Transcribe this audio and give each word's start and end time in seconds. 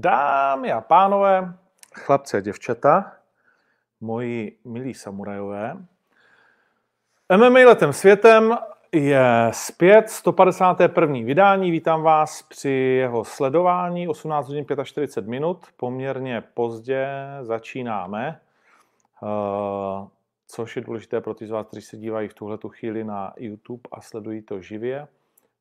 Dámy 0.00 0.72
a 0.72 0.80
pánové, 0.80 1.54
chlapci 1.94 2.36
a 2.36 2.40
děvčata, 2.40 3.12
moji 4.00 4.58
milí 4.64 4.94
samurajové, 4.94 5.76
MMA 7.36 7.58
letem 7.58 7.92
světem 7.92 8.58
je 8.92 9.50
zpět 9.52 10.10
151. 10.10 11.14
vydání. 11.24 11.70
Vítám 11.70 12.02
vás 12.02 12.42
při 12.42 12.70
jeho 12.70 13.24
sledování 13.24 14.08
18 14.08 14.48
hodin 14.48 14.66
45 14.84 15.30
minut. 15.30 15.66
Poměrně 15.76 16.42
pozdě 16.54 17.08
začínáme, 17.42 18.40
eh, 19.22 20.06
což 20.46 20.76
je 20.76 20.82
důležité 20.82 21.20
pro 21.20 21.34
ty 21.34 21.46
z 21.46 21.50
vás, 21.50 21.66
kteří 21.66 21.82
se 21.82 21.96
dívají 21.96 22.28
v 22.28 22.34
tuhle 22.34 22.58
chvíli 22.68 23.04
na 23.04 23.32
YouTube 23.36 23.82
a 23.92 24.00
sledují 24.00 24.42
to 24.42 24.60
živě 24.60 25.08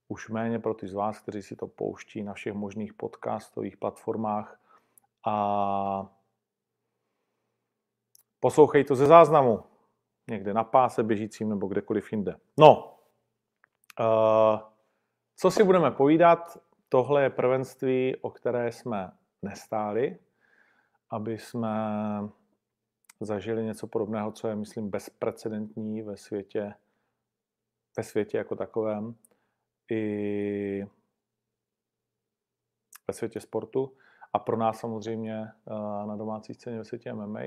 už 0.08 0.30
méně 0.30 0.60
pro 0.60 0.74
ty 0.74 0.88
z 0.88 0.94
vás, 0.94 1.20
kteří 1.20 1.42
si 1.42 1.56
to 1.56 1.68
pouští 1.68 2.24
na 2.24 2.34
všech 2.34 2.54
možných 2.54 2.94
podcastových 2.94 3.78
platformách. 3.78 4.60
A 5.28 6.16
poslouchej 8.40 8.84
to 8.84 8.96
ze 8.96 9.06
záznamu, 9.06 9.64
někde 10.30 10.54
na 10.54 10.64
páse 10.64 11.04
běžícím 11.04 11.50
nebo 11.50 11.68
kdekoliv 11.68 12.12
jinde. 12.12 12.36
No, 12.60 12.98
uh, 14.00 14.60
co 15.36 15.52
si 15.52 15.64
budeme 15.64 15.92
povídat, 15.92 16.58
tohle 16.90 17.24
je 17.24 17.30
prvenství, 17.30 18.16
o 18.22 18.30
které 18.30 18.72
jsme 18.72 19.12
nestáli, 19.42 20.20
aby 21.10 21.38
jsme 21.38 21.70
zažili 23.20 23.64
něco 23.64 23.88
podobného, 23.88 24.32
co 24.32 24.48
je, 24.48 24.56
myslím, 24.56 24.90
bezprecedentní 24.90 26.02
ve 26.02 26.18
světě, 26.18 26.74
ve 27.98 28.04
světě 28.04 28.38
jako 28.38 28.56
takovém 28.56 29.16
i 29.92 30.88
ve 33.08 33.14
světě 33.14 33.40
sportu 33.40 33.94
a 34.34 34.40
pro 34.40 34.58
nás 34.58 34.80
samozřejmě 34.80 35.48
eh, 35.68 36.08
na 36.08 36.16
domácí 36.16 36.54
scéně 36.54 36.78
ve 36.78 36.86
světě 36.86 37.14
MMA. 37.14 37.40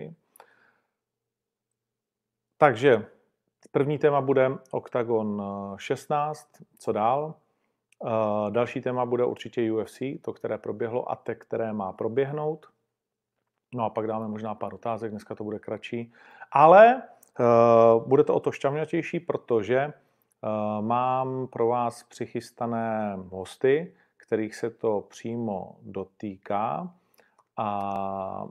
Takže 2.59 3.07
první 3.71 3.99
téma 3.99 4.21
bude 4.21 4.51
Octagon 4.71 5.43
16, 5.77 6.49
eh, 6.61 6.65
co 6.79 6.93
dál. 6.93 7.35
Eh, 8.05 8.51
další 8.51 8.81
téma 8.81 9.07
bude 9.07 9.25
určitě 9.25 9.73
UFC, 9.73 10.19
to, 10.23 10.33
které 10.33 10.59
proběhlo 10.59 11.11
a 11.11 11.17
te, 11.17 11.35
které 11.35 11.73
má 11.73 11.93
proběhnout. 11.93 12.67
No 13.75 13.85
a 13.85 13.91
pak 13.91 14.07
dáme 14.07 14.29
možná 14.29 14.55
pár 14.55 14.75
otázek, 14.75 15.11
dneska 15.11 15.35
to 15.35 15.45
bude 15.45 15.59
kratší. 15.59 16.13
Ale 16.53 17.03
bude 18.07 18.25
to 18.25 18.35
o 18.35 18.41
to 18.41 18.53
šťavnatější, 18.53 19.21
protože 19.21 19.93
mám 20.81 21.47
pro 21.47 21.67
vás 21.67 22.03
přichystané 22.03 23.17
hosty, 23.29 23.95
kterých 24.17 24.55
se 24.55 24.71
to 24.71 25.01
přímo 25.01 25.77
dotýká 25.83 26.95
a 27.57 28.49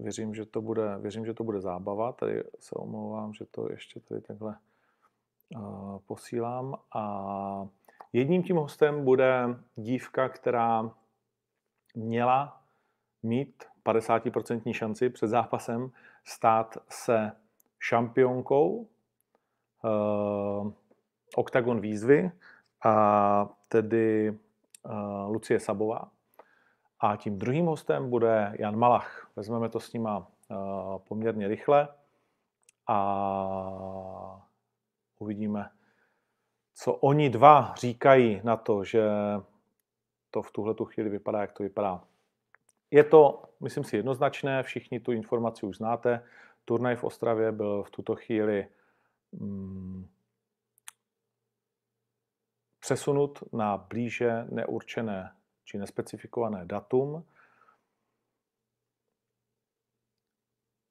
Věřím, 0.00 0.34
že 0.34 0.46
to 0.46 0.62
bude, 0.62 0.98
věřím, 0.98 1.26
že 1.26 1.34
to 1.34 1.44
bude 1.44 1.60
zábava. 1.60 2.12
Tady 2.12 2.44
se 2.58 2.74
omlouvám, 2.74 3.34
že 3.34 3.44
to 3.44 3.72
ještě 3.72 4.00
tady 4.00 4.20
takhle 4.20 4.58
uh, 5.56 5.98
posílám. 5.98 6.74
A 6.94 7.68
Jedním 8.12 8.42
tím 8.42 8.56
hostem 8.56 9.04
bude 9.04 9.44
dívka, 9.76 10.28
která 10.28 10.90
měla 11.94 12.62
mít 13.22 13.64
50% 13.84 14.72
šanci 14.72 15.10
před 15.10 15.28
zápasem 15.28 15.90
stát 16.24 16.78
se 16.88 17.32
šampionkou 17.78 18.88
uh, 19.84 20.72
Octagon 21.36 21.80
výzvy, 21.80 22.30
a 22.84 23.48
tedy 23.68 24.38
uh, 24.82 25.32
Lucie 25.32 25.60
Sabová. 25.60 26.10
A 27.00 27.16
tím 27.16 27.38
druhým 27.38 27.66
hostem 27.66 28.10
bude 28.10 28.56
Jan 28.58 28.76
Malach. 28.76 29.30
Vezmeme 29.36 29.68
to 29.68 29.80
s 29.80 29.92
nima 29.92 30.18
uh, 30.18 30.98
poměrně 30.98 31.48
rychle 31.48 31.88
a 32.86 34.46
uvidíme, 35.18 35.70
co 36.82 36.94
oni 36.94 37.30
dva 37.30 37.74
říkají 37.76 38.40
na 38.44 38.56
to, 38.56 38.84
že 38.84 39.02
to 40.30 40.42
v 40.42 40.50
tuhle 40.50 40.74
tu 40.74 40.84
chvíli 40.84 41.10
vypadá, 41.10 41.40
jak 41.40 41.52
to 41.52 41.62
vypadá. 41.62 42.04
Je 42.90 43.04
to, 43.04 43.42
myslím 43.60 43.84
si, 43.84 43.96
jednoznačné, 43.96 44.62
všichni 44.62 45.00
tu 45.00 45.12
informaci 45.12 45.66
už 45.66 45.76
znáte. 45.76 46.26
Turnaj 46.64 46.96
v 46.96 47.04
Ostravě 47.04 47.52
byl 47.52 47.82
v 47.82 47.90
tuto 47.90 48.16
chvíli 48.16 48.68
mm, 49.32 50.08
přesunut 52.80 53.52
na 53.52 53.76
blíže 53.76 54.44
neurčené 54.50 55.36
či 55.64 55.78
nespecifikované 55.78 56.64
datum. 56.64 57.24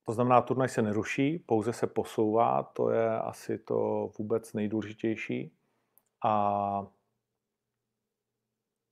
To 0.06 0.14
znamená, 0.14 0.42
turnaj 0.42 0.70
se 0.70 0.82
neruší, 0.82 1.40
pouze 1.40 1.74
se 1.74 1.88
posouvá, 1.88 2.64
to 2.64 2.90
je 2.90 3.20
asi 3.20 3.58
to 3.58 4.12
vůbec 4.18 4.54
nejdůležitější 4.54 5.59
a 6.24 6.88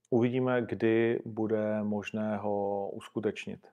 uvidíme, 0.10 0.62
kdy 0.62 1.20
bude 1.26 1.84
možné 1.84 2.38
ho 2.38 2.90
uskutečnit. 2.90 3.68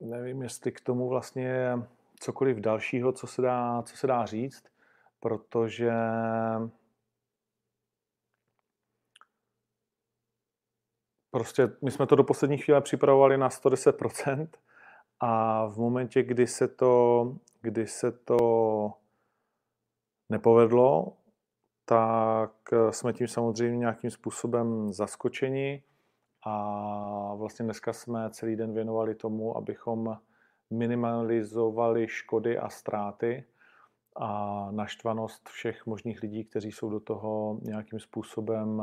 Nevím, 0.00 0.42
jestli 0.42 0.72
k 0.72 0.80
tomu 0.80 1.08
vlastně 1.08 1.72
cokoliv 2.20 2.56
dalšího, 2.56 3.12
co 3.12 3.26
se 3.26 3.42
dá, 3.42 3.82
co 3.82 3.96
se 3.96 4.06
dá 4.06 4.26
říct, 4.26 4.64
protože 5.20 5.90
prostě 11.30 11.68
my 11.84 11.90
jsme 11.90 12.06
to 12.06 12.16
do 12.16 12.24
poslední 12.24 12.58
chvíle 12.58 12.80
připravovali 12.80 13.38
na 13.38 13.48
110%, 13.48 14.48
a 15.20 15.66
v 15.66 15.78
momentě, 15.78 16.22
kdy 16.22 16.46
se 16.46 16.68
to, 16.68 17.34
kdy 17.62 17.86
se 17.86 18.12
to 18.12 18.92
nepovedlo, 20.28 21.16
tak 21.84 22.52
jsme 22.90 23.12
tím 23.12 23.28
samozřejmě 23.28 23.78
nějakým 23.78 24.10
způsobem 24.10 24.92
zaskočeni 24.92 25.82
a 26.46 27.34
vlastně 27.34 27.64
dneska 27.64 27.92
jsme 27.92 28.30
celý 28.30 28.56
den 28.56 28.74
věnovali 28.74 29.14
tomu, 29.14 29.56
abychom 29.56 30.18
minimalizovali 30.70 32.08
škody 32.08 32.58
a 32.58 32.68
ztráty 32.68 33.44
a 34.16 34.70
naštvanost 34.70 35.48
všech 35.48 35.86
možných 35.86 36.22
lidí, 36.22 36.44
kteří 36.44 36.72
jsou 36.72 36.90
do 36.90 37.00
toho 37.00 37.58
nějakým 37.62 38.00
způsobem 38.00 38.82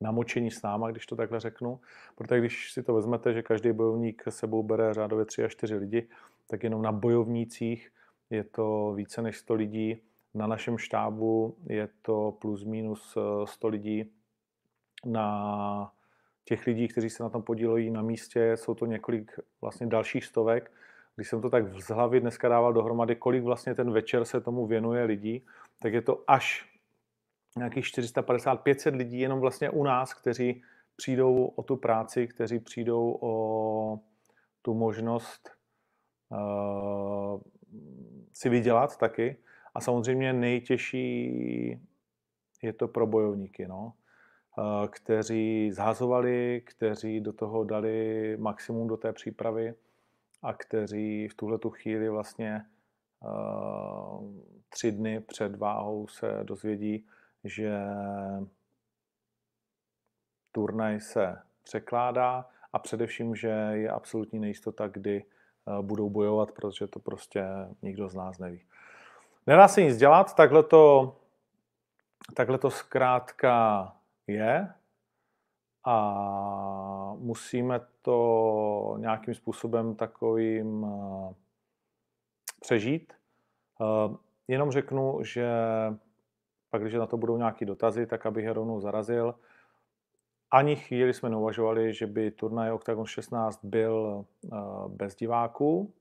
namočení 0.00 0.50
s 0.50 0.62
náma, 0.62 0.90
když 0.90 1.06
to 1.06 1.16
takhle 1.16 1.40
řeknu. 1.40 1.80
Protože 2.14 2.40
když 2.40 2.72
si 2.72 2.82
to 2.82 2.94
vezmete, 2.94 3.32
že 3.32 3.42
každý 3.42 3.72
bojovník 3.72 4.22
sebou 4.28 4.62
bere 4.62 4.94
řádově 4.94 5.24
3 5.24 5.44
až 5.44 5.52
4 5.52 5.76
lidi, 5.76 6.08
tak 6.46 6.64
jenom 6.64 6.82
na 6.82 6.92
bojovnících 6.92 7.90
je 8.30 8.44
to 8.44 8.92
více 8.96 9.22
než 9.22 9.38
100 9.38 9.54
lidí. 9.54 10.02
Na 10.34 10.46
našem 10.46 10.78
štábu 10.78 11.56
je 11.66 11.88
to 12.02 12.36
plus 12.40 12.64
minus 12.64 13.18
100 13.44 13.68
eh, 13.68 13.70
lidí. 13.70 14.12
Na 15.06 15.92
těch 16.44 16.66
lidí, 16.66 16.88
kteří 16.88 17.10
se 17.10 17.22
na 17.22 17.28
tom 17.28 17.42
podílejí 17.42 17.90
na 17.90 18.02
místě, 18.02 18.56
jsou 18.56 18.74
to 18.74 18.86
několik 18.86 19.32
vlastně 19.60 19.86
dalších 19.86 20.24
stovek. 20.24 20.72
Když 21.16 21.28
jsem 21.28 21.40
to 21.40 21.50
tak 21.50 21.80
z 21.80 21.88
hlavy 21.88 22.20
dneska 22.20 22.48
dával 22.48 22.72
dohromady, 22.72 23.16
kolik 23.16 23.44
vlastně 23.44 23.74
ten 23.74 23.92
večer 23.92 24.24
se 24.24 24.40
tomu 24.40 24.66
věnuje 24.66 25.04
lidí, 25.04 25.44
tak 25.78 25.92
je 25.92 26.02
to 26.02 26.24
až 26.26 26.69
nějakých 27.56 27.84
450-500 27.84 28.96
lidí 28.96 29.20
jenom 29.20 29.40
vlastně 29.40 29.70
u 29.70 29.84
nás, 29.84 30.14
kteří 30.14 30.62
přijdou 30.96 31.44
o 31.44 31.62
tu 31.62 31.76
práci, 31.76 32.26
kteří 32.26 32.60
přijdou 32.60 33.18
o 33.20 34.00
tu 34.62 34.74
možnost 34.74 35.50
uh, 36.28 37.40
si 38.32 38.48
vydělat 38.48 38.96
taky. 38.96 39.36
A 39.74 39.80
samozřejmě 39.80 40.32
nejtěžší 40.32 41.80
je 42.62 42.72
to 42.72 42.88
pro 42.88 43.06
bojovníky, 43.06 43.68
no, 43.68 43.92
uh, 44.58 44.86
kteří 44.86 45.72
zhazovali, 45.72 46.62
kteří 46.66 47.20
do 47.20 47.32
toho 47.32 47.64
dali 47.64 48.36
maximum 48.40 48.88
do 48.88 48.96
té 48.96 49.12
přípravy 49.12 49.74
a 50.42 50.52
kteří 50.52 51.28
v 51.28 51.34
tuhle 51.34 51.58
tu 51.58 51.70
chvíli 51.70 52.08
vlastně 52.08 52.64
uh, 53.20 54.24
tři 54.68 54.92
dny 54.92 55.20
před 55.20 55.56
váhou 55.56 56.08
se 56.08 56.40
dozvědí, 56.42 57.06
že 57.44 57.80
turnaj 60.52 61.00
se 61.00 61.38
překládá 61.62 62.48
a 62.72 62.78
především, 62.78 63.36
že 63.36 63.48
je 63.72 63.90
absolutní 63.90 64.38
nejistota, 64.38 64.88
kdy 64.88 65.24
eh, 65.24 65.82
budou 65.82 66.10
bojovat, 66.10 66.52
protože 66.52 66.86
to 66.86 66.98
prostě 66.98 67.44
nikdo 67.82 68.08
z 68.08 68.14
nás 68.14 68.38
neví. 68.38 68.64
Nedá 69.46 69.68
se 69.68 69.82
nic 69.82 69.96
dělat, 69.96 70.34
takhle 70.34 70.62
to 70.62 71.16
takhle 72.34 72.58
to 72.58 72.70
zkrátka 72.70 73.96
je 74.26 74.74
a 75.84 77.14
musíme 77.18 77.80
to 78.02 78.96
nějakým 78.98 79.34
způsobem 79.34 79.94
takovým 79.94 80.84
eh, 80.84 81.34
přežít. 82.60 83.12
Eh, 83.80 84.16
jenom 84.48 84.70
řeknu, 84.70 85.18
že 85.22 85.50
pak, 86.70 86.82
když 86.82 86.94
na 86.94 87.06
to 87.06 87.16
budou 87.16 87.36
nějaké 87.36 87.64
dotazy, 87.64 88.06
tak 88.06 88.26
abych 88.26 88.44
je 88.44 88.52
rovnou 88.52 88.80
zarazil. 88.80 89.34
Ani 90.50 90.76
chvíli 90.76 91.14
jsme 91.14 91.30
neuvažovali, 91.30 91.94
že 91.94 92.06
by 92.06 92.30
turnaj 92.30 92.72
Octagon 92.72 93.06
16 93.06 93.64
byl 93.64 94.24
eh, 94.44 94.56
bez 94.88 95.14
diváků, 95.14 95.94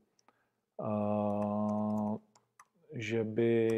že 2.93 3.23
by 3.23 3.69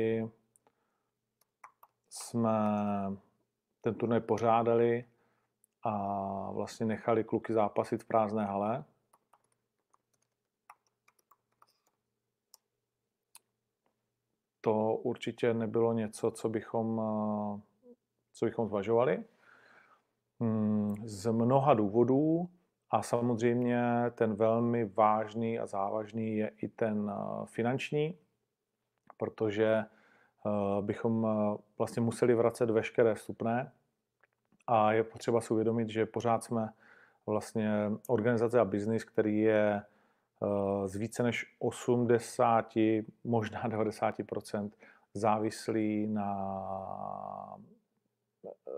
jsme 2.09 2.51
ten 3.81 3.95
turnaj 3.95 4.19
pořádali 4.19 5.05
a 5.83 6.51
vlastně 6.51 6.85
nechali 6.85 7.23
kluky 7.23 7.53
zápasit 7.53 8.03
v 8.03 8.07
prázdné 8.07 8.45
hale. 8.45 8.83
To 14.61 14.95
určitě 14.95 15.53
nebylo 15.53 15.93
něco, 15.93 16.31
co 16.31 16.49
bychom, 16.49 17.01
co 18.33 18.45
bychom 18.45 18.67
zvažovali. 18.67 19.23
Hmm, 20.39 20.95
z 21.03 21.31
mnoha 21.31 21.73
důvodů 21.73 22.49
a 22.91 23.01
samozřejmě 23.01 23.83
ten 24.15 24.35
velmi 24.35 24.85
vážný 24.85 25.59
a 25.59 25.65
závažný 25.65 26.37
je 26.37 26.51
i 26.61 26.67
ten 26.67 27.11
finanční, 27.45 28.17
protože 29.17 29.65
eh, 29.65 30.81
bychom 30.81 31.25
eh, 31.25 31.57
vlastně 31.77 32.01
museli 32.01 32.35
vracet 32.35 32.69
veškeré 32.69 33.15
vstupné 33.15 33.71
a 34.67 34.93
je 34.93 35.03
potřeba 35.03 35.41
si 35.41 35.53
uvědomit, 35.53 35.89
že 35.89 36.05
pořád 36.05 36.43
jsme 36.43 36.69
vlastně 37.25 37.91
organizace 38.07 38.59
a 38.59 38.65
biznis, 38.65 39.03
který 39.03 39.39
je 39.39 39.75
eh, 39.75 39.85
z 40.85 40.95
více 40.95 41.23
než 41.23 41.55
80, 41.59 42.73
možná 43.23 43.63
90% 43.69 44.71
závislý 45.13 46.07
na 46.07 47.57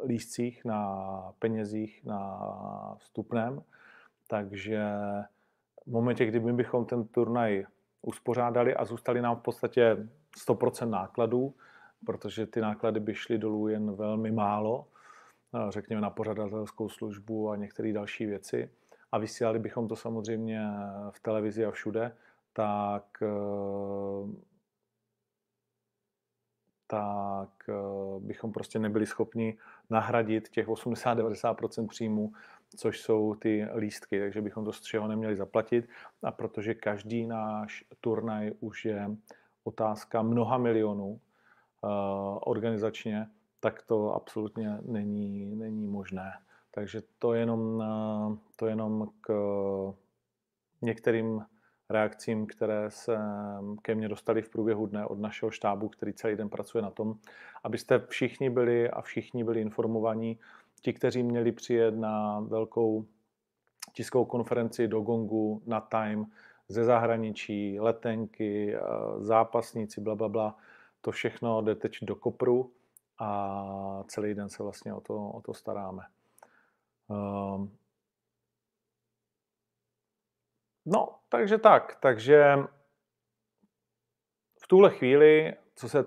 lístcích, 0.05 0.65
na 0.65 1.33
penězích, 1.39 2.05
na 2.05 2.95
vstupném. 2.97 3.63
Takže 4.27 4.83
v 5.85 5.91
momentě, 5.91 6.25
kdy 6.25 6.39
my 6.39 6.53
bychom 6.53 6.85
ten 6.85 7.07
turnaj 7.07 7.65
uspořádali 8.01 8.75
a 8.75 8.85
zůstali 8.85 9.21
nám 9.21 9.35
v 9.35 9.41
podstatě 9.41 10.07
100% 10.47 10.89
nákladů, 10.89 11.55
protože 12.05 12.45
ty 12.45 12.61
náklady 12.61 12.99
by 12.99 13.15
šly 13.15 13.37
dolů 13.37 13.67
jen 13.67 13.95
velmi 13.95 14.31
málo, 14.31 14.87
řekněme 15.69 16.01
na 16.01 16.09
pořadatelskou 16.09 16.89
službu 16.89 17.49
a 17.49 17.55
některé 17.55 17.93
další 17.93 18.25
věci. 18.25 18.69
A 19.13 19.17
vysílali 19.17 19.59
bychom 19.59 19.87
to 19.87 19.95
samozřejmě 19.95 20.61
v 21.09 21.19
televizi 21.19 21.65
a 21.65 21.71
všude, 21.71 22.15
tak 22.53 23.05
eh, 23.21 24.53
tak 26.87 27.69
eh, 27.69 27.73
bychom 28.19 28.51
prostě 28.51 28.79
nebyli 28.79 29.05
schopni 29.05 29.57
nahradit 29.89 30.49
těch 30.49 30.67
80-90% 30.67 31.87
příjmů, 31.87 32.33
což 32.77 33.01
jsou 33.01 33.35
ty 33.35 33.67
lístky, 33.75 34.19
takže 34.19 34.41
bychom 34.41 34.65
to 34.65 34.73
z 34.73 34.81
čeho 34.81 35.07
neměli 35.07 35.35
zaplatit. 35.35 35.89
A 36.23 36.31
protože 36.31 36.73
každý 36.73 37.25
náš 37.25 37.85
turnaj 38.01 38.51
už 38.59 38.85
je 38.85 39.09
otázka 39.63 40.21
mnoha 40.21 40.57
milionů 40.57 41.19
organizačně, 42.41 43.27
tak 43.59 43.81
to 43.81 44.13
absolutně 44.13 44.77
není, 44.81 45.55
není 45.55 45.87
možné. 45.87 46.33
Takže 46.75 47.01
to 47.19 47.33
jenom, 47.33 47.59
uh, 47.59 48.37
to 48.55 48.67
jenom 48.67 49.09
k 49.21 49.33
některým 50.81 51.45
reakcím, 51.89 52.47
které 52.47 52.91
se 52.91 53.17
ke 53.81 53.95
mně 53.95 54.09
dostali 54.09 54.41
v 54.41 54.49
průběhu 54.49 54.85
dne 54.85 55.05
od 55.05 55.19
našeho 55.19 55.51
štábu, 55.51 55.89
který 55.89 56.13
celý 56.13 56.35
den 56.35 56.49
pracuje 56.49 56.81
na 56.81 56.89
tom, 56.89 57.15
abyste 57.63 57.99
všichni 57.99 58.49
byli 58.49 58.89
a 58.89 59.01
všichni 59.01 59.43
byli 59.43 59.61
informovaní. 59.61 60.39
Ti, 60.81 60.93
kteří 60.93 61.23
měli 61.23 61.51
přijet 61.51 61.95
na 61.95 62.39
velkou 62.39 63.05
tiskovou 63.93 64.25
konferenci 64.25 64.87
do 64.87 65.01
Gongu 65.01 65.61
na 65.65 65.81
Time, 65.81 66.25
ze 66.67 66.83
zahraničí, 66.83 67.79
letenky, 67.79 68.75
zápasníci, 69.19 70.01
bla, 70.01 70.15
bla, 70.15 70.29
bla. 70.29 70.57
To 71.01 71.11
všechno 71.11 71.61
jde 71.61 71.75
teď 71.75 71.97
do 72.01 72.15
kopru 72.15 72.71
a 73.19 74.03
celý 74.07 74.33
den 74.33 74.49
se 74.49 74.63
vlastně 74.63 74.93
o 74.93 75.01
to, 75.01 75.29
o 75.29 75.41
to 75.41 75.53
staráme. 75.53 76.03
Um, 77.07 77.77
no, 80.85 81.19
takže 81.29 81.57
tak. 81.57 81.97
Takže 82.01 82.55
v 84.63 84.67
tuhle 84.67 84.89
chvíli, 84.89 85.53
co 85.75 85.89
se 85.89 86.05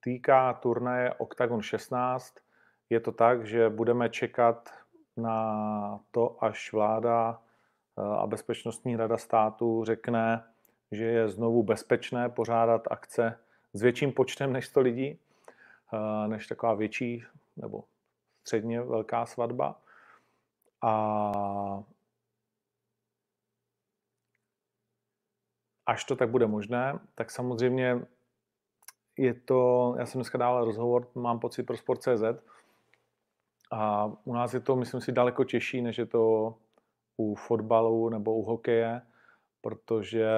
týká 0.00 0.52
turnaje 0.52 1.14
Octagon 1.14 1.62
16, 1.62 2.34
je 2.90 3.00
to 3.00 3.12
tak, 3.12 3.46
že 3.46 3.70
budeme 3.70 4.08
čekat 4.08 4.70
na 5.16 6.00
to, 6.10 6.44
až 6.44 6.72
vláda 6.72 7.42
a 7.96 8.26
Bezpečnostní 8.26 8.96
rada 8.96 9.16
státu 9.16 9.84
řekne, 9.84 10.44
že 10.92 11.04
je 11.04 11.28
znovu 11.28 11.62
bezpečné 11.62 12.28
pořádat 12.28 12.88
akce 12.90 13.38
s 13.72 13.82
větším 13.82 14.12
počtem 14.12 14.52
než 14.52 14.66
100 14.66 14.80
lidí, 14.80 15.18
než 16.26 16.46
taková 16.46 16.74
větší 16.74 17.24
nebo 17.56 17.84
středně 18.40 18.80
velká 18.80 19.26
svatba. 19.26 19.80
A 20.82 21.82
až 25.86 26.04
to 26.04 26.16
tak 26.16 26.30
bude 26.30 26.46
možné, 26.46 26.98
tak 27.14 27.30
samozřejmě 27.30 28.06
je 29.18 29.34
to, 29.34 29.94
já 29.98 30.06
jsem 30.06 30.18
dneska 30.18 30.38
dával 30.38 30.64
rozhovor, 30.64 31.08
mám 31.14 31.40
pocit 31.40 31.62
pro 31.62 31.76
Sport.cz 31.76 32.22
a 33.72 34.12
u 34.24 34.32
nás 34.32 34.54
je 34.54 34.60
to, 34.60 34.76
myslím 34.76 35.00
si, 35.00 35.12
daleko 35.12 35.44
těžší, 35.44 35.82
než 35.82 35.98
je 35.98 36.06
to 36.06 36.54
u 37.16 37.34
fotbalu 37.34 38.08
nebo 38.08 38.34
u 38.34 38.42
hokeje, 38.42 39.02
protože 39.60 40.30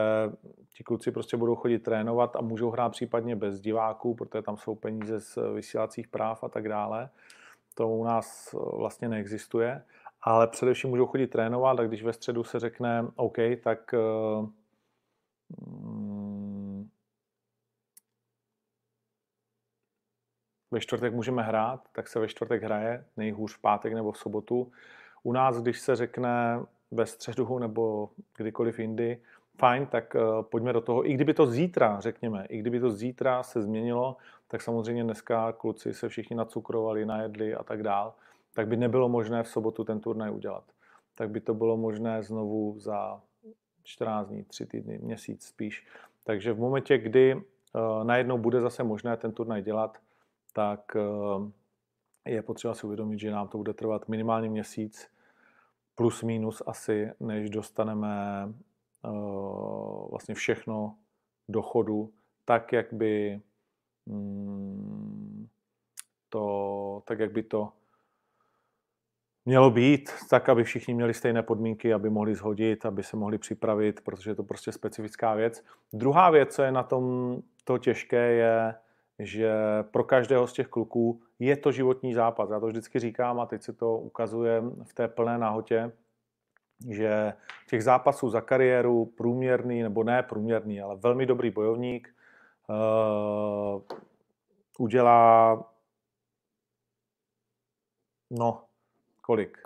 ti 0.74 0.84
kluci 0.84 1.12
prostě 1.12 1.36
budou 1.36 1.54
chodit 1.54 1.78
trénovat 1.78 2.36
a 2.36 2.40
můžou 2.40 2.70
hrát 2.70 2.88
případně 2.88 3.36
bez 3.36 3.60
diváků, 3.60 4.14
protože 4.14 4.42
tam 4.42 4.56
jsou 4.56 4.74
peníze 4.74 5.20
z 5.20 5.38
vysílacích 5.54 6.08
práv 6.08 6.44
a 6.44 6.48
tak 6.48 6.68
dále. 6.68 7.10
To 7.74 7.88
u 7.88 8.04
nás 8.04 8.54
vlastně 8.76 9.08
neexistuje, 9.08 9.84
ale 10.22 10.46
především 10.46 10.90
můžou 10.90 11.06
chodit 11.06 11.26
trénovat 11.26 11.80
a 11.80 11.84
když 11.84 12.02
ve 12.02 12.12
středu 12.12 12.44
se 12.44 12.58
řekne 12.58 13.04
OK, 13.16 13.36
tak 13.62 13.94
mm, 15.48 16.88
ve 20.70 20.80
čtvrtek 20.80 21.14
můžeme 21.14 21.42
hrát, 21.42 21.88
tak 21.92 22.08
se 22.08 22.20
ve 22.20 22.28
čtvrtek 22.28 22.62
hraje, 22.62 23.04
nejhůř 23.16 23.56
v 23.56 23.60
pátek 23.60 23.92
nebo 23.92 24.12
v 24.12 24.18
sobotu. 24.18 24.72
U 25.22 25.32
nás, 25.32 25.62
když 25.62 25.80
se 25.80 25.96
řekne 25.96 26.60
ve 26.90 27.06
středu 27.06 27.58
nebo 27.58 28.10
kdykoliv 28.36 28.78
jindy, 28.78 29.20
fajn, 29.58 29.86
tak 29.86 30.14
uh, 30.14 30.42
pojďme 30.42 30.72
do 30.72 30.80
toho. 30.80 31.10
I 31.10 31.12
kdyby 31.12 31.34
to 31.34 31.46
zítra, 31.46 32.00
řekněme, 32.00 32.46
i 32.48 32.58
kdyby 32.58 32.80
to 32.80 32.90
zítra 32.90 33.42
se 33.42 33.62
změnilo, 33.62 34.16
tak 34.48 34.62
samozřejmě 34.62 35.04
dneska 35.04 35.52
kluci 35.52 35.94
se 35.94 36.08
všichni 36.08 36.36
nacukrovali, 36.36 37.06
najedli 37.06 37.54
a 37.54 37.62
tak 37.62 37.82
dál, 37.82 38.14
tak 38.60 38.68
by 38.68 38.76
nebylo 38.76 39.08
možné 39.08 39.42
v 39.42 39.48
sobotu 39.48 39.84
ten 39.84 40.00
turnaj 40.00 40.30
udělat. 40.30 40.64
Tak 41.14 41.30
by 41.30 41.40
to 41.40 41.54
bylo 41.54 41.76
možné 41.76 42.22
znovu 42.22 42.78
za 42.78 43.20
14 43.82 44.28
dní, 44.28 44.44
3 44.44 44.66
týdny, 44.66 44.98
měsíc 44.98 45.46
spíš. 45.46 45.86
Takže 46.24 46.52
v 46.52 46.58
momentě, 46.58 46.98
kdy 46.98 47.34
uh, 47.34 48.04
najednou 48.04 48.38
bude 48.38 48.60
zase 48.60 48.84
možné 48.84 49.16
ten 49.16 49.32
turnaj 49.32 49.62
dělat, 49.62 49.98
tak 50.52 50.96
uh, 50.96 51.48
je 52.26 52.42
potřeba 52.42 52.74
si 52.74 52.86
uvědomit, 52.86 53.18
že 53.18 53.30
nám 53.30 53.48
to 53.48 53.58
bude 53.58 53.72
trvat 53.72 54.08
minimálně 54.08 54.50
měsíc, 54.50 55.08
plus 55.94 56.22
minus 56.22 56.62
asi, 56.66 57.10
než 57.20 57.50
dostaneme 57.50 58.44
uh, 59.04 60.10
vlastně 60.10 60.34
všechno 60.34 60.96
do 61.48 61.62
chodu, 61.62 62.12
tak, 62.44 62.72
jak 62.72 62.92
by 62.92 63.40
mm, 64.06 65.48
to, 66.28 67.02
tak, 67.06 67.18
jak 67.18 67.32
by 67.32 67.42
to 67.42 67.72
mělo 69.50 69.70
být, 69.70 70.10
tak, 70.30 70.48
aby 70.48 70.64
všichni 70.64 70.94
měli 70.94 71.14
stejné 71.14 71.42
podmínky, 71.42 71.94
aby 71.94 72.10
mohli 72.10 72.34
zhodit, 72.34 72.86
aby 72.86 73.02
se 73.02 73.16
mohli 73.16 73.38
připravit, 73.38 74.00
protože 74.00 74.30
je 74.30 74.34
to 74.34 74.42
prostě 74.42 74.72
specifická 74.72 75.34
věc. 75.34 75.64
Druhá 75.92 76.30
věc, 76.30 76.54
co 76.54 76.62
je 76.62 76.72
na 76.72 76.82
tom 76.82 77.36
to 77.64 77.78
těžké, 77.78 78.32
je, 78.32 78.74
že 79.18 79.52
pro 79.90 80.04
každého 80.04 80.46
z 80.46 80.52
těch 80.52 80.68
kluků 80.68 81.22
je 81.38 81.56
to 81.56 81.72
životní 81.72 82.14
zápas. 82.14 82.50
Já 82.50 82.60
to 82.60 82.66
vždycky 82.66 82.98
říkám 82.98 83.40
a 83.40 83.46
teď 83.46 83.62
se 83.62 83.72
to 83.72 83.98
ukazuje 83.98 84.62
v 84.84 84.94
té 84.94 85.08
plné 85.08 85.38
nahotě, 85.38 85.92
že 86.90 87.32
těch 87.70 87.84
zápasů 87.84 88.30
za 88.30 88.40
kariéru 88.40 89.06
průměrný, 89.06 89.82
nebo 89.82 90.04
ne 90.04 90.22
průměrný, 90.22 90.80
ale 90.80 90.96
velmi 90.96 91.26
dobrý 91.26 91.50
bojovník 91.50 92.14
uh, 92.68 93.82
udělá 94.78 95.64
no, 98.30 98.69
kolik? 99.30 99.58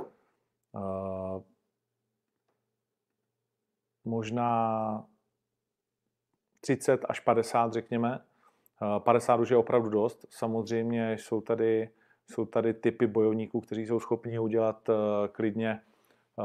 Uh, 0.73 1.43
možná 4.05 5.07
30 6.61 7.05
až 7.09 7.21
50, 7.21 7.73
řekněme. 7.73 8.21
50 8.99 9.41
už 9.41 9.51
je 9.51 9.57
opravdu 9.57 9.89
dost. 9.91 10.27
Samozřejmě 10.31 11.13
jsou 11.13 11.41
tady, 11.41 11.91
jsou 12.27 12.47
tady 12.47 12.75
typy 12.75 13.07
bojovníků, 13.07 13.61
kteří 13.61 13.87
jsou 13.87 14.01
schopni 14.01 14.39
udělat 14.39 14.91
klidně 15.33 15.81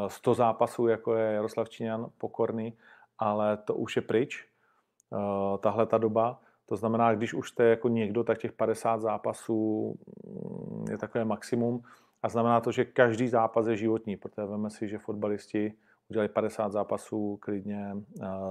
100 0.08 0.34
zápasů, 0.34 0.88
jako 0.88 1.16
je 1.16 1.34
Jaroslav 1.34 1.70
Číňan, 1.70 2.10
pokorný, 2.18 2.78
ale 3.18 3.58
to 3.58 3.76
už 3.76 3.96
je 3.96 4.02
pryč, 4.02 4.48
tahle 5.60 5.86
ta 5.86 5.98
doba. 5.98 6.42
To 6.66 6.76
znamená, 6.76 7.16
když 7.16 7.34
už 7.34 7.50
jste 7.50 7.64
jako 7.64 7.88
někdo, 7.88 8.24
tak 8.24 8.38
těch 8.38 8.52
50 8.52 9.02
zápasů 9.02 9.94
mm, 10.24 10.86
je 10.92 10.98
takové 10.98 11.26
maximum. 11.26 11.84
A 12.24 12.30
znamená 12.30 12.62
to, 12.62 12.72
že 12.72 12.86
každý 12.86 13.28
zápas 13.28 13.68
je 13.68 13.76
životní, 13.76 14.18
protože 14.18 14.48
veme 14.48 14.70
si, 14.70 14.88
že 14.88 14.98
fotbalisti 14.98 15.74
udělali 16.10 16.30
50 16.30 16.72
zápasů 16.72 17.38
klidně 17.42 17.96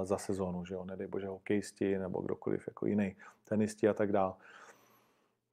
za 0.02 0.18
sezónu, 0.18 0.64
že 0.64 0.74
jo, 0.74 0.84
nedej 0.84 1.06
bože 1.06 1.26
hokejisti 1.26 1.98
nebo 1.98 2.20
kdokoliv 2.20 2.68
jako 2.68 2.86
jiný, 2.86 3.16
tenisti 3.48 3.88
a 3.88 3.94
tak 3.94 4.12
dále. 4.12 4.32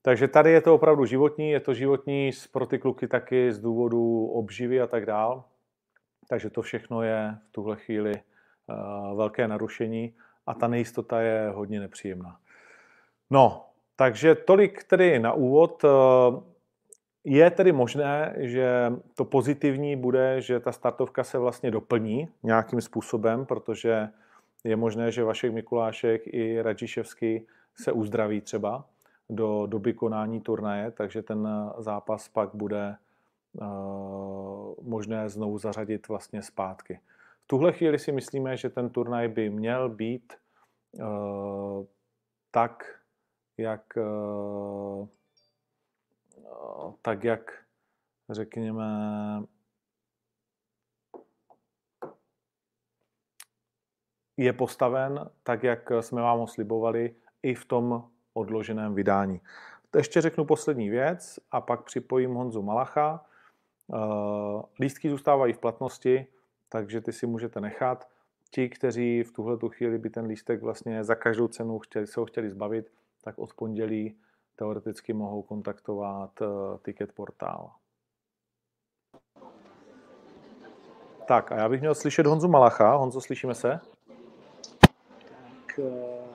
Takže 0.02 0.28
tady 0.28 0.52
je 0.52 0.62
to 0.62 0.76
opravdu 0.76 1.06
životní, 1.06 1.50
je 1.50 1.60
to 1.60 1.74
životní 1.74 2.32
pro 2.52 2.66
ty 2.66 2.80
kluky 2.80 3.08
taky 3.08 3.54
z 3.54 3.60
důvodu 3.60 4.26
obživy 4.26 4.82
a 4.82 4.88
tak 4.88 5.06
dál. 5.06 5.44
Takže 6.28 6.50
to 6.50 6.62
všechno 6.62 7.02
je 7.02 7.38
v 7.48 7.52
tuhle 7.52 7.76
chvíli 7.76 8.14
velké 9.16 9.48
narušení 9.48 10.16
a 10.46 10.54
ta 10.54 10.68
nejistota 10.68 11.22
je 11.22 11.50
hodně 11.50 11.80
nepříjemná. 11.80 12.40
No, 13.30 13.66
takže 13.96 14.36
tolik 14.36 14.84
tedy 14.84 15.20
na 15.20 15.34
úvod. 15.34 15.86
Eh, 17.26 17.30
je 17.30 17.52
tedy 17.52 17.72
možné, 17.72 18.34
že 18.38 18.94
to 19.16 19.26
pozitivní 19.26 19.96
bude, 19.96 20.42
že 20.42 20.60
ta 20.60 20.72
startovka 20.72 21.24
se 21.24 21.38
vlastně 21.38 21.72
doplní 21.72 22.30
nějakým 22.44 22.82
způsobem, 22.82 23.46
protože 23.46 24.10
je 24.64 24.76
možné, 24.76 25.12
že 25.12 25.24
Vašek 25.24 25.54
Mikulášek 25.54 26.22
i 26.26 26.62
Radžiševský 26.62 27.48
se 27.76 27.92
uzdraví 27.92 28.42
třeba 28.42 28.86
do 29.30 29.66
doby 29.66 29.94
konání 29.94 30.42
turnaje, 30.42 30.92
takže 30.92 31.22
ten 31.22 31.48
zápas 31.78 32.28
pak 32.28 32.50
bude 32.54 32.96
uh, 33.54 33.68
možné 34.82 35.30
znovu 35.30 35.58
zařadit 35.58 36.08
vlastně 36.08 36.42
zpátky. 36.42 37.00
V 37.44 37.48
tuhle 37.48 37.74
chvíli 37.74 38.00
si 38.00 38.12
myslíme, 38.12 38.58
že 38.58 38.70
ten 38.70 38.90
turnaj 38.90 39.28
by 39.28 39.50
měl 39.50 39.90
být 39.90 40.34
uh, 40.94 41.86
tak 42.56 43.00
jak 43.58 43.98
eh, 43.98 45.08
tak, 47.02 47.24
jak 47.24 47.64
řekněme 48.30 48.86
je 54.38 54.54
postaven 54.54 55.30
tak, 55.44 55.64
jak 55.64 55.92
jsme 56.02 56.22
vám 56.22 56.40
ho 56.40 56.48
slibovali 56.48 57.16
i 57.44 57.56
v 57.56 57.66
tom 57.66 58.10
odloženém 58.34 58.96
vydání. 58.96 59.42
Ještě 59.96 60.22
řeknu 60.22 60.46
poslední 60.46 60.90
věc 60.90 61.40
a 61.52 61.62
pak 61.62 61.84
připojím 61.84 62.34
Honzu 62.34 62.62
Malacha. 62.62 63.26
Eh, 63.94 64.62
lístky 64.80 65.10
zůstávají 65.10 65.54
v 65.54 65.60
platnosti, 65.60 66.28
takže 66.70 67.02
ty 67.02 67.14
si 67.14 67.28
můžete 67.28 67.62
nechat. 67.62 68.10
Ti, 68.52 68.70
kteří 68.70 69.24
v 69.24 69.32
tuhle 69.32 69.58
chvíli 69.70 69.98
by 69.98 70.10
ten 70.10 70.26
lístek 70.26 70.62
vlastně 70.62 71.04
za 71.04 71.16
každou 71.16 71.48
cenu 71.48 71.80
chtěli, 71.80 72.08
se 72.08 72.20
ho 72.20 72.26
chtěli 72.26 72.50
zbavit, 72.50 72.92
tak 73.24 73.40
od 73.40 73.54
pondělí 73.54 74.16
teoreticky 74.56 75.14
mohou 75.14 75.42
kontaktovat 75.42 76.42
uh, 76.42 76.48
Ticket 76.78 77.12
Portál. 77.12 77.72
Tak 81.28 81.52
a 81.52 81.56
já 81.56 81.70
bych 81.70 81.80
měl 81.82 81.96
slyšet 81.96 82.26
Honzu 82.26 82.48
Malacha. 82.48 82.96
Honzo, 82.96 83.22
slyšíme 83.22 83.56
se? 83.56 83.80
Tak, 84.80 85.80
uh... 85.80 86.26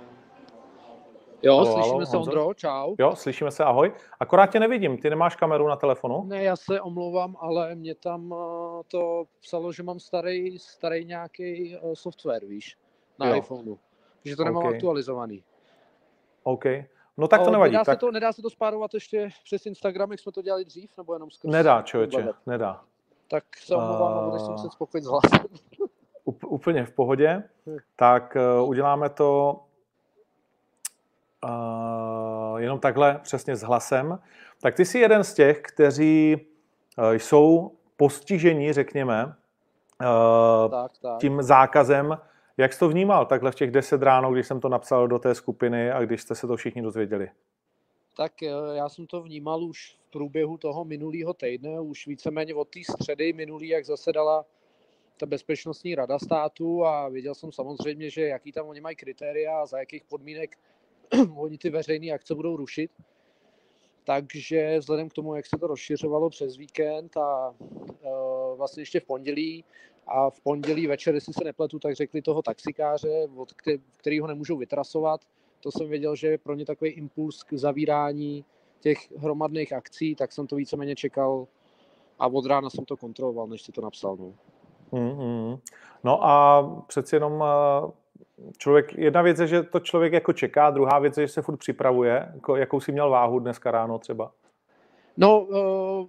Jo, 1.43 1.55
halo, 1.55 1.67
slyšíme 1.67 1.93
halo, 1.93 2.07
se, 2.07 2.17
Honzo? 2.17 2.31
Ondro, 2.31 2.55
čau. 2.55 2.95
Jo, 2.99 3.17
slyšíme 3.17 3.51
se, 3.51 3.65
ahoj. 3.65 3.93
Akorát 4.21 4.47
tě 4.47 4.61
nevidím, 4.61 4.99
ty 4.99 5.11
nemáš 5.11 5.37
kameru 5.37 5.69
na 5.69 5.77
telefonu? 5.77 6.25
Ne, 6.25 6.43
já 6.43 6.57
se 6.57 6.81
omlouvám, 6.81 7.37
ale 7.41 7.75
mě 7.75 7.95
tam 7.95 8.33
uh, 8.33 8.83
to 8.89 9.25
psalo, 9.41 9.73
že 9.73 9.83
mám 9.83 10.01
starý, 10.01 10.59
starý 10.59 11.05
nějaký 11.05 11.77
software, 11.95 12.47
víš, 12.47 12.79
na 13.19 13.29
jo. 13.29 13.37
iPhoneu. 13.37 13.77
Že 14.25 14.37
to 14.37 14.45
nemám 14.45 14.65
okay. 14.65 14.75
aktualizovaný. 14.75 15.45
OK. 16.43 16.65
No 17.21 17.29
tak 17.29 17.43
to 17.43 17.51
nevadí. 17.51 17.73
Nedá, 17.73 17.85
tak... 17.85 17.97
Se 17.97 18.01
to, 18.01 18.11
nedá 18.11 18.33
se 18.33 18.43
to 18.43 18.51
spárovat 18.51 18.95
ještě 18.95 19.29
přes 19.45 19.67
Instagram, 19.67 20.11
jak 20.11 20.21
jsme 20.21 20.33
to 20.33 20.43
dělali 20.43 20.65
dřív, 20.65 20.91
nebo 20.97 21.15
jenom 21.15 21.31
skrz... 21.31 21.51
Nedá, 21.51 21.83
člověče, 21.83 22.29
nedá. 22.47 22.81
Tak 23.31 23.45
se 23.57 23.77
omlouvám, 23.77 24.19
uh... 24.19 24.31
budeš 24.31 24.49
muset 24.49 24.73
spokojit 24.73 25.05
s 25.05 25.07
hlasem. 25.07 25.47
Úplně 26.47 26.85
v 26.85 26.93
pohodě. 26.93 27.43
Tak 27.97 28.37
uh, 28.61 28.69
uděláme 28.69 29.09
to 29.09 29.61
uh, 31.45 32.57
jenom 32.61 32.81
takhle, 32.81 33.21
přesně 33.23 33.57
s 33.57 33.63
hlasem. 33.63 34.19
Tak 34.63 34.75
ty 34.75 34.85
jsi 34.85 34.99
jeden 34.99 35.25
z 35.25 35.35
těch, 35.35 35.63
kteří 35.63 36.47
uh, 36.99 37.13
jsou 37.13 37.77
postiženi, 37.97 38.73
řekněme, 38.73 39.25
uh, 39.25 40.71
tak, 40.71 40.93
tak. 41.03 41.21
tím 41.21 41.43
zákazem 41.43 42.19
jak 42.57 42.73
jsi 42.73 42.79
to 42.79 42.89
vnímal 42.89 43.27
takhle 43.27 43.53
v 43.53 43.55
těch 43.55 43.71
10 43.71 44.03
ráno, 44.03 44.33
když 44.33 44.47
jsem 44.47 44.61
to 44.61 44.69
napsal 44.69 45.09
do 45.09 45.19
té 45.19 45.35
skupiny 45.35 45.91
a 45.91 46.03
když 46.03 46.23
jste 46.23 46.35
se 46.35 46.47
to 46.47 46.57
všichni 46.57 46.83
dozvěděli? 46.83 47.31
Tak 48.17 48.43
eh, 48.43 48.49
já 48.75 48.89
jsem 48.89 49.07
to 49.07 49.23
vnímal 49.23 49.65
už 49.65 49.97
v 50.09 50.11
průběhu 50.11 50.59
toho 50.59 50.85
minulého 50.85 51.35
týdne, 51.35 51.81
už 51.81 52.07
víceméně 52.07 52.55
od 52.55 52.69
té 52.69 52.81
středy 52.93 53.33
minulý, 53.33 53.69
jak 53.69 53.85
zasedala 53.85 54.45
ta 55.17 55.27
bezpečnostní 55.27 55.95
rada 55.95 56.19
státu 56.19 56.85
a 56.85 57.09
viděl 57.09 57.35
jsem 57.35 57.53
samozřejmě, 57.53 58.11
že 58.11 58.23
jaký 58.23 58.53
tam 58.53 58.69
oni 58.69 58.81
mají 58.81 58.97
kritéria 58.97 59.61
a 59.61 59.67
za 59.67 59.79
jakých 59.79 60.05
podmínek 60.05 60.59
oni 61.37 61.59
ty 61.59 61.71
veřejné 61.71 62.13
akce 62.13 62.35
budou 62.35 62.57
rušit. 62.57 62.91
Takže 64.05 64.79
vzhledem 64.79 65.09
k 65.09 65.13
tomu, 65.13 65.35
jak 65.35 65.47
se 65.47 65.59
to 65.59 65.67
rozšiřovalo 65.67 66.31
přes 66.31 66.57
víkend 66.57 67.17
a 67.17 67.55
uh, 67.59 68.57
vlastně 68.57 68.81
ještě 68.81 69.01
v 69.01 69.05
pondělí, 69.05 69.65
a 70.11 70.31
v 70.31 70.41
pondělí 70.41 70.87
večer, 70.87 71.15
jestli 71.15 71.33
se 71.33 71.45
nepletu, 71.45 71.79
tak 71.79 71.95
řekli 71.95 72.23
toho 72.23 72.43
taxikáře, 72.43 73.29
od 73.37 73.53
kterého 73.97 74.27
nemůžou 74.27 74.57
vytrasovat. 74.57 75.21
To 75.63 75.71
jsem 75.73 75.89
věděl, 75.89 76.17
že 76.17 76.27
je 76.27 76.39
pro 76.39 76.55
ně 76.55 76.65
takový 76.65 76.91
impuls 76.91 77.43
k 77.43 77.53
zavírání 77.53 78.45
těch 78.81 79.13
hromadných 79.17 79.73
akcí, 79.73 80.15
tak 80.15 80.33
jsem 80.33 80.47
to 80.47 80.57
víceméně 80.57 80.97
čekal 80.97 81.47
a 82.19 82.27
od 82.27 82.47
rána 82.47 82.71
jsem 82.71 82.85
to 82.85 82.97
kontroloval, 82.97 83.47
než 83.47 83.63
si 83.63 83.73
to 83.73 83.81
napsal. 83.81 84.17
No, 84.17 84.33
mm-hmm. 84.93 85.59
no 86.05 86.25
a 86.25 86.63
přeci 86.87 87.17
jenom 87.17 87.45
eh, 87.45 87.91
člověk, 88.59 88.99
jedna 88.99 89.23
věc 89.23 89.39
je, 89.39 89.47
že 89.47 89.63
to 89.63 89.81
člověk 89.81 90.13
jako 90.13 90.33
čeká, 90.33 90.71
druhá 90.71 90.99
věc 90.99 91.19
je, 91.19 91.27
že 91.27 91.33
se 91.33 91.43
furt 91.43 91.57
připravuje. 91.57 92.31
Jako, 92.35 92.57
jakou 92.57 92.81
jsi 92.81 92.93
měl 92.93 93.11
váhu 93.11 93.39
dneska 93.39 93.71
ráno 93.71 93.99
třeba? 93.99 94.33
No, 95.17 95.41
uh 95.41 96.07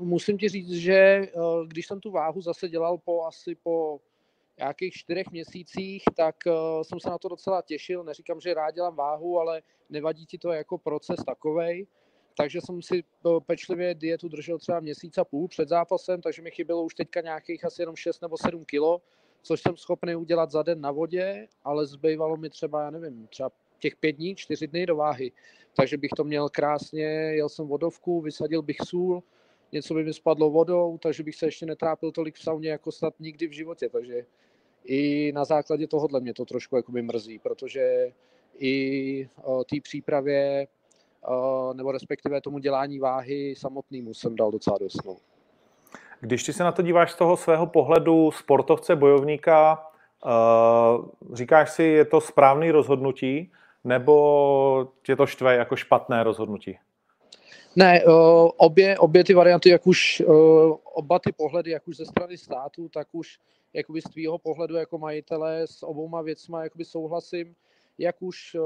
musím 0.00 0.38
ti 0.38 0.48
říct, 0.48 0.70
že 0.70 0.94
eh, 0.94 1.30
když 1.66 1.86
jsem 1.86 2.00
tu 2.00 2.10
váhu 2.10 2.40
zase 2.40 2.68
dělal 2.68 2.98
po 2.98 3.24
asi 3.24 3.54
po 3.54 4.00
nějakých 4.58 4.94
čtyřech 4.94 5.30
měsících, 5.30 6.02
tak 6.16 6.36
eh, 6.46 6.52
jsem 6.82 7.00
se 7.00 7.10
na 7.10 7.18
to 7.18 7.28
docela 7.28 7.62
těšil. 7.62 8.04
Neříkám, 8.04 8.40
že 8.40 8.54
rád 8.54 8.70
dělám 8.70 8.96
váhu, 8.96 9.38
ale 9.40 9.62
nevadí 9.90 10.26
ti 10.26 10.38
to 10.38 10.52
jako 10.52 10.78
proces 10.78 11.24
takovej. 11.26 11.86
Takže 12.36 12.60
jsem 12.60 12.82
si 12.82 12.98
eh, 12.98 13.30
pečlivě 13.46 13.94
dietu 13.94 14.28
držel 14.28 14.58
třeba 14.58 14.80
měsíc 14.80 15.18
a 15.18 15.24
půl 15.24 15.48
před 15.48 15.68
zápasem, 15.68 16.20
takže 16.20 16.42
mi 16.42 16.50
chybělo 16.50 16.82
už 16.82 16.94
teďka 16.94 17.20
nějakých 17.20 17.64
asi 17.64 17.82
jenom 17.82 17.96
6 17.96 18.22
nebo 18.22 18.36
7 18.38 18.64
kilo, 18.64 19.02
což 19.42 19.60
jsem 19.60 19.76
schopný 19.76 20.16
udělat 20.16 20.50
za 20.50 20.62
den 20.62 20.80
na 20.80 20.90
vodě, 20.90 21.48
ale 21.64 21.86
zbývalo 21.86 22.36
mi 22.36 22.50
třeba, 22.50 22.82
já 22.82 22.90
nevím, 22.90 23.26
třeba 23.26 23.50
těch 23.78 23.96
pět 23.96 24.12
dní, 24.12 24.34
čtyři 24.34 24.66
dny 24.66 24.86
do 24.86 24.96
váhy. 24.96 25.32
Takže 25.76 25.96
bych 25.96 26.10
to 26.16 26.24
měl 26.24 26.48
krásně, 26.48 27.04
jel 27.34 27.48
jsem 27.48 27.66
vodovku, 27.66 28.20
vysadil 28.20 28.62
bych 28.62 28.76
sůl, 28.84 29.22
něco 29.72 29.94
by 29.94 30.04
mi 30.04 30.14
spadlo 30.14 30.50
vodou, 30.50 30.98
takže 30.98 31.22
bych 31.22 31.36
se 31.36 31.46
ještě 31.46 31.66
netrápil 31.66 32.12
tolik 32.12 32.34
v 32.34 32.42
sauně 32.42 32.70
jako 32.70 32.92
snad 32.92 33.14
nikdy 33.20 33.46
v 33.46 33.52
životě. 33.52 33.88
Takže 33.88 34.24
i 34.84 35.32
na 35.34 35.44
základě 35.44 35.86
tohohle 35.86 36.20
mě 36.20 36.34
to 36.34 36.44
trošku 36.44 36.76
jakoby 36.76 37.02
mrzí, 37.02 37.38
protože 37.38 38.12
i 38.58 39.28
té 39.70 39.76
přípravě 39.82 40.66
nebo 41.72 41.92
respektive 41.92 42.40
tomu 42.40 42.58
dělání 42.58 42.98
váhy 42.98 43.54
samotnému 43.56 44.14
jsem 44.14 44.36
dal 44.36 44.50
docela 44.50 44.78
dost. 44.78 45.04
No. 45.06 45.16
Když 46.20 46.44
ty 46.44 46.52
se 46.52 46.64
na 46.64 46.72
to 46.72 46.82
díváš 46.82 47.12
z 47.12 47.16
toho 47.16 47.36
svého 47.36 47.66
pohledu 47.66 48.30
sportovce, 48.30 48.96
bojovníka, 48.96 49.86
říkáš 51.32 51.70
si, 51.70 51.82
je 51.82 52.04
to 52.04 52.20
správný 52.20 52.70
rozhodnutí, 52.70 53.52
nebo 53.84 54.92
tě 55.02 55.16
to 55.16 55.26
štve 55.26 55.54
jako 55.54 55.76
špatné 55.76 56.22
rozhodnutí? 56.22 56.78
Ne, 57.76 58.04
obě, 58.56 58.98
obě 58.98 59.24
ty 59.24 59.34
varianty, 59.34 59.68
jak 59.68 59.86
už 59.86 60.22
oba 60.84 61.18
ty 61.18 61.32
pohledy, 61.32 61.70
jak 61.70 61.88
už 61.88 61.96
ze 61.96 62.06
strany 62.06 62.38
státu, 62.38 62.88
tak 62.88 63.08
už 63.12 63.38
jakoby 63.72 64.00
z 64.00 64.04
tvýho 64.04 64.38
pohledu 64.38 64.76
jako 64.76 64.98
majitele 64.98 65.66
s 65.66 65.82
obouma 65.82 66.22
věcma 66.22 66.62
jakoby 66.62 66.84
souhlasím, 66.84 67.54
jak 67.98 68.22
už 68.22 68.56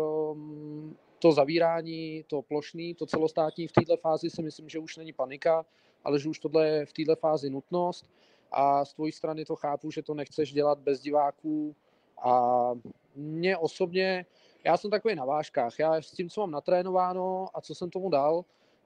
to 1.19 1.33
zavírání, 1.33 2.25
to 2.26 2.42
plošný, 2.42 2.95
to 2.95 3.07
celostátní 3.07 3.69
v 3.69 3.73
této 3.73 3.97
fázi 3.97 4.31
si 4.31 4.42
myslím, 4.42 4.69
že 4.69 4.78
už 4.78 4.97
není 4.97 5.12
panika, 5.12 5.64
ale 6.04 6.19
že 6.19 6.28
už 6.28 6.38
tohle 6.38 6.69
je 6.69 6.87
v 6.87 6.92
této 6.92 7.16
fázi 7.16 7.50
nutnost. 7.50 8.11
A 8.52 8.85
z 8.85 8.95
tvojí 8.95 9.12
strany 9.12 9.45
to 9.45 9.57
chápu, 9.57 9.90
že 9.90 10.02
to 10.02 10.14
nechceš 10.14 10.52
dělat 10.52 10.78
bez 10.78 11.00
diváků. 11.00 11.75
A 12.23 12.71
mě 13.16 13.57
osobně, 13.57 14.26
já 14.64 14.76
jsem 14.76 14.90
takový 14.90 15.14
na 15.14 15.25
vážkách, 15.25 15.78
já 15.78 16.02
s 16.02 16.11
tím, 16.11 16.28
co 16.28 16.40
mám 16.40 16.50
natrénováno 16.50 17.49
a 17.54 17.61
co 17.61 17.75
jsem 17.75 17.90
tomu 17.90 18.11
dal, 18.11 18.45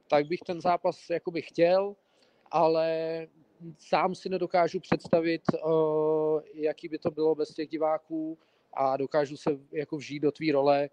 tak 0.09 0.27
bych 0.27 0.41
ten 0.41 0.61
zápas 0.61 1.11
jakoby 1.11 1.43
chtěl, 1.43 1.97
ale 2.51 3.27
sám 3.79 4.15
si 4.15 4.29
nedokážu 4.29 4.81
představit, 4.81 5.43
uh, 5.65 6.41
jaký 6.55 6.89
by 6.89 6.99
to 6.99 7.11
bylo 7.11 7.35
bez 7.35 7.55
těch 7.55 7.69
diváků 7.69 8.39
a 8.73 8.97
dokážu 8.97 9.37
se 9.37 9.51
jako 9.73 9.97
vžít 9.97 10.23
do 10.23 10.33
tvý 10.33 10.53
role 10.53 10.89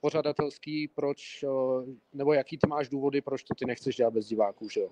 pořadatelský, 0.00 0.88
proč, 0.88 1.42
uh, 1.42 1.88
nebo 2.12 2.32
jaký 2.32 2.58
ty 2.58 2.66
máš 2.66 2.88
důvody, 2.88 3.20
proč 3.20 3.42
to 3.44 3.54
ty 3.54 3.64
nechceš 3.64 3.96
dělat 3.96 4.14
bez 4.14 4.26
diváků, 4.26 4.68
že 4.68 4.80
jo? 4.80 4.90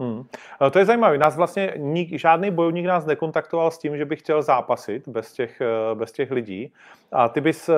Hmm. 0.00 0.24
To 0.72 0.78
je 0.78 0.84
zajímavé. 0.84 1.18
Nás 1.18 1.36
vlastně 1.36 1.74
nik, 1.76 2.18
žádný 2.18 2.50
bojovník 2.50 2.86
nás 2.86 3.06
nekontaktoval 3.06 3.70
s 3.70 3.78
tím, 3.78 3.96
že 3.96 4.04
by 4.04 4.16
chtěl 4.16 4.42
zápasit 4.42 5.08
bez 5.08 5.32
těch, 5.32 5.62
bez 5.94 6.12
těch 6.12 6.30
lidí. 6.30 6.72
A 7.12 7.28
ty 7.28 7.40
bys, 7.40 7.70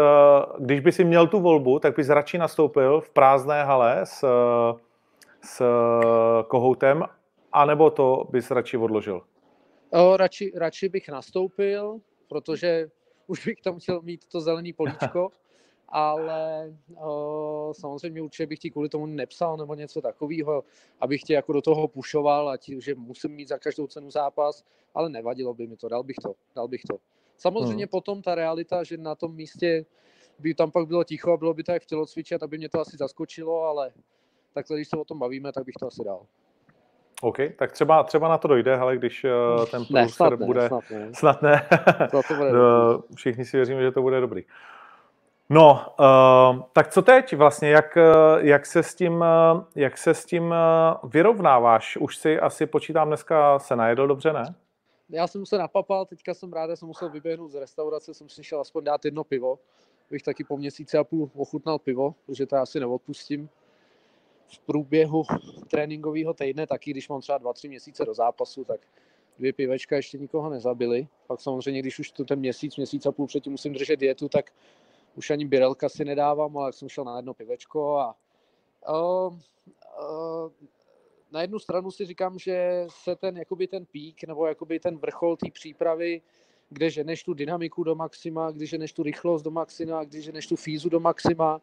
když 0.59 0.81
by 0.81 0.93
si 0.93 1.05
měl 1.05 1.27
tu 1.27 1.41
volbu, 1.41 1.79
tak 1.79 1.97
bys 1.97 2.09
radši 2.09 2.39
nastoupil 2.39 3.01
v 3.01 3.11
prázdné 3.11 3.65
hale 3.65 4.01
s, 4.05 4.25
s 5.43 5.63
kohoutem, 6.49 7.05
anebo 7.53 7.91
to 7.91 8.29
bys 8.31 8.51
radši 8.51 8.77
odložil? 8.77 9.23
O, 9.91 10.17
radši, 10.17 10.53
radši 10.57 10.89
bych 10.89 11.09
nastoupil, 11.09 11.99
protože 12.29 12.89
už 13.27 13.47
bych 13.47 13.61
tam 13.61 13.79
chtěl 13.79 14.03
mít 14.03 14.21
to 14.33 14.41
zelený 14.41 14.73
políčko, 14.73 15.29
ale 15.97 16.73
o, 16.97 17.73
samozřejmě 17.77 18.23
určitě 18.23 18.47
bych 18.47 18.59
ti 18.59 18.71
kvůli 18.71 18.89
tomu 18.89 19.07
nepsal 19.07 19.57
nebo 19.57 19.75
něco 19.75 20.01
takového, 20.01 20.65
abych 21.01 21.23
tě 21.23 21.35
jako 21.35 21.53
do 21.53 21.63
toho 21.63 21.89
pušoval 21.89 22.49
a 22.49 22.57
ti, 22.57 22.81
že 22.81 22.95
musím 22.95 23.31
mít 23.31 23.49
za 23.49 23.59
každou 23.59 23.87
cenu 23.87 24.11
zápas, 24.11 24.65
ale 24.95 25.09
nevadilo 25.09 25.55
by 25.55 25.67
mi 25.67 25.77
to, 25.77 25.89
dal 25.89 26.03
bych 26.03 26.17
to, 26.17 26.35
dal 26.55 26.69
bych 26.69 26.83
to. 26.83 26.97
Samozřejmě 27.37 27.85
hmm. 27.85 27.91
potom 27.91 28.23
ta 28.23 28.35
realita, 28.35 28.85
že 28.85 28.97
na 28.97 29.15
tom 29.15 29.35
místě 29.35 29.87
by 30.39 30.55
tam 30.55 30.71
pak 30.71 30.87
bylo 30.87 31.05
ticho 31.05 31.33
a 31.33 31.37
bylo 31.37 31.55
by 31.55 31.63
to 31.63 31.73
jak 31.73 31.83
v 31.83 31.87
tělocviče, 31.87 32.39
tak 32.39 32.51
by 32.51 32.59
mě 32.59 32.69
to 32.69 32.81
asi 32.81 32.97
zaskočilo, 32.97 33.63
ale 33.63 33.91
takhle, 34.55 34.77
když 34.77 34.89
se 34.89 34.97
o 34.97 35.05
tom 35.05 35.19
bavíme, 35.19 35.53
tak 35.53 35.65
bych 35.65 35.75
to 35.81 35.87
asi 35.87 36.05
dal. 36.05 36.27
OK, 37.23 37.37
tak 37.59 37.73
třeba, 37.73 38.03
třeba 38.03 38.29
na 38.29 38.39
to 38.39 38.49
dojde, 38.49 38.77
ale 38.77 38.97
když 38.97 39.25
uh, 39.25 39.67
ten 39.67 39.85
průser 39.85 40.37
bude... 40.37 40.61
Ne, 40.61 40.69
snad 40.69 40.91
ne. 40.91 41.11
Snad 41.15 41.43
ne. 41.43 41.69
to 42.11 42.35
bude 42.35 42.51
Všichni 43.15 43.45
si 43.45 43.57
věříme, 43.57 43.83
že 43.83 43.93
to 43.93 44.03
bude 44.03 44.21
dobrý. 44.21 44.45
No, 45.51 45.95
uh, 46.01 46.63
tak 46.73 46.93
co 46.93 47.03
teď 47.03 47.37
vlastně, 47.37 47.71
jak, 47.71 47.99
jak, 48.39 48.67
se 48.67 48.83
s 48.83 48.95
tím, 48.95 49.25
jak 49.75 49.99
se 49.99 50.15
s 50.15 50.25
tím 50.25 50.55
vyrovnáváš? 51.05 51.97
Už 51.97 52.17
si 52.17 52.41
asi 52.41 52.67
počítám 52.67 53.09
dneska 53.09 53.59
se 53.59 53.77
najedl 53.77 54.07
dobře, 54.07 54.33
ne? 54.33 54.55
Já 55.09 55.27
jsem 55.27 55.47
se 55.47 55.59
napapal, 55.59 56.07
teďka 56.07 56.35
jsem 56.35 56.53
rád, 56.53 56.71
že 56.71 56.77
jsem 56.77 56.89
musel 56.89 57.11
vyběhnout 57.11 57.53
z 57.53 57.55
restaurace, 57.55 58.15
jsem 58.15 58.29
si 58.29 58.45
šel 58.45 58.61
aspoň 58.61 58.85
dát 58.85 59.05
jedno 59.05 59.25
pivo. 59.25 59.59
Bych 60.11 60.23
taky 60.23 60.45
po 60.45 60.57
měsíci 60.57 60.99
a 60.99 61.05
půl 61.05 61.31
ochutnal 61.37 61.79
pivo, 61.79 62.15
protože 62.27 62.47
to 62.47 62.57
asi 62.57 62.81
neodpustím 62.81 63.49
v 64.49 64.59
průběhu 64.59 65.23
tréninkového 65.71 66.35
týdne, 66.35 66.67
taky 66.67 66.91
když 66.91 67.09
mám 67.09 67.21
třeba 67.21 67.39
2-3 67.39 67.69
měsíce 67.69 68.05
do 68.05 68.15
zápasu, 68.15 68.65
tak 68.65 68.81
dvě 69.39 69.53
pivečka 69.53 69.97
ještě 69.97 70.19
nikoho 70.19 70.51
nezabili. 70.51 71.09
Pak 71.27 71.41
samozřejmě, 71.41 71.81
když 71.81 71.99
už 71.99 72.11
tu 72.11 72.25
ten 72.25 72.39
měsíc, 72.39 72.77
měsíc 72.77 73.07
a 73.07 73.13
půl 73.13 73.27
předtím 73.27 73.53
musím 73.53 73.73
držet 73.73 74.01
dietu, 74.01 74.29
tak 74.29 74.51
už 75.15 75.31
ani 75.31 75.45
birelka 75.45 75.89
si 75.89 76.05
nedávám, 76.05 76.59
ale 76.59 76.73
jsem 76.73 76.89
šel 76.89 77.05
na 77.05 77.17
jedno 77.17 77.35
pivečko 77.35 77.99
a 77.99 78.17
uh, 78.89 79.35
uh, 79.35 80.51
na 81.33 81.43
jednu 81.43 81.59
stranu 81.59 81.91
si 81.91 82.07
říkám, 82.07 82.39
že 82.39 82.87
se 82.89 83.17
ten, 83.17 83.37
jakoby 83.37 83.67
ten 83.67 83.87
pík 83.87 84.25
nebo 84.25 84.47
jakoby 84.47 84.81
ten 84.81 84.99
vrchol 84.99 85.37
té 85.37 85.51
přípravy, 85.51 86.23
kde 86.69 86.91
ženeš 86.91 87.25
tu 87.25 87.35
dynamiku 87.35 87.85
do 87.85 87.95
maxima, 87.95 88.51
když 88.51 88.71
ženeš 88.71 88.93
tu 88.93 89.03
rychlost 89.03 89.43
do 89.43 89.51
maxima, 89.51 90.05
když 90.05 90.25
ženeš 90.25 90.47
tu 90.47 90.57
fízu 90.57 90.89
do 90.89 91.01
maxima, 91.01 91.61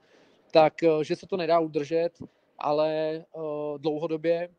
tak 0.51 0.73
že 1.01 1.15
se 1.15 1.27
to 1.27 1.37
nedá 1.37 1.59
udržet 1.59 2.11
ale 2.61 3.23
uh, 3.31 3.77
dlouhodobě, 3.77 4.49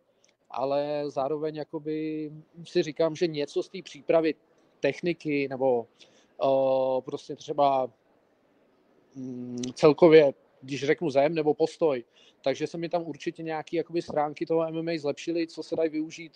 ale 0.51 1.05
zároveň 1.07 1.57
jakoby 1.57 2.31
si 2.65 2.83
říkám, 2.83 3.17
že 3.17 3.27
něco 3.27 3.63
z 3.63 3.69
té 3.69 3.83
přípravy 3.83 4.35
techniky 4.81 5.49
nebo 5.49 5.87
uh, 6.43 7.01
prostě 7.01 7.37
třeba 7.37 7.91
celkově, 9.75 10.35
když 10.63 10.85
řeknu 10.85 11.11
zem 11.11 11.35
nebo 11.35 11.55
postoj, 11.55 12.05
takže 12.45 12.67
se 12.67 12.79
mi 12.79 12.89
tam 12.89 13.03
určitě 13.03 13.43
nějaké 13.43 13.77
jakoby 13.77 14.03
stránky 14.03 14.47
toho 14.47 14.73
MMA 14.73 14.93
zlepšily, 14.99 15.47
co 15.47 15.63
se 15.63 15.77
dají 15.77 15.91
využít 15.91 16.33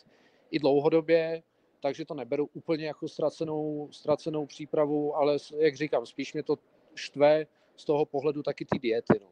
i 0.50 0.58
dlouhodobě, 0.58 1.42
takže 1.80 2.04
to 2.04 2.14
neberu 2.14 2.48
úplně 2.54 2.86
jako 2.86 3.08
ztracenou, 3.08 3.88
ztracenou 3.90 4.46
přípravu, 4.46 5.16
ale 5.16 5.36
jak 5.58 5.76
říkám, 5.76 6.06
spíš 6.06 6.32
mě 6.32 6.42
to 6.42 6.56
štve 6.94 7.46
z 7.76 7.84
toho 7.84 8.04
pohledu 8.04 8.42
taky 8.42 8.64
ty 8.64 8.78
diety. 8.78 9.20
No. 9.20 9.26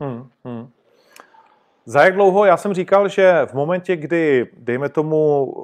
Hmm, 0.00 0.30
hmm. 0.44 0.70
Za 1.84 2.04
jak 2.04 2.14
dlouho? 2.14 2.44
Já 2.44 2.56
jsem 2.56 2.74
říkal, 2.74 3.08
že 3.08 3.46
v 3.46 3.54
momentě, 3.54 3.96
kdy, 3.96 4.46
dejme 4.56 4.88
tomu, 4.88 5.54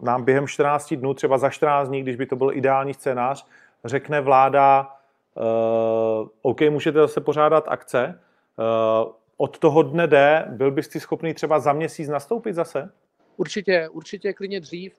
eh, 0.00 0.04
nám 0.04 0.24
během 0.24 0.46
14 0.46 0.96
dnů, 0.96 1.14
třeba 1.14 1.38
za 1.38 1.50
14 1.50 1.88
dní, 1.88 2.02
když 2.02 2.16
by 2.16 2.26
to 2.26 2.36
byl 2.36 2.52
ideální 2.52 2.94
scénář, 2.94 3.46
řekne 3.84 4.20
vláda, 4.20 4.93
uh, 5.36 6.28
OK, 6.42 6.60
můžete 6.60 6.98
zase 6.98 7.20
pořádat 7.20 7.64
akce, 7.68 8.20
uh, 8.58 9.12
od 9.36 9.58
toho 9.58 9.82
dne 9.82 10.06
D, 10.06 10.44
byl 10.48 10.70
bys 10.70 10.88
ty 10.88 11.00
schopný 11.00 11.34
třeba 11.34 11.60
za 11.60 11.72
měsíc 11.72 12.08
nastoupit 12.08 12.52
zase? 12.52 12.90
Určitě, 13.36 13.88
určitě 13.88 14.32
klidně 14.32 14.60
dřív. 14.60 14.94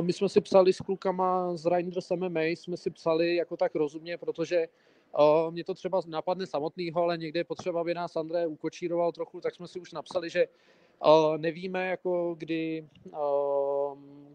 My 0.00 0.12
jsme 0.12 0.28
si 0.28 0.40
psali 0.40 0.72
s 0.72 0.80
klukama 0.80 1.56
z 1.56 1.66
Reinders 1.66 2.10
MMA, 2.10 2.42
jsme 2.42 2.76
si 2.76 2.90
psali 2.90 3.36
jako 3.36 3.56
tak 3.56 3.74
rozumně, 3.74 4.18
protože 4.18 4.66
mě 5.50 5.64
to 5.64 5.74
třeba 5.74 6.00
napadne 6.06 6.46
samotného, 6.46 7.02
ale 7.02 7.18
někde 7.18 7.40
je 7.40 7.44
potřeba, 7.44 7.80
aby 7.80 7.94
nás 7.94 8.16
André 8.16 8.46
ukočíroval 8.46 9.12
trochu, 9.12 9.40
tak 9.40 9.54
jsme 9.54 9.68
si 9.68 9.80
už 9.80 9.92
napsali, 9.92 10.30
že 10.30 10.46
nevíme, 11.36 11.86
jako 11.86 12.34
kdy, 12.38 12.86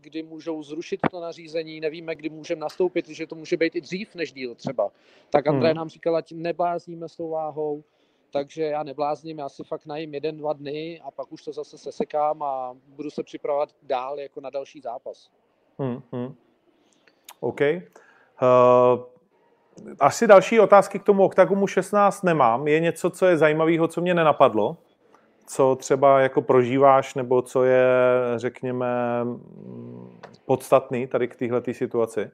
kdy 0.01 0.23
můžou 0.23 0.63
zrušit 0.63 0.99
to 1.11 1.19
nařízení, 1.19 1.79
nevíme, 1.79 2.15
kdy 2.15 2.29
můžeme 2.29 2.61
nastoupit, 2.61 3.09
že 3.09 3.27
to 3.27 3.35
může 3.35 3.57
být 3.57 3.75
i 3.75 3.81
dřív 3.81 4.15
než 4.15 4.31
díl 4.31 4.55
třeba. 4.55 4.91
Tak 5.29 5.47
André 5.47 5.69
hmm. 5.69 5.77
nám 5.77 5.89
říkal, 5.89 6.15
ať 6.15 6.31
neblázníme 6.31 7.09
s 7.09 7.15
tou 7.15 7.29
váhou, 7.29 7.83
takže 8.31 8.63
já 8.63 8.83
neblázním, 8.83 9.39
já 9.39 9.49
si 9.49 9.63
fakt 9.63 9.85
najím 9.85 10.13
jeden, 10.13 10.37
dva 10.37 10.53
dny 10.53 11.01
a 11.03 11.11
pak 11.11 11.31
už 11.31 11.43
to 11.43 11.51
zase 11.51 11.77
sesekám 11.77 12.43
a 12.43 12.77
budu 12.87 13.09
se 13.09 13.23
připravovat 13.23 13.69
dál 13.83 14.19
jako 14.19 14.41
na 14.41 14.49
další 14.49 14.81
zápas. 14.81 15.29
Hmm, 15.79 16.01
hmm. 16.11 16.35
OK. 17.39 17.61
Uh, 17.61 19.03
asi 19.99 20.27
další 20.27 20.59
otázky 20.59 20.99
k 20.99 21.03
tomu 21.03 21.23
Octagomu 21.23 21.67
16 21.67 22.23
nemám. 22.23 22.67
Je 22.67 22.79
něco, 22.79 23.09
co 23.09 23.25
je 23.25 23.37
zajímavého, 23.37 23.87
co 23.87 24.01
mě 24.01 24.13
nenapadlo? 24.13 24.77
Co 25.47 25.75
třeba 25.75 26.19
jako 26.19 26.41
prožíváš, 26.41 27.15
nebo 27.15 27.41
co 27.41 27.63
je, 27.63 27.85
řekněme, 28.35 28.87
podstatný 30.45 31.07
tady 31.07 31.27
k 31.27 31.35
téhle 31.35 31.61
situaci? 31.71 32.31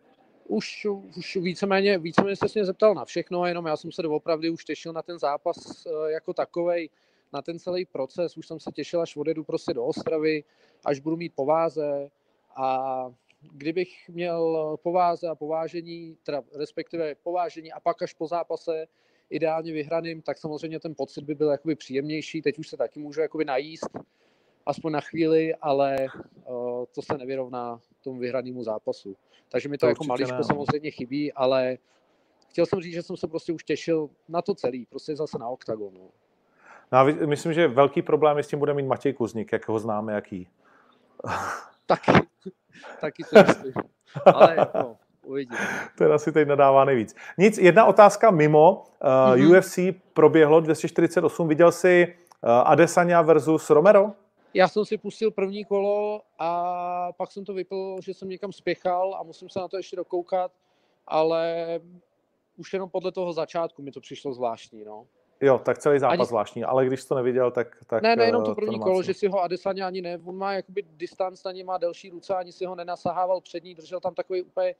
Už, 0.47 0.87
už 1.17 1.35
víceméně, 1.35 1.97
víceméně 1.97 2.35
se 2.35 2.45
mě 2.55 2.65
zeptal 2.65 2.93
na 2.93 3.05
všechno, 3.05 3.45
jenom 3.45 3.65
já 3.65 3.77
jsem 3.77 3.91
se 3.91 4.01
doopravdy 4.01 4.49
už 4.49 4.65
těšil 4.65 4.93
na 4.93 5.01
ten 5.01 5.19
zápas 5.19 5.85
eh, 5.85 6.11
jako 6.11 6.33
takovej, 6.33 6.89
na 7.33 7.41
ten 7.41 7.59
celý 7.59 7.85
proces. 7.85 8.37
Už 8.37 8.47
jsem 8.47 8.59
se 8.59 8.71
těšil, 8.71 9.01
až 9.01 9.17
odjedu 9.17 9.43
prostě 9.43 9.73
do 9.73 9.85
Ostravy, 9.85 10.43
až 10.85 10.99
budu 10.99 11.17
mít 11.17 11.33
pováze 11.35 12.09
a 12.55 13.05
kdybych 13.51 14.09
měl 14.09 14.77
pováze 14.83 15.27
a 15.27 15.35
povážení, 15.35 16.17
teda 16.23 16.41
respektive 16.55 17.15
povážení 17.15 17.71
a 17.71 17.79
pak 17.79 18.01
až 18.01 18.13
po 18.13 18.27
zápase 18.27 18.87
ideálně 19.29 19.73
vyhraným, 19.73 20.21
tak 20.21 20.37
samozřejmě 20.37 20.79
ten 20.79 20.95
pocit 20.95 21.23
by 21.23 21.35
byl 21.35 21.49
jakoby 21.49 21.75
příjemnější. 21.75 22.41
Teď 22.41 22.59
už 22.59 22.67
se 22.67 22.77
taky 22.77 22.99
můžu 22.99 23.21
jakoby 23.21 23.45
najíst, 23.45 23.89
aspoň 24.65 24.91
na 24.91 25.01
chvíli, 25.01 25.55
ale 25.55 25.95
uh, 26.45 26.85
to 26.95 27.01
se 27.01 27.17
nevyrovná 27.17 27.79
tomu 28.03 28.19
vyhranému 28.19 28.63
zápasu. 28.63 29.15
Takže 29.49 29.69
mi 29.69 29.77
to, 29.77 29.85
to 29.85 29.89
jako 29.89 30.03
maličko 30.03 30.37
ne. 30.37 30.43
samozřejmě 30.43 30.91
chybí, 30.91 31.33
ale 31.33 31.77
chtěl 32.49 32.65
jsem 32.65 32.81
říct, 32.81 32.93
že 32.93 33.03
jsem 33.03 33.17
se 33.17 33.27
prostě 33.27 33.53
už 33.53 33.63
těšil 33.63 34.09
na 34.29 34.41
to 34.41 34.55
celý, 34.55 34.85
prostě 34.85 35.15
zase 35.15 35.37
na 35.39 35.47
oktagonu. 35.47 36.09
No 36.91 36.97
a 36.97 37.03
myslím, 37.03 37.53
že 37.53 37.67
velký 37.67 38.01
problém 38.01 38.37
s 38.37 38.47
tím 38.47 38.59
bude 38.59 38.73
mít 38.73 38.85
Matěj 38.85 39.13
Kuzník, 39.13 39.51
jak 39.51 39.67
ho 39.67 39.79
známe, 39.79 40.13
jaký. 40.13 40.47
Taky, 41.85 42.11
taky 43.01 43.23
to 43.23 43.43
myslím. 43.47 43.73
Ale 44.25 44.55
no, 44.75 44.97
uvidíme. 45.27 45.59
Ten 45.97 46.13
asi 46.13 46.31
teď 46.31 46.47
nadává 46.47 46.85
nejvíc. 46.85 47.15
Nic, 47.37 47.57
jedna 47.57 47.85
otázka 47.85 48.31
mimo. 48.31 48.83
Uh, 49.03 49.09
mm-hmm. 49.09 49.57
UFC 49.57 49.99
proběhlo 50.13 50.59
248. 50.59 51.47
Viděl 51.47 51.71
jsi 51.71 52.15
uh, 52.43 52.49
Adesanya 52.49 53.21
versus 53.21 53.69
Romero? 53.69 54.11
Já 54.53 54.67
jsem 54.67 54.85
si 54.85 54.97
pustil 54.97 55.31
první 55.31 55.65
kolo 55.65 56.21
a 56.39 57.11
pak 57.17 57.31
jsem 57.31 57.45
to 57.45 57.53
vypl, 57.53 57.97
že 58.01 58.13
jsem 58.13 58.29
někam 58.29 58.51
spěchal 58.51 59.15
a 59.19 59.23
musím 59.23 59.49
se 59.49 59.59
na 59.59 59.67
to 59.67 59.77
ještě 59.77 59.95
dokoukat, 59.95 60.51
ale 61.07 61.65
už 62.57 62.73
jenom 62.73 62.89
podle 62.89 63.11
toho 63.11 63.33
začátku 63.33 63.81
mi 63.81 63.91
to 63.91 64.01
přišlo 64.01 64.33
zvláštní. 64.33 64.83
No. 64.83 65.05
Jo, 65.41 65.59
tak 65.59 65.77
celý 65.77 65.99
zápas 65.99 66.19
Ani- 66.19 66.25
zvláštní, 66.25 66.63
ale 66.63 66.85
když 66.85 67.05
to 67.05 67.15
neviděl, 67.15 67.51
tak... 67.51 67.77
tak 67.87 68.03
Ne, 68.03 68.15
nejenom 68.15 68.41
eh, 68.41 68.45
to 68.45 68.55
první 68.55 68.71
nemá 68.71 68.85
kolo, 68.85 69.03
že 69.03 69.13
si 69.13 69.27
ho 69.27 69.41
Adesanya 69.41 69.87
ani 69.87 70.01
ne, 70.01 70.19
on 70.25 70.37
má 70.37 70.53
jakoby 70.53 70.85
distanc, 70.97 71.43
na 71.43 71.51
ně 71.51 71.63
má 71.63 71.77
delší 71.77 72.09
ruce, 72.09 72.35
ani 72.35 72.51
si 72.51 72.65
ho 72.65 72.75
nenasahával 72.75 73.41
přední, 73.41 73.75
držel 73.75 73.99
tam 73.99 74.15
takový 74.15 74.41
úplně 74.41 74.75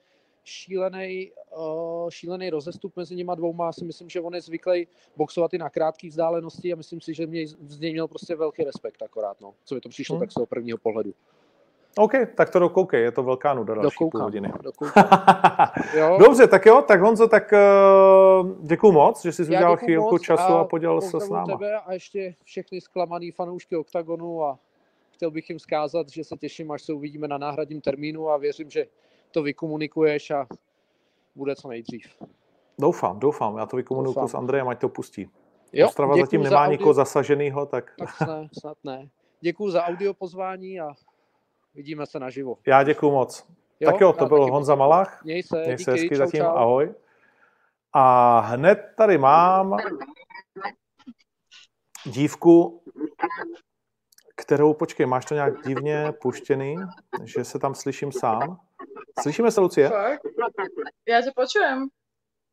šílený, 0.48 1.32
uh, 1.58 2.10
šílený 2.10 2.50
rozestup 2.50 2.94
mezi 2.96 3.16
nima 3.16 3.36
dvouma. 3.36 3.66
Já 3.66 3.72
si 3.74 3.86
myslím, 3.86 4.10
že 4.10 4.22
on 4.22 4.36
je 4.36 4.42
zvyklý 4.42 4.88
boxovat 5.16 5.54
i 5.54 5.58
na 5.58 5.70
krátké 5.70 6.08
vzdálenosti 6.08 6.74
a 6.74 6.76
myslím 6.76 7.02
si, 7.02 7.14
že 7.14 7.28
mě 7.28 7.48
z 7.48 7.80
něj 7.80 7.92
měl 7.92 8.08
prostě 8.08 8.36
velký 8.36 8.64
respekt 8.64 9.02
akorát, 9.02 9.42
no. 9.42 9.54
Co 9.66 9.76
mi 9.76 9.82
to 9.82 9.90
přišlo 9.90 10.16
Hmm. 10.16 10.20
tak 10.20 10.32
z 10.32 10.34
toho 10.34 10.46
prvního 10.46 10.78
pohledu. 10.78 11.14
OK, 11.98 12.12
tak 12.36 12.50
to 12.50 12.60
dokoukej, 12.60 13.04
je 13.04 13.12
to 13.12 13.24
velká 13.24 13.54
nuda 13.54 13.74
další 13.76 13.98
půl 13.98 14.06
Dokoukám, 14.08 14.22
hodiny. 14.24 14.52
dokoukám. 14.62 15.08
Jo, 15.98 16.18
Dobře, 16.20 16.48
tak 16.48 16.66
jo, 16.66 16.84
tak 16.88 17.02
Honzo, 17.02 17.28
tak 17.28 17.54
uh, 17.54 18.52
děkuju 18.62 18.94
moc, 18.94 19.22
že 19.24 19.32
jsi 19.32 19.44
udělal 19.44 19.78
chvílku 19.78 20.18
času 20.18 20.54
a 20.54 20.66
podělil 20.66 21.02
se 21.02 21.20
s 21.20 21.30
náma. 21.30 21.46
tebe 21.58 21.80
a 21.80 21.94
ještě 21.94 22.36
všechny 22.44 22.82
zklamaný 22.82 23.32
fanoušky 23.32 23.76
OKTAGONu 23.76 24.44
a 24.44 24.60
chtěl 25.12 25.32
bych 25.32 25.50
jim 25.50 25.60
zkázat, 25.60 26.10
že 26.10 26.24
se 26.24 26.36
těším, 26.38 26.72
až 26.72 26.82
se 26.82 26.94
uvidíme 26.94 27.28
na 27.28 27.38
náhradním 27.38 27.82
termínu 27.82 28.30
a 28.30 28.38
věřím, 28.38 28.70
že 28.70 28.86
to 29.38 29.44
vykomunikuješ 29.44 30.32
a 30.32 30.48
bude 31.36 31.56
co 31.56 31.68
nejdřív. 31.68 32.06
Doufám, 32.80 33.20
doufám, 33.20 33.58
já 33.58 33.66
to 33.66 33.78
vykomunikuju 33.78 34.28
s 34.28 34.34
Andrejem, 34.34 34.68
ať 34.68 34.80
to 34.82 34.90
pustí. 34.90 35.30
Jo, 35.74 35.88
Ostrava 35.88 36.18
zatím 36.18 36.44
za 36.44 36.50
nemá 36.50 36.62
audio- 36.66 36.72
nikoho 36.72 36.94
zasaženého, 36.94 37.66
tak 37.66 37.94
Tak 38.00 38.28
ne, 38.28 38.50
snad 38.60 38.78
ne. 38.84 39.10
Děkuji 39.42 39.70
za 39.72 39.84
audio 39.86 40.14
pozvání 40.14 40.80
a 40.80 40.94
vidíme 41.74 42.06
se 42.06 42.20
naživo. 42.20 42.58
já 42.68 42.84
děkuju 42.84 43.12
moc. 43.12 43.48
tak 43.86 44.02
jo, 44.02 44.14
to 44.14 44.26
byl 44.26 44.52
Honza 44.52 44.76
moc 44.76 44.80
Malach. 44.80 45.24
Měj 45.24 45.44
se, 45.44 45.56
Měj 45.62 45.72
díky, 45.76 45.84
se 45.84 45.92
hezky 45.92 46.10
čau, 46.10 46.16
zatím, 46.16 46.40
čau. 46.42 46.48
ahoj. 46.48 46.94
A 47.94 48.40
hned 48.40 48.80
tady 48.98 49.18
mám 49.18 49.78
dívku, 52.06 52.84
kterou, 54.36 54.74
počkej, 54.74 55.06
máš 55.06 55.26
to 55.26 55.34
nějak 55.34 55.68
divně 55.68 56.14
puštěný, 56.22 56.76
že 57.24 57.44
se 57.44 57.60
tam 57.60 57.76
slyším 57.76 58.12
sám. 58.12 58.60
Slyšíme 59.22 59.52
se, 59.52 59.62
Lucie? 59.62 59.92
Ja 61.08 61.22
ťa 61.22 61.32
počujem. 61.36 61.88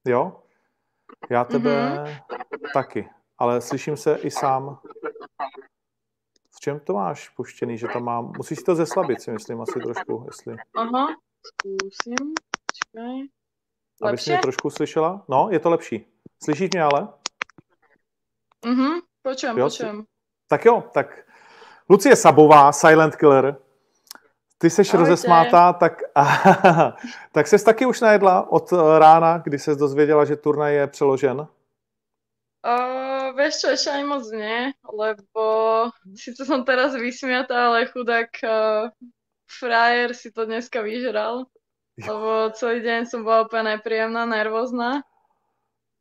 Jo? 0.06 0.42
Já 1.30 1.44
tebe 1.44 1.74
Mhm. 2.04 2.16
taky, 2.72 3.08
ale 3.38 3.60
slyším 3.60 3.96
se 3.96 4.14
i 4.22 4.30
sám. 4.30 4.78
V 6.56 6.60
čem 6.60 6.80
to 6.80 6.92
máš 6.94 7.28
puštěný, 7.28 7.78
že 7.78 7.88
tam 7.92 8.04
mám? 8.04 8.32
Musíš 8.36 8.58
si 8.58 8.64
to 8.64 8.74
zeslabit, 8.74 9.20
si 9.22 9.30
myslím, 9.30 9.60
asi 9.60 9.80
trošku, 9.80 10.22
jestli. 10.26 10.56
Aha, 10.76 11.06
skúsim. 11.46 12.32
Počkaj. 12.66 13.14
Abys 14.02 14.20
Lepšie? 14.20 14.32
mě 14.36 14.42
trošku 14.42 14.70
slyšela? 14.70 15.24
No, 15.28 15.48
je 15.50 15.58
to 15.60 15.70
lepší. 15.70 16.06
Slyšíš 16.44 16.70
mě 16.72 16.82
ale? 16.82 17.08
Mhm, 18.66 19.00
počujem, 19.22 19.58
Jo, 19.58 19.66
počujem. 19.66 20.04
Tak 20.48 20.64
jo, 20.64 20.84
tak 20.94 21.26
Lucie 21.90 22.16
Sabová, 22.16 22.72
Silent 22.72 23.16
Killer. 23.16 23.56
Ty 24.58 24.70
seš 24.70 24.94
Ahojte. 24.94 25.10
rozesmátá, 25.10 25.72
tak, 25.72 26.02
tak 27.32 27.46
ses 27.46 27.62
taky 27.62 27.86
už 27.86 28.00
najedla 28.00 28.52
od 28.52 28.72
eh, 28.72 28.98
rána, 28.98 29.38
kdy 29.38 29.58
ses 29.58 29.76
dozvěděla, 29.76 30.24
že 30.24 30.36
turnaj 30.36 30.74
je 30.74 30.86
přeložen. 30.86 31.46
Uh, 32.64 33.36
vieš 33.36 33.60
čo, 33.60 33.68
ešte 33.76 33.92
ani 33.92 34.08
moc 34.08 34.24
nie, 34.32 34.72
lebo 34.88 35.44
síce 36.16 36.48
som 36.48 36.64
teraz 36.64 36.96
vysmiatá, 36.96 37.68
ale 37.68 37.84
chudák 37.92 38.32
uh, 38.40 38.88
frajer 39.44 40.16
si 40.16 40.32
to 40.32 40.48
dneska 40.48 40.80
vyžral, 40.80 41.44
lebo 42.00 42.48
celý 42.56 42.80
deň 42.80 43.00
som 43.04 43.20
bola 43.20 43.44
úplne 43.44 43.76
nepríjemná, 43.76 44.24
nervózna. 44.24 45.04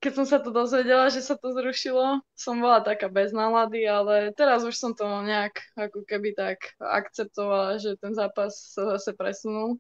Keď 0.04 0.20
som 0.20 0.28
sa 0.28 0.44
to 0.44 0.52
dozvedela, 0.52 1.08
že 1.08 1.24
sa 1.24 1.39
to 1.39 1.56
zrušilo, 1.56 2.20
som 2.36 2.60
bola 2.60 2.84
taká 2.84 3.08
bez 3.08 3.32
nálady, 3.32 3.88
ale 3.88 4.36
teraz 4.36 4.68
už 4.68 4.76
som 4.76 4.92
to 4.92 5.08
nejak 5.24 5.63
ako 5.80 6.04
keby 6.04 6.36
tak 6.36 6.76
akceptovala, 6.76 7.80
že 7.80 7.96
ten 7.96 8.12
zápas 8.12 8.76
sa 8.76 9.00
zase 9.00 9.16
presunul. 9.16 9.80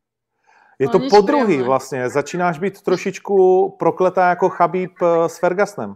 Je 0.79 0.87
No, 0.87 0.91
to 0.91 0.99
nic 0.99 1.11
po 1.11 1.21
druhý 1.21 1.61
vlastně. 1.61 2.09
Začínáš 2.09 2.59
být 2.59 2.81
trošičku 2.81 3.69
prokletá 3.79 4.29
jako 4.29 4.49
Chabíb 4.49 4.91
eh, 5.01 5.29
s 5.29 5.37
Fergusonem. 5.39 5.95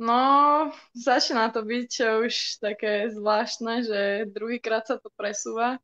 No, 0.00 0.72
začína 0.96 1.52
to 1.52 1.60
byť 1.60 2.24
už 2.24 2.56
také 2.56 3.12
zvláštne, 3.12 3.84
že 3.84 4.24
druhýkrát 4.32 4.88
sa 4.88 4.96
to 4.96 5.12
presúva. 5.12 5.76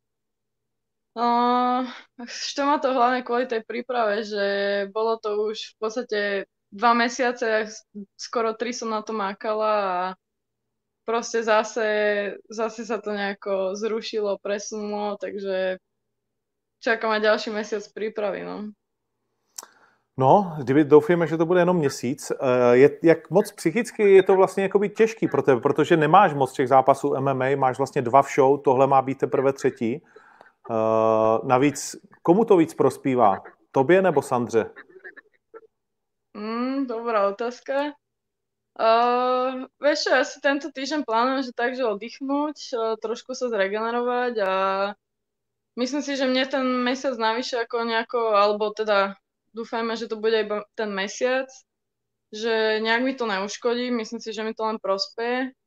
No, 1.17 1.81
štve 2.29 2.63
ma 2.69 2.77
to 2.77 2.93
hlavne 2.93 3.25
kvôli 3.25 3.49
tej 3.49 3.65
príprave, 3.65 4.21
že 4.21 4.45
bolo 4.93 5.17
to 5.17 5.49
už 5.49 5.73
v 5.73 5.75
podstate 5.81 6.19
dva 6.69 6.93
mesiace, 6.93 7.73
skoro 8.13 8.53
tri 8.53 8.69
som 8.69 8.93
na 8.93 9.01
to 9.01 9.17
mákala 9.17 9.73
a 9.73 9.99
proste 11.09 11.41
zase, 11.41 11.87
zase 12.45 12.85
sa 12.85 13.01
to 13.01 13.17
nejako 13.17 13.73
zrušilo, 13.73 14.37
presunulo, 14.37 15.17
takže 15.17 15.81
čakám 16.85 17.17
aj 17.17 17.25
ďalší 17.25 17.49
mesiac 17.49 17.81
prípravy, 17.97 18.45
no. 18.45 18.69
No, 20.17 20.53
kdyby 20.57 20.83
doufujeme, 20.83 21.27
že 21.27 21.37
to 21.37 21.45
bude 21.45 21.61
jenom 21.61 21.77
měsíc. 21.77 22.31
Eh, 22.31 22.77
Je, 22.77 22.89
jak 23.03 23.29
moc 23.29 23.51
psychicky 23.51 24.11
je 24.11 24.23
to 24.23 24.35
vlastně 24.35 24.63
jakoby 24.63 24.89
těžký 24.89 25.27
pro 25.27 25.41
tebe, 25.41 25.61
protože 25.61 25.97
nemáš 25.97 26.33
moc 26.33 26.53
těch 26.53 26.67
zápasů 26.67 27.13
MMA, 27.19 27.55
máš 27.55 27.77
vlastně 27.77 28.01
dva 28.01 28.21
v 28.21 28.29
show, 28.35 28.61
tohle 28.61 28.87
má 28.87 29.01
být 29.01 29.17
teprve 29.17 29.53
třetí. 29.53 30.01
Uh, 30.69 31.47
navíc, 31.47 31.95
komu 32.21 32.45
to 32.45 32.57
víc 32.57 32.73
prospívá? 32.73 33.39
Tobě 33.71 34.01
nebo 34.01 34.21
Sandře? 34.21 34.71
Mm, 36.33 36.87
dobrá 36.87 37.27
otázka. 37.29 37.73
Uh, 38.77 39.65
vieš 39.81 40.05
čo, 40.05 40.09
ja 40.13 40.21
si 40.21 40.37
tento 40.37 40.69
týždeň 40.69 41.01
plánujem, 41.01 41.49
že 41.49 41.57
takže 41.57 41.81
oddychnúť, 41.81 42.57
uh, 42.77 42.93
trošku 43.01 43.33
sa 43.33 43.49
zregenerovať 43.49 44.33
a 44.45 44.53
myslím 45.81 46.05
si, 46.05 46.13
že 46.13 46.29
mne 46.29 46.45
ten 46.45 46.61
mesiac 46.85 47.17
navyše 47.17 47.57
ako 47.57 47.89
nejako, 47.89 48.37
alebo 48.37 48.69
teda 48.69 49.17
dúfajme, 49.57 49.97
že 49.97 50.05
to 50.05 50.21
bude 50.21 50.45
iba 50.45 50.61
ten 50.77 50.93
mesiac, 50.93 51.49
že 52.29 52.77
nejak 52.77 53.01
mi 53.01 53.17
to 53.17 53.25
neuškodí, 53.25 53.89
myslím 53.89 54.21
si, 54.21 54.29
že 54.29 54.45
mi 54.45 54.53
to 54.53 54.61
len 54.69 54.77
prospeje. 54.77 55.57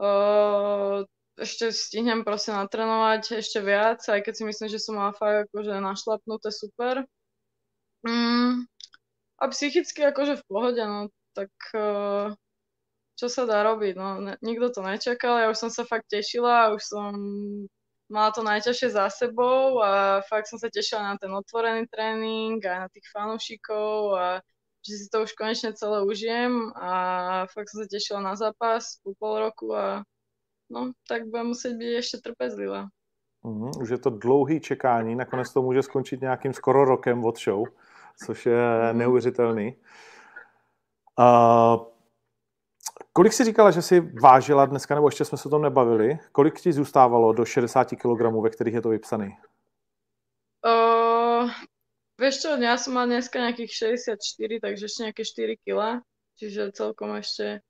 Uh, 0.00 1.04
ešte 1.34 1.74
stihnem 1.74 2.22
proste 2.22 2.54
natrénovať 2.54 3.42
ešte 3.42 3.58
viac, 3.58 4.00
aj 4.06 4.22
keď 4.22 4.32
si 4.34 4.42
myslím, 4.46 4.68
že 4.70 4.82
som 4.82 4.94
mala 4.94 5.10
fakt 5.14 5.50
akože 5.50 5.82
našlapnuté 5.82 6.48
super. 6.54 7.02
Mm, 8.06 8.68
a 9.40 9.44
psychicky 9.50 10.04
akože 10.06 10.38
v 10.38 10.46
pohode, 10.46 10.82
no 10.84 11.10
tak 11.34 11.50
uh, 11.74 12.30
čo 13.18 13.26
sa 13.26 13.42
dá 13.46 13.66
robiť, 13.66 13.94
no 13.98 14.22
ne, 14.22 14.34
nikto 14.42 14.70
to 14.70 14.80
nečakal, 14.86 15.38
ja 15.38 15.50
už 15.50 15.58
som 15.58 15.70
sa 15.70 15.82
fakt 15.82 16.06
tešila, 16.06 16.74
už 16.74 16.82
som 16.82 17.10
mala 18.06 18.30
to 18.30 18.46
najťažšie 18.46 18.94
za 18.94 19.10
sebou 19.10 19.82
a 19.82 20.22
fakt 20.30 20.46
som 20.46 20.60
sa 20.60 20.70
tešila 20.70 21.02
na 21.02 21.14
ten 21.18 21.32
otvorený 21.32 21.88
tréning 21.90 22.62
aj 22.62 22.78
na 22.86 22.88
tých 22.92 23.06
fanúšikov 23.10 24.14
a 24.14 24.26
že 24.84 25.00
si 25.00 25.06
to 25.08 25.24
už 25.24 25.32
konečne 25.32 25.72
celé 25.72 26.04
užijem 26.04 26.68
a 26.76 26.90
fakt 27.48 27.72
som 27.72 27.80
sa 27.82 27.88
tešila 27.88 28.20
na 28.20 28.36
zápas 28.36 29.00
po 29.00 29.16
pol 29.16 29.48
roku 29.48 29.72
a 29.72 30.04
no, 30.70 30.92
tak 31.08 31.26
budem 31.28 31.46
musieť 31.52 31.72
byť 31.76 31.92
ešte 31.98 32.16
trpezlivá. 32.24 32.88
Mhm, 33.44 33.70
už 33.80 33.88
je 33.88 33.98
to 33.98 34.10
dlouhý 34.10 34.60
čekání, 34.60 35.14
nakonec 35.14 35.52
to 35.52 35.62
může 35.62 35.82
skončit 35.82 36.20
nějakým 36.20 36.52
skoro 36.52 36.84
rokem 36.84 37.24
od 37.24 37.38
show, 37.38 37.64
což 38.24 38.46
je 38.46 38.56
Mhm. 38.88 38.98
neuvěřitelný. 38.98 39.76
Uh, 41.18 41.86
kolik 43.12 43.32
jsi 43.32 43.44
říkala, 43.44 43.70
že 43.70 43.82
jsi 43.82 44.00
vážila 44.00 44.66
dneska, 44.66 44.94
nebo 44.94 45.08
ještě 45.08 45.24
jsme 45.24 45.38
se 45.38 45.48
o 45.48 45.50
tom 45.50 45.62
nebavili? 45.62 46.18
Kolik 46.32 46.60
ti 46.60 46.72
zůstávalo 46.72 47.32
do 47.32 47.44
60 47.44 47.96
kg, 47.96 48.42
ve 48.42 48.50
kterých 48.50 48.74
je 48.74 48.80
to 48.82 48.88
vypsaný? 48.88 49.36
Uh, 50.64 51.50
vieš 52.16 52.40
čo, 52.40 52.56
ja 52.56 52.80
som 52.80 52.96
mal 52.96 53.04
dneska 53.04 53.36
nejakých 53.36 53.92
64, 54.00 54.64
takže 54.64 54.88
ešte 54.88 55.00
nejaké 55.04 55.22
4 55.28 55.60
kg, 55.60 56.00
čiže 56.40 56.72
celkom 56.72 57.12
ešte 57.20 57.60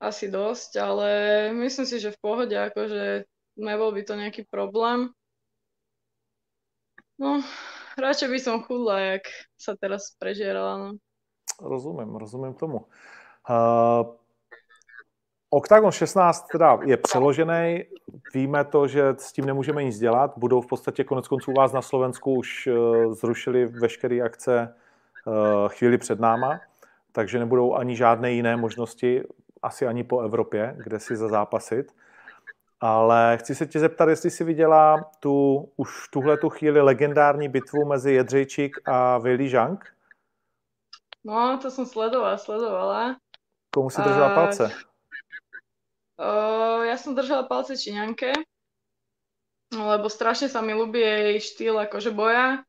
asi 0.00 0.32
dosť, 0.32 0.80
ale 0.80 1.08
myslím 1.52 1.86
si, 1.86 2.00
že 2.00 2.16
v 2.16 2.20
pohode, 2.24 2.56
akože 2.56 3.28
nebol 3.60 3.92
by 3.92 4.02
to 4.02 4.16
nejaký 4.16 4.48
problém. 4.48 5.12
No, 7.20 7.44
radšej 8.00 8.28
by 8.32 8.38
som 8.40 8.64
chudla, 8.64 9.20
jak 9.20 9.28
sa 9.60 9.76
teraz 9.76 10.16
prežierala, 10.16 10.80
no. 10.80 10.90
Rozumím, 11.60 12.16
rozumím 12.16 12.54
tomu. 12.56 12.88
Uh, 13.44 14.16
Octagon 15.50 15.92
16 15.92 16.46
teda 16.52 16.78
je 16.84 16.96
přeložený, 16.96 17.84
víme 18.34 18.64
to, 18.64 18.88
že 18.88 19.14
s 19.18 19.32
tím 19.32 19.44
nemůžeme 19.44 19.84
nic 19.84 19.98
dělat, 19.98 20.32
budou 20.36 20.60
v 20.60 20.66
podstatě 20.66 21.04
konec 21.04 21.28
konců 21.28 21.52
vás 21.52 21.72
na 21.72 21.82
Slovensku 21.82 22.34
už 22.34 22.66
uh, 22.66 23.14
zrušili 23.14 23.66
veškeré 23.66 24.20
akce 24.20 24.74
uh, 25.26 25.68
chvíli 25.68 25.98
před 25.98 26.20
náma, 26.20 26.60
takže 27.12 27.38
nebudou 27.38 27.74
ani 27.74 27.96
žádné 27.96 28.32
jiné 28.32 28.56
možnosti, 28.56 29.22
asi 29.62 29.86
ani 29.86 30.04
po 30.04 30.20
Evropě, 30.20 30.74
kde 30.78 31.00
si 31.00 31.16
zazápasit. 31.16 31.94
Ale 32.80 33.36
chci 33.40 33.54
se 33.54 33.66
tě 33.66 33.78
zeptat, 33.80 34.08
jestli 34.08 34.30
jsi 34.30 34.44
viděla 34.44 35.10
tu, 35.20 35.68
už 35.76 36.06
v 36.06 36.10
tuhle 36.10 36.36
tu 36.36 36.48
chvíli 36.48 36.80
legendární 36.80 37.48
bitvu 37.48 37.84
mezi 37.84 38.12
Jedřejčík 38.12 38.88
a 38.88 39.18
Weili 39.18 39.48
Zhang? 39.48 39.94
No, 41.24 41.58
to 41.60 41.68
som 41.70 41.84
sledovala, 41.84 42.40
sledovala. 42.40 43.20
Komu 43.74 43.90
si 43.90 44.00
držela 44.00 44.32
A- 44.32 44.34
palce? 44.34 44.72
Uh, 46.20 46.84
ja 46.84 46.96
som 46.96 47.16
držala 47.16 47.48
palce 47.48 47.76
Číňanke, 47.76 48.32
lebo 49.72 50.08
strašne 50.08 50.52
sa 50.52 50.60
mi 50.60 50.76
ľúbi 50.76 51.00
jej 51.00 51.40
štýl 51.40 51.76
akože 51.88 52.12
boja. 52.12 52.64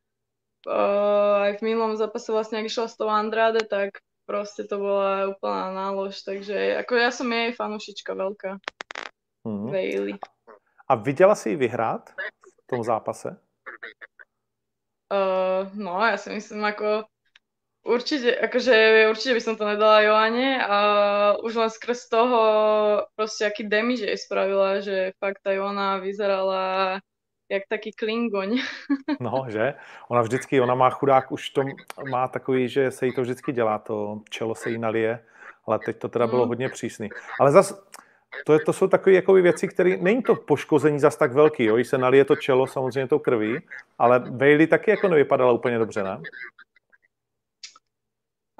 Uh, 0.64 1.48
aj 1.48 1.60
v 1.60 1.64
minulom 1.68 1.96
zápase 1.96 2.32
vlastne, 2.32 2.60
ak 2.60 2.68
išla 2.68 2.88
s 2.88 2.96
tou 2.96 3.08
Andrade, 3.12 3.64
tak 3.64 4.00
proste 4.26 4.64
to 4.64 4.78
bola 4.78 5.28
úplná 5.32 5.74
nálož, 5.74 6.22
takže 6.22 6.78
ako 6.82 6.92
ja 6.96 7.10
som 7.10 7.28
jej 7.28 7.52
fanušička 7.52 8.14
veľká, 8.14 8.58
Hmm. 9.44 9.70
Bailey. 9.70 10.18
A 10.88 10.94
viděla 10.94 11.34
jsi 11.34 11.50
ji 11.50 11.56
vyhrát 11.56 12.10
v 12.62 12.66
tom 12.66 12.84
zápase? 12.84 13.36
Uh, 15.12 15.68
no, 15.74 16.00
ja 16.06 16.16
si 16.16 16.30
myslím, 16.32 16.64
ako 16.64 17.04
určite, 17.84 18.32
akože 18.32 19.06
určite 19.12 19.34
by 19.34 19.40
som 19.44 19.54
to 19.60 19.68
nedala 19.68 20.00
Joane 20.00 20.56
a 20.56 20.78
už 21.44 21.52
len 21.54 21.70
skrz 21.70 22.08
toho 22.08 22.40
proste 23.12 23.44
aký 23.44 23.68
damage 23.68 24.08
jej 24.08 24.16
spravila, 24.16 24.80
že 24.80 25.12
fakt 25.20 25.44
tá 25.44 25.52
Joana 25.52 26.00
vyzerala 26.00 26.96
jak 27.52 27.62
taký 27.68 27.92
klingoň. 27.92 28.58
No, 29.20 29.44
že? 29.48 29.74
Ona 30.08 30.22
vždycky, 30.22 30.60
ona 30.60 30.74
má 30.74 30.90
chudák, 30.90 31.32
už 31.32 31.50
to 31.50 31.62
má 32.10 32.28
takový, 32.28 32.68
že 32.68 32.90
se 32.90 33.06
jí 33.06 33.12
to 33.12 33.22
vždycky 33.22 33.52
dělá, 33.52 33.78
to 33.78 34.20
čelo 34.30 34.54
se 34.54 34.70
jí 34.70 34.78
nalije, 34.78 35.20
ale 35.66 35.78
teď 35.78 35.96
to 35.98 36.08
teda 36.08 36.26
bylo 36.26 36.42
Mm. 36.42 36.48
hodně 36.48 36.68
přísný. 36.68 37.08
Ale 37.40 37.52
zas, 37.52 37.76
to, 38.46 38.52
je, 38.52 38.60
to 38.64 38.72
jsou 38.72 38.88
takové 38.88 39.16
jako 39.16 39.32
věci, 39.32 39.68
které, 39.68 39.96
není 39.96 40.22
to 40.22 40.34
poškození 40.34 41.00
zas 41.00 41.16
tak 41.16 41.32
velký, 41.32 41.64
jo? 41.64 41.76
Jí 41.76 41.84
se 41.84 41.98
nalije 41.98 42.24
to 42.24 42.36
čelo 42.36 42.66
samozřejmě 42.66 43.08
tou 43.08 43.18
krví, 43.18 43.60
ale 43.98 44.20
Bailey 44.20 44.66
taky 44.66 44.90
jako 44.90 45.08
nevypadala 45.08 45.52
úplně 45.52 45.78
dobře, 45.78 46.02
ne? 46.02 46.20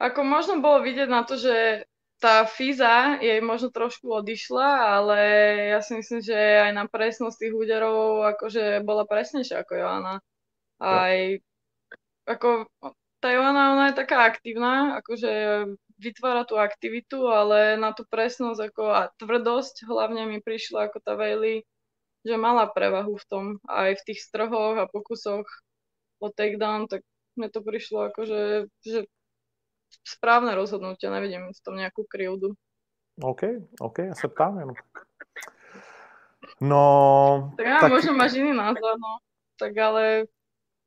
Ako 0.02 0.24
možno 0.26 0.58
bolo 0.58 0.82
vidieť 0.82 1.06
na 1.06 1.22
to, 1.22 1.38
že 1.38 1.86
tá 2.22 2.46
Fiza 2.46 3.18
jej 3.18 3.42
možno 3.42 3.74
trošku 3.74 4.06
odišla, 4.22 4.68
ale 4.94 5.18
ja 5.74 5.82
si 5.82 5.98
myslím, 5.98 6.22
že 6.22 6.38
aj 6.38 6.70
na 6.70 6.86
presnosť 6.86 7.34
tých 7.34 7.54
úderov 7.58 8.22
akože 8.38 8.86
bola 8.86 9.02
presnejšia 9.02 9.66
ako 9.66 9.72
Joana. 9.74 10.14
Aj 10.78 11.42
ako 12.30 12.70
tá 13.18 13.28
Joana, 13.34 13.74
ona 13.74 13.84
je 13.90 13.98
taká 13.98 14.30
aktívna, 14.30 15.02
akože 15.02 15.30
vytvára 15.98 16.46
tú 16.46 16.62
aktivitu, 16.62 17.26
ale 17.26 17.74
na 17.74 17.90
tú 17.90 18.06
presnosť 18.06 18.70
ako 18.70 18.84
a 18.86 19.10
tvrdosť 19.18 19.90
hlavne 19.90 20.30
mi 20.30 20.38
prišla 20.38 20.90
ako 20.90 21.02
tá 21.02 21.18
Bailey, 21.18 21.66
že 22.22 22.38
mala 22.38 22.70
prevahu 22.70 23.18
v 23.18 23.26
tom 23.26 23.44
aj 23.66 23.98
v 23.98 24.04
tých 24.14 24.22
strhoch 24.22 24.78
a 24.78 24.86
pokusoch 24.86 25.46
o 26.22 26.30
takedown, 26.30 26.86
tak 26.86 27.02
mne 27.34 27.50
to 27.50 27.66
prišlo 27.66 28.14
akože, 28.14 28.70
že 28.86 29.10
správne 30.00 30.54
rozhodnutie, 30.54 31.10
nevidím 31.10 31.52
v 31.52 31.60
tom 31.64 31.76
nejakú 31.76 32.04
krivdu. 32.08 32.56
OK, 33.22 33.42
OK, 33.80 33.98
já 33.98 34.14
se 34.14 34.28
ptám 34.28 34.58
jenom. 34.58 34.74
No, 36.60 37.52
Tak 37.56 37.66
ja 37.66 37.80
Tak- 37.80 37.92
možno 37.92 38.12
máš 38.12 38.34
iný 38.34 38.52
názor, 38.56 38.98
no. 38.98 39.18
Tak 39.58 39.76
ale, 39.78 40.26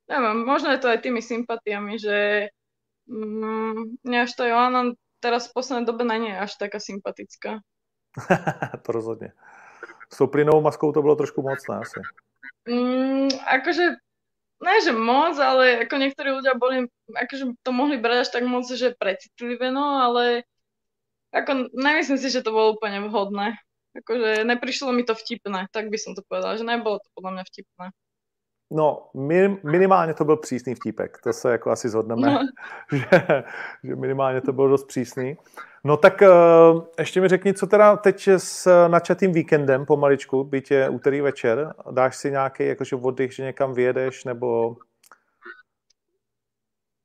neviem, 0.09 0.45
možno 0.45 0.71
je 0.71 0.77
to 0.77 0.87
aj 0.87 0.99
tými 0.99 1.21
sympatiami, 1.21 1.99
že 1.99 2.49
mm, 3.07 4.03
až 4.07 4.31
tá 4.35 4.47
Joana 4.47 4.95
teraz 5.19 5.47
v 5.47 5.53
poslednej 5.53 5.85
dobe 5.87 6.03
na 6.03 6.17
nie 6.17 6.31
je 6.31 6.39
až 6.39 6.51
taká 6.59 6.79
sympatická. 6.79 7.59
to 8.83 8.91
rozhodně. 8.91 9.31
S 10.13 10.17
tou 10.17 10.27
plynovou 10.27 10.61
maskou 10.61 10.91
to 10.91 11.01
bylo 11.01 11.15
trošku 11.15 11.41
moc, 11.41 11.67
ne? 11.69 11.75
Asi. 11.77 11.99
Mm, 12.69 13.27
akože, 13.47 13.83
ne 14.61 14.75
že 14.83 14.91
moc, 14.95 15.35
ale 15.39 15.83
ako 15.83 15.95
niektorí 15.99 16.29
ľudia 16.31 16.55
boli, 16.55 16.87
akože 17.11 17.59
to 17.59 17.71
mohli 17.75 17.99
brať 17.99 18.27
až 18.27 18.29
tak 18.39 18.43
moc, 18.47 18.63
že 18.67 18.95
precitlivé, 18.95 19.71
no, 19.71 19.99
ale 19.99 20.47
ako 21.35 21.75
nemyslím 21.75 22.19
si, 22.19 22.31
že 22.31 22.45
to 22.45 22.55
bolo 22.55 22.79
úplne 22.79 23.11
vhodné. 23.11 23.59
Akože 23.95 24.43
neprišlo 24.43 24.91
mi 24.91 25.07
to 25.07 25.15
vtipné, 25.15 25.71
tak 25.71 25.87
by 25.87 25.97
som 25.99 26.15
to 26.15 26.23
povedala, 26.27 26.59
že 26.59 26.67
nebolo 26.67 26.99
to 26.99 27.07
podľa 27.15 27.31
mňa 27.39 27.43
vtipné. 27.47 27.85
No, 28.71 29.09
min, 29.13 29.57
minimálně 29.63 30.13
to 30.13 30.25
byl 30.25 30.37
přísný 30.37 30.75
vtípek, 30.75 31.17
to 31.23 31.33
se 31.33 31.51
jako 31.51 31.71
asi 31.71 31.89
zhodneme, 31.89 32.31
No. 32.31 32.39
že, 32.97 33.43
že 33.83 33.95
minimálně 33.95 34.41
to 34.41 34.53
bylo 34.53 34.67
dost 34.67 34.87
přísný. 34.87 35.37
No 35.83 35.97
tak 35.97 36.21
uh, 36.21 36.81
ještě 36.99 37.21
mi 37.21 37.27
řekni, 37.27 37.53
co 37.53 37.67
teda 37.67 37.95
teď 37.95 38.27
s 38.27 38.87
načatým 38.87 39.31
víkendem 39.31 39.85
pomaličku, 39.85 40.43
byť 40.43 40.71
je 40.71 40.89
úterý 40.89 41.21
večer, 41.21 41.73
dáš 41.91 42.15
si 42.15 42.31
nějaký 42.31 42.65
jakože 42.67 42.95
oddych, 42.95 43.33
že 43.33 43.43
někam 43.43 43.73
vyjedeš, 43.73 44.23
nebo 44.25 44.75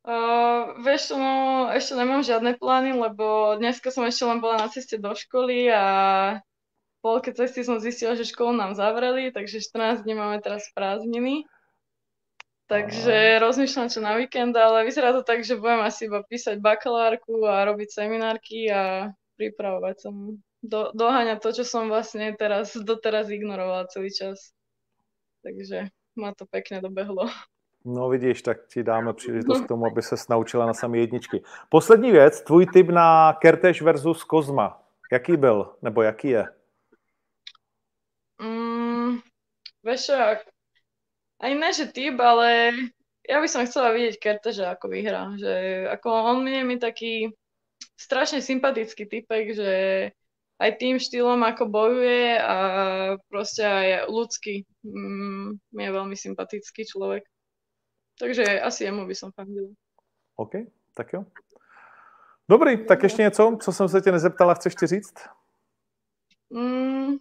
Uh, 0.01 0.81
vieš, 0.81 1.13
čo, 1.13 1.21
no, 1.21 1.69
ešte 1.77 1.93
nemám 1.93 2.25
žiadne 2.25 2.57
plány, 2.57 2.97
lebo 2.97 3.53
dneska 3.61 3.93
som 3.93 4.01
ešte 4.09 4.25
len 4.25 4.41
bola 4.41 4.65
na 4.65 4.69
ceste 4.73 4.97
do 4.97 5.13
školy 5.13 5.69
a 5.69 5.85
polke 7.01 7.33
cesty 7.33 7.65
som 7.65 7.81
zistila, 7.81 8.17
že 8.17 8.29
školu 8.29 8.53
nám 8.57 8.77
zavreli, 8.77 9.33
takže 9.33 9.61
14 9.61 10.05
dní 10.05 10.15
máme 10.15 10.41
teraz 10.41 10.69
prázdniny. 10.75 11.45
Takže 12.71 13.43
rozmýšľam, 13.43 13.91
čo 13.91 13.99
na 13.99 14.15
víkend, 14.15 14.55
ale 14.55 14.87
vyzerá 14.87 15.11
to 15.11 15.27
tak, 15.27 15.43
že 15.43 15.59
budem 15.59 15.83
asi 15.83 16.07
iba 16.07 16.23
písať 16.23 16.63
bakalárku 16.63 17.43
a 17.43 17.67
robiť 17.67 17.91
seminárky 17.91 18.71
a 18.71 19.11
pripravovať 19.35 19.97
sa. 19.99 20.09
Do, 20.63 20.95
doháňať 20.95 21.43
to, 21.43 21.51
čo 21.51 21.65
som 21.67 21.91
vlastne 21.91 22.31
teraz, 22.39 22.79
doteraz 22.79 23.27
ignorovala 23.27 23.91
celý 23.91 24.15
čas. 24.15 24.55
Takže 25.43 25.91
ma 26.15 26.31
to 26.37 26.47
pekne 26.47 26.79
dobehlo. 26.79 27.27
no 27.85 28.09
vidíš, 28.09 28.43
tak 28.43 28.69
ti 28.69 28.83
dáme 28.83 29.13
příležitost 29.15 29.61
k 29.61 29.69
tomu, 29.69 29.87
aby 29.87 30.03
se 30.03 30.15
naučila 30.31 30.67
na 30.67 30.75
samé 30.75 30.99
jedničky. 30.99 31.43
Poslední 31.69 32.13
věc, 32.13 32.41
tvůj 32.41 32.67
tip 32.67 32.89
na 32.89 33.33
Kertéž 33.41 33.83
versus 33.83 34.25
Kozma. 34.25 34.83
Jaký 35.13 35.37
byl, 35.37 35.75
nebo 35.83 36.03
jaký 36.03 36.29
je? 36.29 36.45
Mm, 38.43 39.19
ak- 39.85 40.51
ani 41.41 41.55
ne, 41.55 41.73
že 41.73 41.89
typ, 41.89 42.21
ale 42.21 42.73
ja 43.29 43.41
by 43.41 43.49
som 43.49 43.65
chcela 43.65 43.95
vidieť 43.97 44.21
Kerteža 44.21 44.77
ako 44.77 44.93
vyhrá. 44.93 45.33
Že 45.41 45.53
ako 45.89 46.09
on 46.11 46.49
je 46.49 46.63
mi 46.65 46.77
taký 46.77 47.33
strašne 47.97 48.41
sympatický 48.45 49.09
typek, 49.09 49.57
že 49.57 49.71
aj 50.61 50.71
tým 50.77 51.01
štýlom, 51.01 51.41
ako 51.41 51.73
bojuje 51.73 52.37
a 52.37 52.57
proste 53.33 53.65
aj 53.65 54.13
ľudský 54.13 54.69
mm, 54.85 55.73
je 55.73 55.89
veľmi 55.89 56.17
sympatický 56.17 56.85
človek. 56.85 57.25
Takže 58.21 58.61
asi 58.61 58.85
jemu 58.85 59.09
by 59.09 59.15
som 59.17 59.33
fandila. 59.33 59.73
OK, 60.37 60.69
tak 60.93 61.13
jo. 61.13 61.25
Dobrý, 62.49 62.87
tak 62.87 63.03
ještě 63.03 63.23
něco, 63.23 63.59
co 63.63 63.73
jsem 63.73 63.89
se 63.89 64.01
tě 64.01 64.13
nezeptala, 64.13 64.55
chceš 64.55 64.75
ti 64.75 64.87
říct? 64.87 65.15
Mm, 66.51 67.17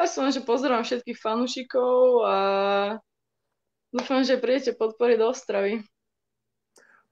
asi 0.00 0.20
len, 0.20 0.32
že 0.32 0.40
pozerám 0.40 0.82
všetkých 0.82 1.18
fanúšikov 1.20 2.24
a 2.26 2.36
dúfam, 3.92 4.24
že 4.24 4.40
prídete 4.40 4.72
podporiť 4.78 5.16
do 5.18 5.28
Ostravy. 5.28 5.82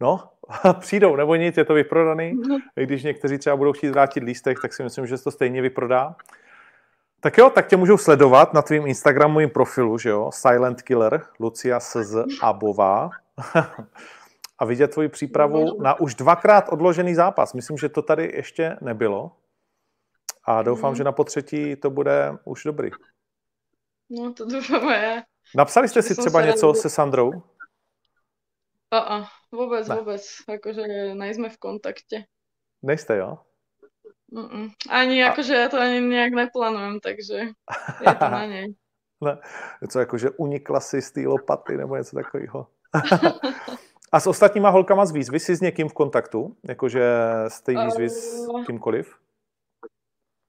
No, 0.01 0.31
přijdou, 0.81 1.17
nebo 1.17 1.35
nic, 1.37 1.57
je 1.57 1.65
to 1.65 1.75
vyprodaný. 1.75 2.33
No, 2.49 2.59
I 2.77 2.87
když 2.87 3.03
někteří 3.03 3.39
třeba 3.39 3.57
budou 3.57 3.73
chtít 3.73 3.91
vrátit 3.91 4.23
lístek, 4.23 4.59
tak 4.63 4.73
si 4.73 4.83
myslím, 4.83 5.07
že 5.07 5.19
se 5.19 5.25
to 5.25 5.31
stejně 5.31 5.63
vyprodá. 5.63 6.17
Tak 7.21 7.39
jo, 7.39 7.51
tak 7.51 7.67
tě 7.67 7.77
můžou 7.77 7.97
sledovat 7.97 8.55
na 8.55 8.63
tvým 8.63 8.87
Instagramovým 8.87 9.51
profilu, 9.51 9.99
že 9.99 10.09
jo? 10.09 10.31
Silent 10.33 10.83
Killer, 10.83 11.23
Lucia 11.41 11.81
SZ 11.81 12.15
Abová. 12.43 13.11
A 14.59 14.65
vidět 14.65 14.89
tvoji 14.89 15.09
přípravu 15.09 15.61
Můžu. 15.61 15.83
na 15.83 16.01
už 16.01 16.15
dvakrát 16.15 16.69
odložený 16.69 17.15
zápas. 17.15 17.55
Myslím, 17.55 17.77
že 17.77 17.89
to 17.89 18.03
tady 18.03 18.33
ještě 18.35 18.77
nebylo. 18.81 19.33
A 20.47 20.63
doufám, 20.63 20.91
Mhm. 20.91 20.97
že 20.97 21.05
na 21.05 21.13
potřetí 21.13 21.77
to 21.77 21.91
bude 21.91 22.33
už 22.45 22.65
dobrý. 22.65 22.91
no 24.11 24.33
to 24.33 24.47
ja. 24.91 25.23
Napsali 25.55 25.89
jste 25.89 26.03
si 26.03 26.15
třeba 26.15 26.43
něco 26.47 26.75
se 26.75 26.91
Sandrou? 26.91 27.43
A, 28.91 29.27
vôbec, 29.53 29.89
Ne. 29.89 29.95
vôbec. 29.99 30.23
Akože 30.49 31.15
nejsme 31.15 31.49
v 31.51 31.59
kontakte. 31.59 32.17
Nejste, 32.83 33.17
jo? 33.17 33.39
Mm-mm. 34.33 34.71
Ani 34.91 35.25
A- 35.25 35.31
akože 35.35 35.55
ja 35.55 35.67
to 35.69 35.79
ani 35.81 36.01
nejak 36.01 36.33
neplánujem, 36.35 37.01
takže 37.03 37.35
je 38.03 38.15
to 38.19 38.25
na 38.31 38.47
nej. 38.53 38.75
Něco 39.83 39.99
jako, 39.99 40.19
že 40.19 40.31
unikla 40.31 40.81
si 40.81 41.03
z 41.03 41.11
té 41.11 41.21
lopaty 41.27 41.77
nebo 41.77 41.97
něco 41.97 42.17
takového. 42.17 42.67
A 44.13 44.21
s 44.21 44.27
ostatníma 44.27 44.71
holkama 44.71 45.07
z 45.07 45.13
výzvy 45.13 45.41
jsi 45.41 45.57
s 45.57 45.61
někým 45.61 45.89
v 45.89 45.93
kontaktu? 45.95 46.57
Jakože 46.69 47.03
z 47.49 47.61
té 47.61 47.73
výzvy 47.85 48.11
s 48.11 48.47
Uh, 48.49 48.65
kýmkoliv? 48.67 49.15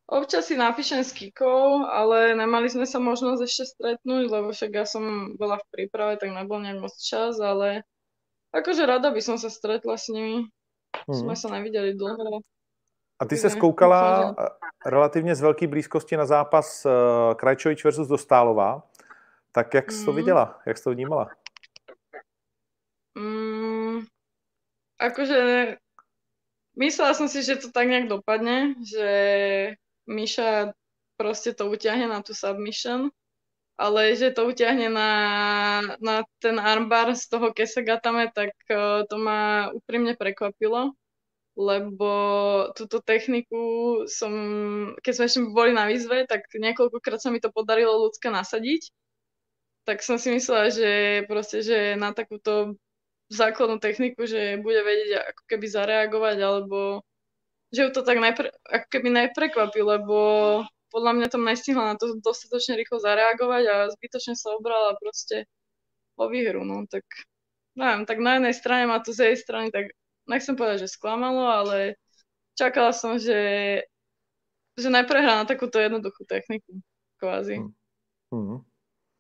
Občas 0.08 0.48
si 0.48 0.56
napíšem 0.56 1.04
s 1.04 1.12
Kikou, 1.12 1.84
ale 1.84 2.32
nemali 2.32 2.72
sme 2.72 2.88
sa 2.88 2.96
možnosť 2.96 3.41
ešte 3.43 3.63
stretnúť, 3.76 4.32
lebo 4.32 4.56
však 4.56 4.72
ja 4.72 4.88
som 4.88 5.36
bola 5.36 5.60
v 5.60 5.67
príprave, 5.67 6.15
tak 6.15 6.32
nebol 6.32 6.63
nejak 6.63 6.80
moc 6.80 6.96
čas, 6.96 7.36
ale 7.43 7.84
akože 8.56 8.88
rada 8.88 9.12
by 9.12 9.20
som 9.20 9.36
sa 9.36 9.52
stretla 9.52 10.00
s 10.00 10.08
nimi. 10.08 10.48
Mhm. 11.12 11.28
Sme 11.28 11.36
sa 11.36 11.52
nevideli 11.52 11.91
dlho. 11.91 12.39
A 13.20 13.26
ty 13.26 13.38
se 13.38 13.50
skoukala 13.50 14.36
relativně 14.86 15.36
z 15.36 15.41
velké 15.41 15.67
blízkosti 15.67 16.17
na 16.17 16.26
zápas 16.26 16.86
eh, 16.86 16.89
Krajčovič 17.36 17.84
versus 17.84 18.08
Dostálová. 18.08 18.84
Tak 19.52 19.74
jak 19.74 19.91
jsi 19.91 20.06
to 20.06 20.12
Mhm. 20.12 20.15
viděla? 20.15 20.60
Jak 20.65 20.78
jsi 20.78 20.84
to 20.84 20.91
vnímala? 20.91 21.30
Mm, 23.17 24.06
akože 25.00 25.39
myslela 26.78 27.13
som 27.17 27.26
si, 27.28 27.41
že 27.41 27.58
to 27.58 27.74
tak 27.74 27.89
nejak 27.89 28.06
dopadne, 28.08 28.78
že 28.86 29.08
Miša 30.08 30.74
proste 31.20 31.52
to 31.54 31.67
utiahne 31.67 32.08
na 32.08 32.24
tú 32.24 32.32
submission, 32.32 33.12
ale 33.78 34.17
že 34.17 34.34
to 34.34 34.50
utiahne 34.50 34.89
na, 34.89 35.12
na 36.02 36.26
ten 36.41 36.58
armbar 36.58 37.13
z 37.13 37.30
toho 37.30 37.54
Kesagatame, 37.54 38.34
tak 38.34 38.56
uh, 38.74 39.06
to 39.06 39.15
ma 39.22 39.70
úprimne 39.70 40.17
prekvapilo, 40.17 40.98
lebo 41.58 42.12
túto 42.74 43.02
techniku 43.02 44.04
som, 44.10 44.34
keď 45.02 45.12
sme 45.13 45.26
ešte 45.26 45.41
boli 45.54 45.72
na 45.74 45.86
výzve, 45.89 46.26
tak 46.26 46.50
niekoľkokrát 46.54 47.22
sa 47.22 47.30
mi 47.30 47.38
to 47.38 47.54
podarilo 47.54 48.02
ľudská 48.10 48.34
nasadiť, 48.34 48.89
tak 49.86 50.02
som 50.06 50.22
si 50.22 50.34
myslela, 50.34 50.70
že 50.74 50.89
proste, 51.26 51.63
že 51.63 51.98
na 51.98 52.12
takúto 52.13 52.78
základnú 53.30 53.80
techniku, 53.80 54.26
že 54.26 54.60
bude 54.62 54.80
vedieť 54.84 55.34
ako 55.34 55.43
keby 55.48 55.65
zareagovať, 55.67 56.38
alebo 56.43 57.02
že 57.71 57.84
ju 57.84 57.89
to 57.91 58.01
tak 58.03 58.17
najpre, 58.19 58.51
ako 58.67 58.88
keby 58.88 59.08
neprekvapí, 59.12 59.80
lebo 59.84 60.17
podľa 60.88 61.12
mňa 61.19 61.27
tam 61.27 61.43
nestihla 61.43 61.93
na 61.93 61.95
to 61.99 62.15
dostatočne 62.23 62.80
rýchlo 62.80 63.03
zareagovať 63.03 63.63
a 63.67 63.75
zbytočne 63.91 64.39
sa 64.39 64.56
obrala 64.56 64.95
proste 64.95 65.45
o 66.15 66.32
výhru, 66.32 66.63
no 66.63 66.88
tak 66.88 67.03
neviem, 67.75 68.08
tak 68.08 68.17
na 68.23 68.39
jednej 68.39 68.56
strane 68.56 68.84
ma 68.88 69.03
to 69.03 69.12
z 69.12 69.32
jej 69.32 69.38
strany 69.38 69.69
tak 69.69 69.91
nechcem 70.27 70.56
povedať, 70.56 70.88
že 70.88 70.95
sklamalo, 70.95 71.47
ale 71.47 71.99
čakala 72.58 72.91
som, 72.91 73.19
že, 73.19 73.39
že 74.75 74.88
neprehrá 74.91 75.43
na 75.43 75.45
takúto 75.45 75.80
jednoduchú 75.80 76.27
techniku, 76.27 76.80
kvázi. 77.19 77.63
Mm. 78.32 78.63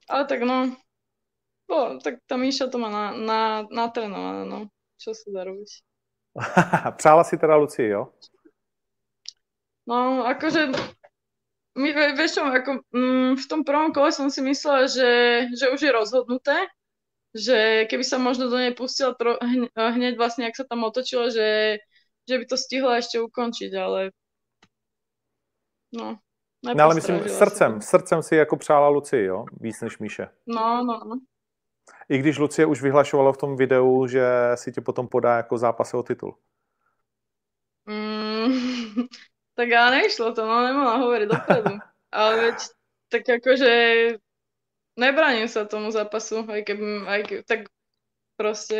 Ale 0.07 0.23
tak 0.27 0.43
no, 0.43 0.75
bo, 1.67 1.99
tak 2.03 2.23
tá 2.27 2.35
Míša 2.35 2.67
to 2.67 2.79
má 2.79 2.91
na, 2.91 3.05
na, 3.15 3.41
natrenované, 3.71 4.43
no. 4.47 4.71
Čo 4.97 5.13
sa 5.13 5.29
dá 5.29 5.45
robiť? 5.45 5.69
Přála 6.97 7.23
si 7.23 7.37
teda 7.37 7.55
Lucii, 7.55 7.89
jo? 7.89 8.11
No, 9.87 10.27
akože 10.27 10.75
my, 11.77 11.89
vieš 12.17 12.41
čo, 12.41 12.43
ako, 12.43 12.83
mm, 12.91 13.31
v 13.39 13.45
tom 13.47 13.61
prvom 13.63 13.93
kole 13.95 14.11
som 14.11 14.27
si 14.27 14.43
myslela, 14.43 14.89
že, 14.91 15.11
že 15.53 15.71
už 15.71 15.79
je 15.79 15.91
rozhodnuté, 15.93 16.57
že 17.31 17.85
keby 17.87 18.03
sa 18.03 18.17
možno 18.17 18.49
do 18.49 18.57
nej 18.57 18.73
pustila 18.73 19.13
tro, 19.13 19.37
hneď 19.77 20.17
vlastne, 20.17 20.49
ak 20.49 20.57
sa 20.57 20.65
tam 20.65 20.83
otočilo, 20.83 21.29
že, 21.29 21.79
že 22.25 22.35
by 22.35 22.45
to 22.49 22.57
stihla 22.57 22.99
ešte 22.99 23.21
ukončiť, 23.21 23.71
ale 23.77 24.11
no. 25.93 26.19
No 26.65 26.83
ale 26.83 26.95
myslím 26.95 27.29
srdcem, 27.29 27.81
si. 27.81 27.87
srdcem 27.87 28.23
si 28.23 28.35
jako 28.35 28.57
přála 28.57 28.87
Luci, 28.87 29.17
jo? 29.17 29.45
Víc 29.61 29.81
než 29.81 29.99
Míše. 29.99 30.27
No, 30.47 30.83
no, 30.83 30.99
no. 31.05 31.15
I 32.09 32.17
když 32.17 32.37
Lucie 32.37 32.65
už 32.65 32.81
vyhlašovala 32.81 33.31
v 33.33 33.37
tom 33.37 33.55
videu, 33.55 34.07
že 34.07 34.25
si 34.55 34.71
tě 34.71 34.81
potom 34.81 35.07
podá 35.07 35.37
jako 35.37 35.57
zápasy 35.57 35.97
o 35.97 36.03
titul. 36.03 36.35
Mm, 37.85 39.07
tak 39.57 39.73
ale 39.73 40.05
nešlo 40.05 40.37
to, 40.37 40.45
no 40.45 40.61
nemohla 40.61 41.01
hovoriť 41.01 41.27
dopredu. 41.27 41.73
ale 42.13 42.31
veď 42.41 42.57
tak 43.09 43.23
akože 43.25 43.71
nebraním 44.99 45.49
sa 45.49 45.65
tomu 45.65 45.89
zápasu, 45.89 46.45
aj 46.45 46.61
keby, 46.61 46.85
aj 47.09 47.21
keby, 47.25 47.41
tak 47.43 47.59
proste 48.37 48.79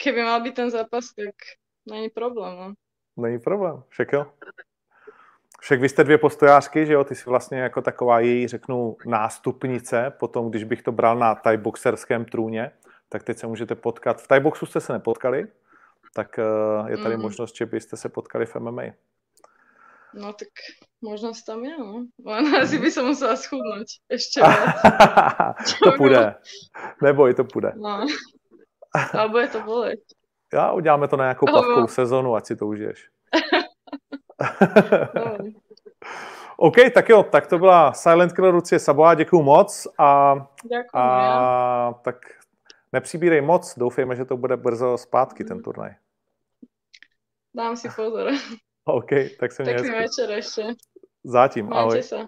keby 0.00 0.24
mal 0.24 0.40
byť 0.40 0.54
ten 0.56 0.68
zápas, 0.70 1.12
tak 1.12 1.36
není 1.84 2.08
problém. 2.08 2.56
No. 2.56 2.66
Není 3.16 3.38
problém, 3.38 3.82
však 3.88 4.12
jo. 4.12 4.32
Však 5.60 5.80
vy 5.80 5.88
jste 5.88 6.04
dvě 6.04 6.18
postojářky, 6.18 6.86
že 6.86 6.92
jo, 6.92 7.04
ty 7.04 7.14
jsi 7.14 7.30
vlastně 7.30 7.58
jako 7.58 7.82
taková 7.82 8.20
její, 8.20 8.48
řeknu, 8.48 8.96
nástupnice, 9.06 10.12
potom, 10.18 10.50
když 10.50 10.64
bych 10.64 10.82
to 10.82 10.92
bral 10.92 11.18
na 11.18 11.34
tajboxerském 11.34 12.24
trůně, 12.24 12.70
tak 13.08 13.22
teď 13.22 13.38
se 13.38 13.46
můžete 13.46 13.74
potkat. 13.74 14.22
V 14.22 14.28
tajboxu 14.28 14.66
jste 14.66 14.80
se 14.80 14.92
nepotkali, 14.92 15.48
tak 16.14 16.38
uh, 16.38 16.88
je 16.88 16.96
tady 16.96 17.16
mm. 17.16 17.22
možnost, 17.22 17.56
že 17.56 17.66
byste 17.66 17.96
se 17.96 18.08
potkali 18.08 18.46
v 18.46 18.56
MMA. 18.56 18.82
No 20.14 20.32
tak 20.32 20.48
možnost 21.02 21.42
tam 21.42 21.64
je, 21.64 21.78
no. 21.78 22.06
Ale 22.26 22.62
asi 22.62 22.78
by 22.78 22.90
se 22.90 23.02
musela 23.02 23.36
schudnout 23.36 23.86
ještě 24.10 24.40
to 25.84 25.92
půjde. 25.92 26.34
Neboj, 27.02 27.34
to 27.34 27.44
půjde. 27.44 27.72
No. 27.76 28.06
Ale 29.12 29.28
bude 29.28 29.48
to 29.48 29.60
bolet. 29.60 30.00
Já 30.52 30.72
uděláme 30.72 31.08
to 31.08 31.16
na 31.16 31.24
nějakou 31.24 31.46
plavkou 31.46 31.86
sezonu, 31.86 32.34
ať 32.34 32.46
si 32.46 32.56
to 32.56 32.66
užiješ. 32.66 33.08
no. 35.14 35.38
OK, 36.56 36.76
tak 36.94 37.08
jo, 37.08 37.22
tak 37.22 37.46
to 37.46 37.58
byla 37.58 37.92
Silent 37.92 38.32
Killer 38.32 38.54
Lucie 38.54 38.78
Saboa, 38.78 39.14
děkuju 39.14 39.42
moc 39.42 39.88
a, 39.98 40.34
Děkuji, 40.62 40.90
a 40.94 41.94
tak 42.02 42.16
nepřibírej 42.92 43.40
moc, 43.40 43.78
doufejme, 43.78 44.16
že 44.16 44.24
to 44.24 44.36
bude 44.36 44.56
brzo 44.56 44.98
zpátky 44.98 45.44
ten 45.44 45.62
turnaj. 45.62 45.94
Dám 47.54 47.76
si 47.76 47.88
pozor. 47.96 48.30
OK, 48.84 49.10
tak 49.40 49.52
se 49.52 49.62
mě 49.62 49.74
Pekný 49.74 49.90
večer 49.90 50.30
ještě. 50.30 50.62
Zatím, 51.24 51.66
Majte 51.66 51.80
ahoj. 51.80 52.02
se. 52.02 52.26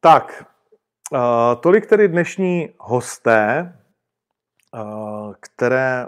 Tak, 0.00 0.44
uh, 1.12 1.20
tolik 1.60 1.86
tedy 1.86 2.08
dnešní 2.08 2.74
hosté, 2.78 3.76
uh, 4.74 5.34
které 5.40 6.06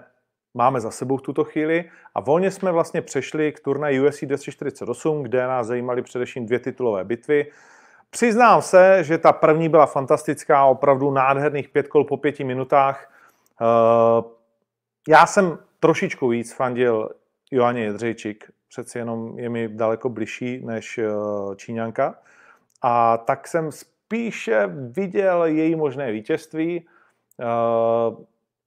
máme 0.54 0.80
za 0.80 0.90
sebou 0.90 1.16
v 1.16 1.22
tuto 1.22 1.44
chvíli 1.44 1.90
a 2.14 2.20
volně 2.20 2.50
jsme 2.50 2.72
vlastně 2.72 3.02
přešli 3.02 3.52
k 3.52 3.60
turnaji 3.60 4.00
UFC 4.00 4.24
248, 4.24 5.22
kde 5.22 5.46
nás 5.46 5.66
zajímaly 5.66 6.02
především 6.02 6.46
dvě 6.46 6.58
titulové 6.58 7.04
bitvy. 7.04 7.52
Přiznám 8.10 8.62
se, 8.62 9.04
že 9.04 9.18
ta 9.18 9.32
první 9.32 9.68
byla 9.68 9.86
fantastická, 9.86 10.64
opravdu 10.64 11.10
nádherných 11.10 11.68
pět 11.68 11.88
kol 11.88 12.04
po 12.04 12.16
pěti 12.16 12.44
minutách. 12.44 13.12
Uh, 13.60 14.30
já 15.08 15.26
jsem 15.26 15.58
trošičku 15.80 16.28
víc 16.28 16.52
fandil 16.52 17.10
Joanně 17.50 17.82
Jedřejčík, 17.82 18.50
přeci 18.68 18.98
jenom 18.98 19.38
je 19.38 19.48
mi 19.48 19.68
daleko 19.68 20.08
bližší 20.08 20.66
než 20.66 20.98
eh, 20.98 21.10
Číňanka. 21.56 22.18
A 22.82 23.16
tak 23.16 23.48
jsem 23.48 23.72
spíše 23.72 24.66
viděl 24.66 25.44
její 25.44 25.76
možné 25.76 26.12
vítězství, 26.12 26.86
eh, 27.40 27.44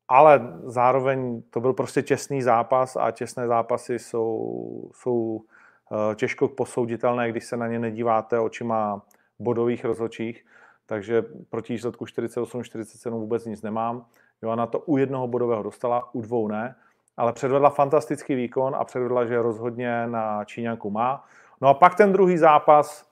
ale 0.08 0.54
zároveň 0.63 1.41
to 1.50 1.60
byl 1.60 1.74
prostě 1.74 2.02
těsný 2.02 2.41
zápas 2.41 2.96
a 2.96 3.12
těsné 3.12 3.48
zápasy 3.48 4.00
jsou, 4.00 4.91
jsou 4.93 5.41
eh, 5.41 6.15
těžko 6.15 6.48
posouditelné, 6.48 7.32
když 7.32 7.46
se 7.46 7.58
na 7.58 7.67
ně 7.67 7.80
nedíváte 7.80 8.39
očima 8.39 9.02
bodových 9.39 9.86
rozhodčích, 9.86 10.46
takže 10.86 11.24
proti 11.50 11.74
výsledku 11.74 12.06
48-47 12.06 13.12
vůbec 13.12 13.46
nic 13.46 13.62
nemám. 13.62 14.06
Joana 14.41 14.67
to 14.67 14.80
u 14.80 14.98
jednoho 14.98 15.28
bodového 15.28 15.63
dostala, 15.63 16.15
u 16.15 16.22
dvou 16.22 16.48
ne 16.48 16.76
ale 17.17 17.34
předvedla 17.34 17.69
fantastický 17.69 18.36
výkon 18.36 18.76
a 18.76 18.84
předvedla, 18.84 19.26
že 19.26 19.41
rozhodně 19.41 20.08
na 20.08 20.45
Číňanku 20.45 20.89
má. 20.89 21.26
No 21.62 21.67
a 21.67 21.73
pak 21.73 21.95
ten 21.95 22.13
druhý 22.13 22.38
zápas, 22.38 23.10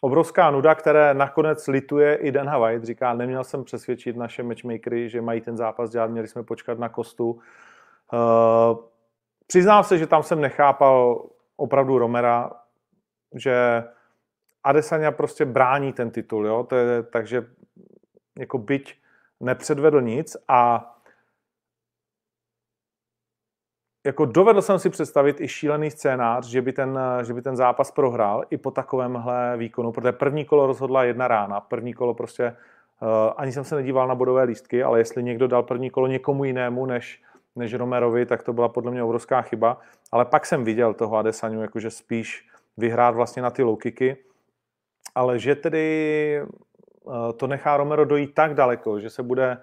obrovská 0.00 0.50
nuda, 0.50 0.74
které 0.74 1.14
nakonec 1.14 1.66
lituje 1.66 2.14
i 2.14 2.32
Dan 2.32 2.60
White, 2.60 2.84
říká, 2.84 3.14
neměl 3.14 3.44
jsem 3.44 3.64
přesvědčit 3.64 4.16
naše 4.16 4.42
matchmakery, 4.42 5.08
že 5.08 5.20
mají 5.20 5.40
ten 5.40 5.56
zápas 5.56 5.90
dělat, 5.90 6.10
měli 6.10 6.28
jsme 6.28 6.42
počkat 6.42 6.78
na 6.78 6.88
kostu. 6.88 7.30
Uh, 7.30 7.40
přiznám 9.46 9.84
se, 9.84 9.98
že 9.98 10.06
tam 10.06 10.22
jsem 10.22 10.40
nechápal 10.40 11.26
opravdu 11.56 11.98
Romera, 11.98 12.50
že 13.34 13.84
Adesanya 14.64 15.10
prostě 15.10 15.44
brání 15.44 15.92
ten 15.92 16.10
titul, 16.10 16.46
jo? 16.46 16.64
To 16.64 16.76
je, 16.76 17.02
takže 17.02 17.46
jako 18.38 18.58
byť 18.58 18.94
nepředvedl 19.40 20.00
nic 20.00 20.36
a 20.48 20.90
jako 24.04 24.24
dovedl 24.24 24.62
jsem 24.62 24.78
si 24.78 24.90
představit 24.90 25.40
i 25.40 25.48
šílený 25.48 25.90
scénář, 25.90 26.46
že 26.46 26.62
by 26.62 26.72
ten, 26.72 26.98
že 27.22 27.34
by 27.34 27.42
ten 27.42 27.56
zápas 27.56 27.90
prohrál 27.90 28.44
i 28.50 28.56
po 28.56 28.70
takovémhle 28.70 29.56
výkonu, 29.56 29.92
protože 29.92 30.12
první 30.12 30.44
kolo 30.44 30.66
rozhodla 30.66 31.04
jedna 31.04 31.28
rána. 31.28 31.60
První 31.60 31.94
kolo 31.94 32.14
prostě, 32.14 32.56
uh, 33.02 33.08
ani 33.36 33.52
jsem 33.52 33.64
se 33.64 33.74
nedíval 33.76 34.08
na 34.08 34.14
bodové 34.14 34.42
lístky, 34.42 34.82
ale 34.82 34.98
jestli 34.98 35.22
někdo 35.22 35.48
dal 35.48 35.62
první 35.62 35.90
kolo 35.90 36.06
někomu 36.06 36.44
jinému 36.44 36.86
než, 36.86 37.22
než 37.56 37.74
Romerovi, 37.74 38.26
tak 38.26 38.42
to 38.42 38.52
byla 38.52 38.68
podle 38.68 38.90
mě 38.90 39.02
obrovská 39.02 39.42
chyba. 39.42 39.80
Ale 40.12 40.24
pak 40.24 40.46
jsem 40.46 40.64
viděl 40.64 40.94
toho 40.94 41.16
Adesanyu, 41.16 41.62
jakože 41.62 41.90
spíš 41.90 42.48
vyhrát 42.76 43.14
vlastně 43.14 43.42
na 43.42 43.50
ty 43.50 43.62
low 43.62 43.78
kicky, 43.78 44.16
ale 45.14 45.38
že 45.38 45.54
tedy 45.54 46.42
uh, 47.02 47.32
to 47.36 47.46
nechá 47.46 47.76
Romero 47.76 48.04
dojít 48.04 48.34
tak 48.34 48.54
daleko, 48.54 49.00
že 49.00 49.10
se 49.10 49.22
bude, 49.22 49.58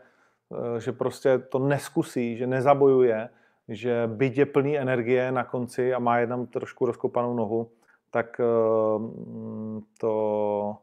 uh, 0.50 0.78
že 0.78 0.92
prostě 0.92 1.38
to 1.38 1.60
neskusí, 1.60 2.38
že 2.38 2.48
nezabojuje, 2.48 3.30
že 3.70 4.08
byť 4.08 4.38
je 4.38 4.46
plný 4.46 4.78
energie 4.78 5.32
na 5.32 5.44
konci 5.44 5.94
a 5.94 6.00
má 6.00 6.18
jenom 6.18 6.48
trošku 6.48 6.86
rozkopanou 6.86 7.34
nohu, 7.34 7.72
tak 8.12 8.40
eh, 8.40 8.46
to, 9.98 10.78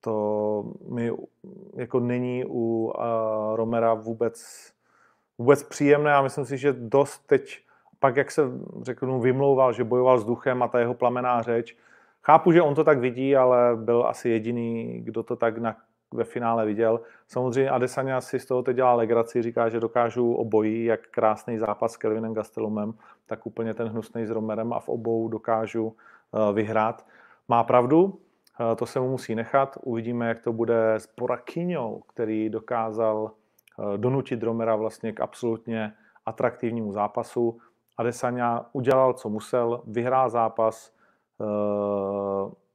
to 0.00 0.14
mi 0.88 1.10
jako 1.76 2.00
není 2.00 2.44
u 2.48 2.92
eh, 2.94 3.56
Romera 3.56 3.94
vůbec, 3.94 4.66
vůbec 5.38 5.62
příjemné. 5.62 6.14
A 6.14 6.22
myslím 6.22 6.44
si, 6.44 6.58
že 6.58 6.72
dost 6.72 7.26
teď, 7.26 7.58
pak 7.98 8.16
jak 8.16 8.30
se 8.30 8.42
řeknu, 8.82 9.20
vymlouval, 9.20 9.72
že 9.72 9.84
bojoval 9.84 10.18
s 10.18 10.24
duchem 10.24 10.62
a 10.62 10.68
ta 10.68 10.78
jeho 10.78 10.94
plamená 10.94 11.42
řeč, 11.42 11.76
chápu, 12.22 12.52
že 12.52 12.62
on 12.62 12.74
to 12.74 12.84
tak 12.84 12.98
vidí, 12.98 13.36
ale 13.36 13.76
byl 13.76 14.06
asi 14.06 14.28
jediný, 14.28 15.00
kdo 15.00 15.22
to 15.22 15.36
tak 15.36 15.58
na 15.58 15.76
ve 16.14 16.24
finále 16.24 16.66
viděl. 16.66 17.00
Samozřejmě 17.28 17.70
Adesanya 17.70 18.20
si 18.20 18.38
z 18.38 18.46
toho 18.46 18.62
teď 18.62 18.76
dělá 18.76 18.94
legraci, 18.94 19.42
říká, 19.42 19.68
že 19.68 19.80
dokážu 19.80 20.32
obojí, 20.32 20.84
jak 20.84 21.00
krásný 21.06 21.58
zápas 21.58 21.92
s 21.92 21.96
Kelvinem 21.96 22.34
Gastelumem, 22.34 22.94
tak 23.26 23.46
úplně 23.46 23.74
ten 23.74 23.88
hnusný 23.88 24.26
s 24.26 24.30
Romerem 24.30 24.72
a 24.72 24.80
v 24.80 24.88
obou 24.88 25.28
dokážu 25.28 25.96
eh, 25.96 26.52
vyhrát. 26.52 27.06
Má 27.48 27.64
pravdu, 27.64 28.18
eh, 28.72 28.76
to 28.76 28.86
se 28.86 29.00
mu 29.00 29.10
musí 29.10 29.34
nechat. 29.34 29.78
Uvidíme, 29.82 30.28
jak 30.28 30.40
to 30.40 30.52
bude 30.52 30.94
s 30.94 31.06
Porakyňou, 31.06 32.02
který 32.08 32.48
dokázal 32.48 33.30
eh, 33.30 33.98
donutit 33.98 34.42
Romera 34.42 34.76
vlastně 34.76 35.12
k 35.12 35.20
absolutně 35.20 35.92
atraktivnímu 36.26 36.92
zápasu. 36.92 37.58
Adesanya 37.96 38.66
udělal, 38.72 39.12
co 39.12 39.28
musel, 39.28 39.82
vyhrál 39.86 40.30
zápas, 40.30 40.92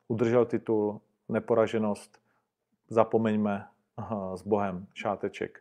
udržel 0.08 0.46
titul, 0.46 1.02
neporaženost, 1.30 2.20
zapomeňme 2.90 3.66
s 4.36 4.42
Bohem, 4.42 4.88
šáteček. 4.94 5.60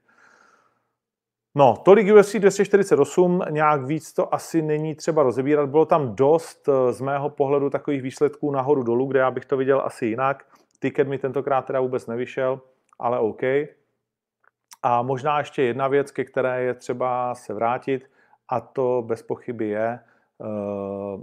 No, 1.57 1.77
tolik 1.85 2.15
UFC 2.15 2.37
248, 2.37 3.43
nějak 3.51 3.85
víc 3.85 4.13
to 4.13 4.35
asi 4.35 4.63
není 4.63 4.95
třeba 4.95 5.23
rozebírat. 5.23 5.69
Bylo 5.69 5.87
tam 5.87 6.15
dost 6.15 6.69
eh, 6.69 6.93
z 6.93 7.01
mého 7.01 7.31
pohledu 7.31 7.71
takových 7.71 8.03
výsledků 8.03 8.51
nahoru 8.51 8.83
dolů, 8.83 9.07
kde 9.07 9.19
já 9.21 9.31
bych 9.31 9.45
to 9.45 9.57
viděl 9.57 9.83
asi 9.85 10.07
jinak. 10.07 10.45
Ticket 10.79 11.09
mi 11.09 11.19
tentokrát 11.19 11.63
teda 11.63 11.81
vůbec 11.81 12.07
nevyšel, 12.07 12.61
ale 12.99 13.19
OK. 13.19 13.43
A 14.83 15.03
možná 15.03 15.39
ještě 15.39 15.63
jedna 15.63 15.89
věc, 15.89 16.11
ke 16.11 16.25
které 16.25 16.63
je 16.63 16.75
třeba 16.75 17.35
se 17.35 17.55
vrátit, 17.55 18.11
a 18.49 18.61
to 18.61 19.03
bez 19.07 19.23
pochyby 19.23 19.69
je 19.69 20.01
uh, 20.39 20.47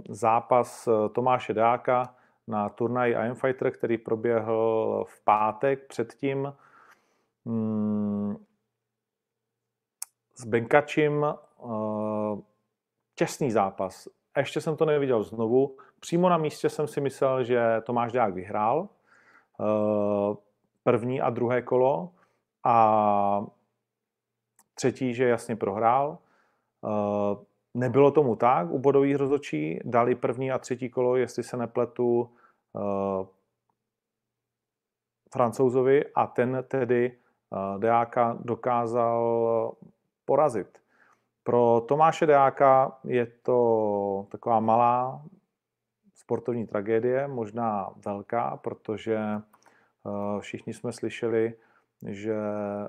zápas 0.08 0.88
eh, 0.88 1.08
Tomáše 1.08 1.54
Dáka 1.54 2.14
na 2.48 2.68
turnaji 2.68 3.12
Iron 3.12 3.34
Fighter, 3.34 3.70
který 3.70 3.98
proběhl 3.98 5.04
v 5.08 5.24
pátek 5.24 5.86
předtím 5.86 6.52
hmm, 7.46 8.36
s 10.34 10.44
Benkačím. 10.44 11.26
Uh, 11.58 12.40
těsný 13.14 13.50
zápas. 13.50 14.08
Ještě 14.36 14.60
jsem 14.60 14.76
to 14.76 14.84
neviděl 14.84 15.22
znovu. 15.22 15.76
Přímo 16.00 16.28
na 16.28 16.38
místě 16.38 16.68
jsem 16.68 16.86
si 16.86 17.00
myslel, 17.00 17.44
že 17.44 17.80
Tomáš 17.84 18.12
Dák 18.12 18.34
vyhrál 18.34 18.88
uh, 19.58 20.36
první 20.82 21.20
a 21.20 21.30
druhé 21.30 21.62
kolo 21.62 22.12
a 22.64 23.46
třetí, 24.74 25.14
že 25.14 25.28
jasně 25.28 25.56
prohrál. 25.56 26.18
Uh, 26.80 27.42
Nebylo 27.74 28.10
tomu 28.10 28.36
tak 28.36 28.70
u 28.70 28.78
bodových 28.78 29.16
rozhodčí, 29.16 29.80
dali 29.84 30.14
první 30.14 30.52
a 30.52 30.58
třetí 30.58 30.90
kolo, 30.90 31.16
jestli 31.16 31.42
se 31.42 31.56
nepletu, 31.56 32.30
uh, 32.72 33.26
francouzovi 35.32 36.04
a 36.14 36.26
ten 36.26 36.64
tedy 36.68 37.18
uh, 37.50 37.80
Deáka 37.80 38.38
dokázal 38.40 39.72
porazit. 40.24 40.78
Pro 41.42 41.80
Tomáše 41.88 42.26
Deáka 42.26 42.98
je 43.04 43.26
to 43.26 44.26
taková 44.30 44.60
malá 44.60 45.22
sportovní 46.14 46.66
tragédie, 46.66 47.28
možná 47.28 47.90
velká, 48.04 48.56
protože 48.56 49.18
uh, 50.02 50.40
všichni 50.40 50.74
jsme 50.74 50.92
slyšeli, 50.92 51.54
že 52.06 52.36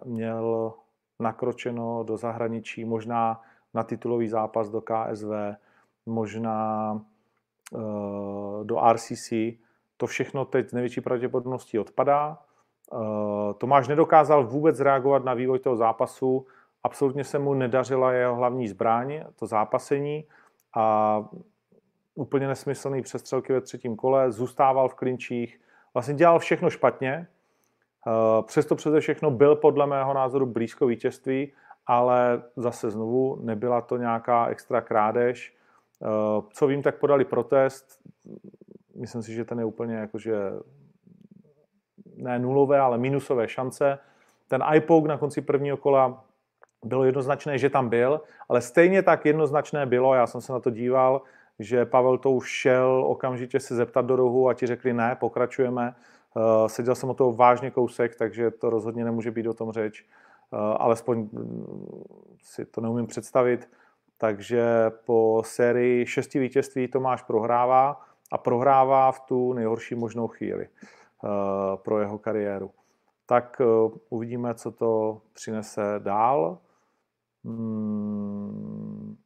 měl 0.05 0.73
nakročeno 1.19 2.03
do 2.03 2.17
zahraničí 2.17 2.85
možná 2.85 3.41
na 3.73 3.83
titulový 3.83 4.27
zápas 4.27 4.69
do 4.69 4.81
KSV, 4.81 5.31
možná 6.05 6.91
uh, 7.71 8.63
do 8.63 8.81
RCC. 8.93 9.33
To 9.97 10.07
všechno 10.07 10.45
teď 10.45 10.69
z 10.69 10.73
největší 10.73 11.01
pravděpodobností 11.01 11.79
odpadá. 11.79 12.37
Uh, 12.91 13.53
Tomáš 13.53 13.87
nedokázal 13.87 14.47
vůbec 14.47 14.79
reagovat 14.79 15.23
na 15.23 15.33
vývoj 15.33 15.59
toho 15.59 15.75
zápasu. 15.75 16.45
Absolutně 16.83 17.23
se 17.23 17.39
mu 17.39 17.53
nedařila 17.53 18.11
jeho 18.11 18.35
hlavní 18.35 18.67
zbraň, 18.67 19.23
to 19.35 19.45
zápasení. 19.45 20.25
A 20.75 21.25
úplně 22.15 22.47
nesmyslný 22.47 23.01
přestřelky 23.01 23.53
ve 23.53 23.61
třetím 23.61 23.95
kole, 23.95 24.31
zůstával 24.31 24.89
v 24.89 24.93
klinčích, 24.93 25.61
vlastně 25.93 26.13
dělal 26.13 26.39
všechno 26.39 26.69
špatně, 26.69 27.27
přesto 28.45 28.75
přeze 28.75 28.99
všechno 28.99 29.31
byl 29.31 29.55
podle 29.55 29.87
mého 29.87 30.13
názoru 30.13 30.45
blízko 30.45 30.87
vítězství 30.87 31.53
ale 31.87 32.43
zase 32.55 32.91
znovu 32.91 33.39
nebyla 33.41 33.81
to 33.81 33.97
nějaká 33.97 34.47
extra 34.47 34.81
krádež. 34.81 35.55
Eh, 36.03 36.41
co 36.53 36.67
vím, 36.67 36.81
tak 36.81 36.97
podali 36.97 37.25
protest. 37.25 37.99
Myslím 38.95 39.23
si, 39.23 39.33
že 39.33 39.45
ten 39.45 39.59
je 39.59 39.65
úplně 39.65 39.95
jakože 39.95 40.35
ne 42.15 42.39
nulové, 42.39 42.79
ale 42.79 42.97
minusové 42.97 43.47
šance. 43.47 43.99
Ten 44.47 44.63
iPoke 44.73 45.07
na 45.07 45.17
konci 45.17 45.41
prvního 45.41 45.77
kola 45.77 46.23
bylo 46.83 47.03
jednoznačné, 47.03 47.57
že 47.57 47.69
tam 47.69 47.89
byl, 47.89 48.21
ale 48.49 48.61
stejně 48.61 49.03
tak 49.03 49.25
jednoznačné 49.25 49.85
bylo, 49.85 50.15
já 50.15 50.27
jsem 50.27 50.41
se 50.41 50.53
na 50.53 50.59
to 50.59 50.69
díval, 50.69 51.21
že 51.59 51.85
Pavel 51.85 52.17
to 52.17 52.31
už 52.31 52.49
šel 52.49 53.05
okamžitě 53.07 53.59
se 53.59 53.75
zeptat 53.75 54.05
do 54.05 54.15
rohu 54.15 54.49
a 54.49 54.53
ti 54.53 54.67
řekli 54.67 54.93
ne, 54.93 55.17
pokračujeme. 55.19 55.95
Uh, 56.35 56.67
seděl 56.67 56.95
jsem 56.95 57.09
o 57.09 57.13
toho 57.13 57.33
vážně 57.33 57.71
kousek, 57.71 58.15
takže 58.15 58.51
to 58.51 58.69
rozhodně 58.69 59.03
nemůže 59.03 59.31
být 59.31 59.47
o 59.47 59.53
tom 59.53 59.71
řeč. 59.71 60.05
Eh, 60.53 60.57
alespoň 60.57 61.29
mm, 61.31 62.03
si 62.41 62.65
to 62.65 62.81
neumím 62.81 63.07
představit. 63.07 63.69
Takže 64.17 64.91
po 65.05 65.41
sérii 65.45 66.05
šesti 66.05 66.39
vítězství 66.39 66.87
Tomáš 66.87 67.21
prohrává 67.21 68.01
a 68.31 68.37
prohrává 68.37 69.11
v 69.11 69.19
tu 69.19 69.53
nejhorší 69.53 69.95
možnou 69.95 70.27
chvíli 70.27 70.67
eh, 70.67 71.27
pro 71.75 71.99
jeho 71.99 72.17
kariéru. 72.17 72.71
Tak 73.25 73.61
eh, 73.61 73.65
uvidíme, 74.09 74.53
co 74.53 74.71
to 74.71 75.21
přinese 75.33 75.95
dál. 75.99 76.57
Hmm, 77.45 79.17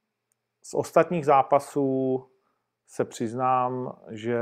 z 0.63 0.73
ostatních 0.73 1.25
zápasů 1.25 2.23
se 2.87 3.05
přiznám, 3.05 3.97
že 4.09 4.39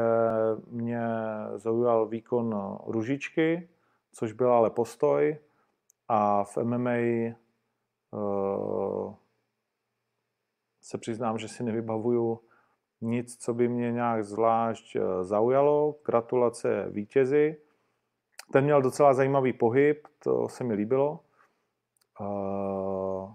mě 0.67 1.07
zaujal 1.55 2.05
výkon 2.05 2.77
Ružičky, 2.87 3.69
což 4.11 4.31
byl 4.31 4.53
ale 4.53 4.69
postoj. 4.69 5.37
A 6.07 6.43
v 6.43 6.57
MMA 6.57 6.91
eh, 6.91 7.35
se 10.81 10.97
přiznám, 10.97 11.37
že 11.37 11.47
si 11.47 11.63
nevybavuju 11.63 12.39
nic, 13.01 13.37
co 13.37 13.53
by 13.53 13.67
mě 13.67 13.91
nějak 13.91 14.23
zvlášť 14.23 14.95
eh, 14.95 15.23
zaujalo. 15.23 15.95
Gratulace 16.05 16.89
vítězi. 16.89 17.57
Ten 18.53 18.63
měl 18.63 18.81
docela 18.81 19.13
zajímavý 19.13 19.53
pohyb, 19.53 20.07
to 20.23 20.49
se 20.49 20.63
mi 20.63 20.73
líbilo. 20.73 21.19
Uh, 22.19 23.33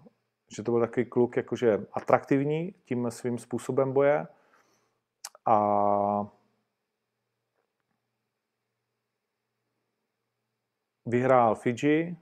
že 0.56 0.62
to 0.62 0.70
byl 0.70 0.80
takový 0.80 1.06
kluk 1.06 1.36
jakože 1.36 1.86
atraktivní 1.92 2.72
tím 2.84 3.10
svým 3.10 3.38
způsobem 3.38 3.92
boje. 3.92 4.26
A 5.46 6.26
vyhrál 11.06 11.54
Fiji, 11.54 12.16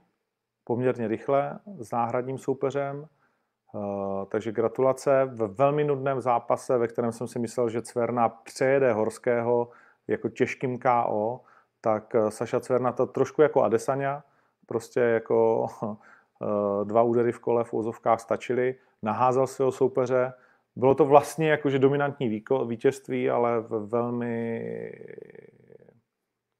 poměrně 0.69 1.07
rychle 1.07 1.59
s 1.81 1.91
náhradním 1.91 2.37
soupeřem, 2.37 3.05
eh, 3.05 4.25
takže 4.25 4.51
gratulace. 4.51 5.25
V 5.25 5.47
velmi 5.47 5.83
nudném 5.83 6.21
zápase, 6.21 6.77
ve 6.77 6.87
kterém 6.87 7.11
jsem 7.11 7.27
si 7.27 7.39
myslel, 7.39 7.69
že 7.69 7.81
Cverna 7.81 8.29
přejede 8.29 8.93
Horského 8.93 9.69
jako 10.07 10.29
těžkým 10.29 10.79
KO, 10.79 11.41
tak 11.81 12.15
eh, 12.15 12.31
Saša 12.31 12.59
Cverna 12.59 12.91
to 12.91 13.05
trošku 13.05 13.41
jako 13.41 13.63
Adesanya, 13.63 14.23
prostě 14.65 14.99
jako 14.99 15.67
eh, 16.43 16.85
dva 16.85 17.01
údery 17.01 17.31
v 17.31 17.39
kole 17.39 17.63
v 17.63 17.73
úzovkách 17.73 18.19
stačily, 18.19 18.75
naházel 19.01 19.47
svého 19.47 19.71
soupeře. 19.71 20.33
Bylo 20.75 20.95
to 20.95 21.05
vlastně 21.05 21.49
jakože 21.49 21.79
dominantní 21.79 22.43
vítězství, 22.65 23.29
ale 23.29 23.59
v 23.59 23.89
velmi 23.89 24.61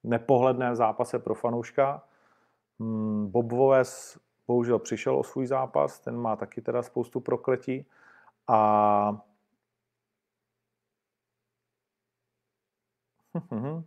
nepohledném 0.03 0.75
zápase 0.75 1.19
pro 1.19 1.35
fanouška. 1.35 2.08
Hmm, 2.79 3.27
Bob 3.31 3.51
Voves 3.51 4.19
bohužel 4.47 4.79
přišel 4.79 5.19
o 5.19 5.23
svůj 5.23 5.47
zápas, 5.47 5.99
ten 5.99 6.17
má 6.17 6.35
taky 6.35 6.61
teda 6.61 6.83
spoustu 6.83 7.19
prokletí. 7.19 7.85
A 8.47 9.21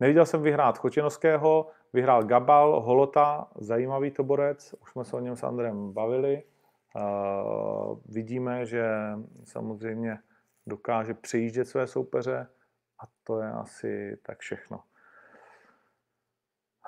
Neviděl 0.00 0.26
jsem 0.26 0.42
vyhrát 0.42 0.78
Chočinovského, 0.78 1.70
vyhrál 1.92 2.24
Gabal, 2.24 2.80
Holota, 2.80 3.48
zajímavý 3.54 4.10
to 4.10 4.24
borec, 4.24 4.74
už 4.82 4.90
jsme 4.90 5.04
se 5.04 5.16
o 5.16 5.20
něm 5.20 5.36
s 5.36 5.42
Andrem 5.42 5.92
bavili. 5.92 6.42
Uh, 6.96 7.98
vidíme, 8.08 8.66
že 8.66 8.86
samozřejmě 9.44 10.18
dokáže 10.66 11.14
přejíždět 11.14 11.68
své 11.68 11.86
soupeře 11.86 12.46
a 12.98 13.02
to 13.24 13.40
je 13.40 13.50
asi 13.50 14.18
tak 14.22 14.38
všechno. 14.38 14.80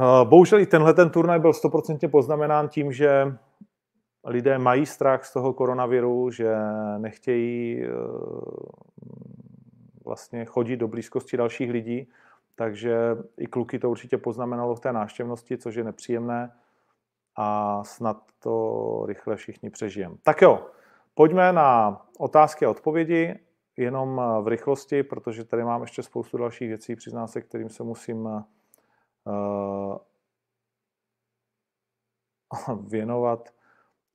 Eh, 0.00 0.24
bohužel 0.24 0.60
i 0.60 0.66
tenhle 0.66 0.94
ten 0.94 1.10
turnaj 1.10 1.38
byl 1.38 1.52
stoprocentně 1.52 2.08
poznamenán 2.08 2.68
tím, 2.68 2.92
že 2.92 3.36
lidé 4.24 4.58
mají 4.58 4.86
strach 4.86 5.24
z 5.24 5.32
toho 5.32 5.52
koronaviru, 5.52 6.30
že 6.30 6.54
nechtějí 6.98 7.82
eh, 7.82 7.88
vlastně 10.04 10.44
chodit 10.44 10.76
do 10.76 10.88
blízkosti 10.88 11.36
dalších 11.36 11.70
lidí, 11.70 12.08
takže 12.54 12.96
i 13.38 13.46
kluky 13.46 13.78
to 13.78 13.90
určitě 13.90 14.18
poznamenalo 14.18 14.74
v 14.74 14.80
té 14.80 14.92
náštěvnosti, 14.92 15.58
což 15.58 15.74
je 15.74 15.84
nepříjemné 15.84 16.52
a 17.36 17.80
snad 17.84 18.22
to 18.38 19.04
rychle 19.06 19.36
všichni 19.36 19.70
přežijeme. 19.70 20.14
Tak 20.22 20.42
jo, 20.42 20.66
pojďme 21.14 21.52
na 21.52 22.00
otázky 22.18 22.64
a 22.66 22.70
odpovědi, 22.70 23.34
jenom 23.76 24.22
v 24.42 24.48
rychlosti, 24.48 25.02
protože 25.02 25.44
tady 25.44 25.64
mám 25.64 25.82
ještě 25.82 26.02
spoustu 26.02 26.38
dalších 26.38 26.68
věcí, 26.68 26.96
přiznám 26.96 27.28
se, 27.28 27.40
kterým 27.40 27.68
se 27.68 27.82
musím 27.82 28.28
věnovat. 32.86 33.50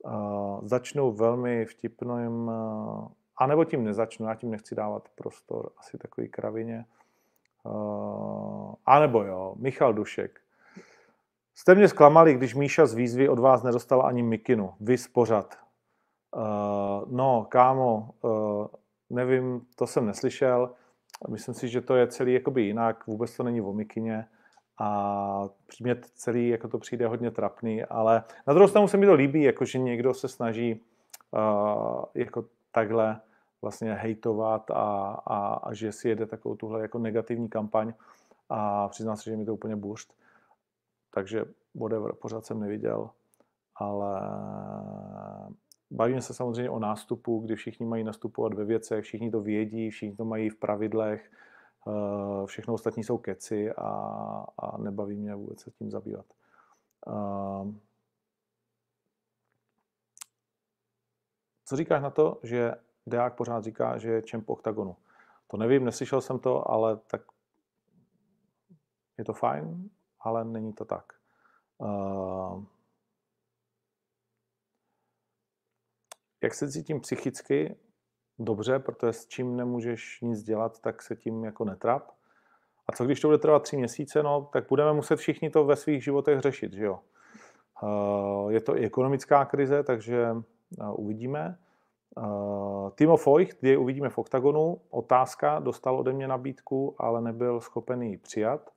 Uh, 0.04 0.68
začnu 0.68 1.12
velmi 1.12 1.64
vtipným, 1.64 2.48
uh, 2.48 3.08
anebo 3.36 3.64
tím 3.64 3.84
nezačnu, 3.84 4.26
já 4.26 4.34
tím 4.34 4.50
nechci 4.50 4.74
dávat 4.74 5.08
prostor, 5.14 5.70
asi 5.76 5.98
takový 5.98 6.28
kravině. 6.28 6.86
A 8.86 9.00
nebo 9.00 9.22
jo, 9.22 9.54
Michal 9.58 9.92
Dušek. 9.92 10.40
Jste 11.54 11.74
mě 11.74 11.88
zklamali, 11.88 12.34
když 12.34 12.54
Míša 12.54 12.86
z 12.86 12.94
výzvy 12.94 13.28
od 13.28 13.38
vás 13.38 13.62
nedostala 13.62 14.04
ani 14.04 14.22
mikinu. 14.22 14.74
Vy 14.80 14.96
pořad. 15.12 15.58
No, 17.06 17.46
kámo, 17.48 18.10
nevím, 19.10 19.66
to 19.76 19.86
jsem 19.86 20.06
neslyšel. 20.06 20.70
Myslím 21.28 21.54
si, 21.54 21.68
že 21.68 21.80
to 21.80 21.96
je 21.96 22.06
celý 22.06 22.34
jakoby 22.34 22.62
jinak. 22.62 23.06
Vůbec 23.06 23.36
to 23.36 23.42
není 23.42 23.60
o 23.60 23.72
mikině. 23.72 24.28
A 24.80 25.48
mě 25.80 25.96
celý 26.14 26.48
jako 26.48 26.68
to 26.68 26.78
přijde 26.78 27.06
hodně 27.06 27.30
trapný, 27.30 27.84
ale 27.84 28.24
na 28.46 28.54
druhou 28.54 28.68
stranu 28.68 28.88
se 28.88 28.96
mi 28.96 29.06
to 29.06 29.14
líbí, 29.14 29.42
jako 29.42 29.64
že 29.64 29.78
někdo 29.78 30.14
se 30.14 30.28
snaží 30.28 30.80
uh, 31.30 32.04
jako 32.14 32.44
takhle 32.72 33.20
vlastně 33.62 33.94
hejtovat 33.94 34.70
a, 34.70 35.20
a, 35.26 35.54
a 35.54 35.74
že 35.74 35.92
si 35.92 36.08
jede 36.08 36.26
takovou 36.26 36.54
tuhle 36.54 36.82
jako 36.82 36.98
negativní 36.98 37.48
kampaň. 37.48 37.92
A 38.48 38.88
přiznám 38.88 39.16
se, 39.16 39.30
že 39.30 39.36
mi 39.36 39.44
to 39.44 39.54
úplně 39.54 39.76
burst. 39.76 40.14
Takže 41.14 41.44
whatever, 41.74 42.12
pořád 42.12 42.46
jsem 42.46 42.60
neviděl, 42.60 43.10
ale 43.76 44.20
bavíme 45.90 46.22
se 46.22 46.34
samozřejmě 46.34 46.70
o 46.70 46.78
nástupu, 46.78 47.38
kdy 47.38 47.56
všichni 47.56 47.86
mají 47.86 48.04
nastupovat 48.04 48.54
ve 48.54 48.64
věcech, 48.64 49.04
všichni 49.04 49.30
to 49.30 49.40
vědí, 49.40 49.90
všichni 49.90 50.16
to 50.16 50.24
mají 50.24 50.48
v 50.48 50.56
pravidlech, 50.56 51.30
všechno 52.46 52.74
ostatní 52.74 53.04
jsou 53.04 53.18
keci 53.18 53.72
a, 53.72 53.90
a 54.58 54.78
nebaví 54.78 55.16
mě 55.16 55.34
vůbec 55.34 55.60
se 55.60 55.70
tím 55.70 55.90
zabývat. 55.90 56.26
Eh, 57.08 57.74
co 61.64 61.76
říkáš 61.76 62.02
na 62.02 62.10
to, 62.10 62.40
že 62.42 62.74
Deák 63.06 63.36
pořád 63.36 63.64
říká, 63.64 63.98
že 63.98 64.10
je 64.10 64.22
čemp 64.22 64.50
oktagonu. 64.50 64.96
To 65.46 65.56
nevím, 65.56 65.84
neslyšel 65.84 66.20
jsem 66.20 66.38
to, 66.38 66.70
ale 66.70 66.96
tak 66.96 67.22
je 69.18 69.24
to 69.24 69.32
fajn, 69.32 69.90
ale 70.20 70.44
není 70.44 70.72
to 70.72 70.84
tak. 70.84 71.12
Uh, 71.78 72.64
jak 76.42 76.54
se 76.54 76.72
cítím 76.72 77.00
psychicky? 77.00 77.76
Dobře, 78.42 78.78
protože 78.78 79.12
s 79.12 79.26
čím 79.26 79.56
nemůžeš 79.56 80.20
nic 80.20 80.42
dělat, 80.42 80.80
tak 80.80 81.02
se 81.02 81.16
tím 81.16 81.44
jako 81.44 81.64
netrap. 81.64 82.10
A 82.86 82.92
co 82.92 83.04
když 83.04 83.20
to 83.20 83.28
bude 83.28 83.38
trvat 83.38 83.62
tři 83.62 83.76
měsíce, 83.76 84.22
no, 84.22 84.48
tak 84.52 84.68
budeme 84.68 84.92
muset 84.92 85.16
všichni 85.16 85.50
to 85.50 85.64
ve 85.64 85.76
svých 85.76 86.04
životech 86.04 86.40
řešit, 86.40 86.72
že 86.72 86.84
jo. 86.84 87.00
Uh, 87.82 88.52
je 88.52 88.60
to 88.60 88.76
i 88.76 88.84
ekonomická 88.84 89.44
krize, 89.44 89.82
takže 89.82 90.32
uh, 90.32 91.00
uvidíme. 91.00 91.58
Uh, 92.16 92.90
Timo 92.90 93.16
Feucht, 93.16 93.60
kdy 93.60 93.76
uvidíme 93.76 94.08
v 94.08 94.18
OKTAGONu, 94.18 94.80
otázka, 94.90 95.58
dostal 95.58 95.98
ode 95.98 96.12
mě 96.12 96.28
nabídku, 96.28 96.94
ale 96.98 97.20
nebyl 97.20 97.60
schopen 97.60 98.02
ji 98.02 98.16
přijat, 98.16 98.70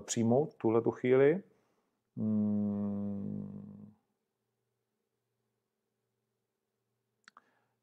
přijmout 0.00 0.54
tuhle 0.54 0.82
tu 0.82 0.90
chvíli. 0.90 1.42
Hmm. 2.16 3.39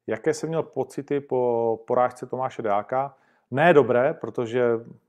Jaké 0.08 0.34
jsem 0.34 0.48
měl 0.48 0.62
pocity 0.62 1.20
po 1.20 1.80
porážce 1.86 2.26
Tomáše 2.26 2.62
Dáka? 2.62 3.14
Ne 3.50 3.74
dobré, 3.74 4.14
protože 4.14 4.64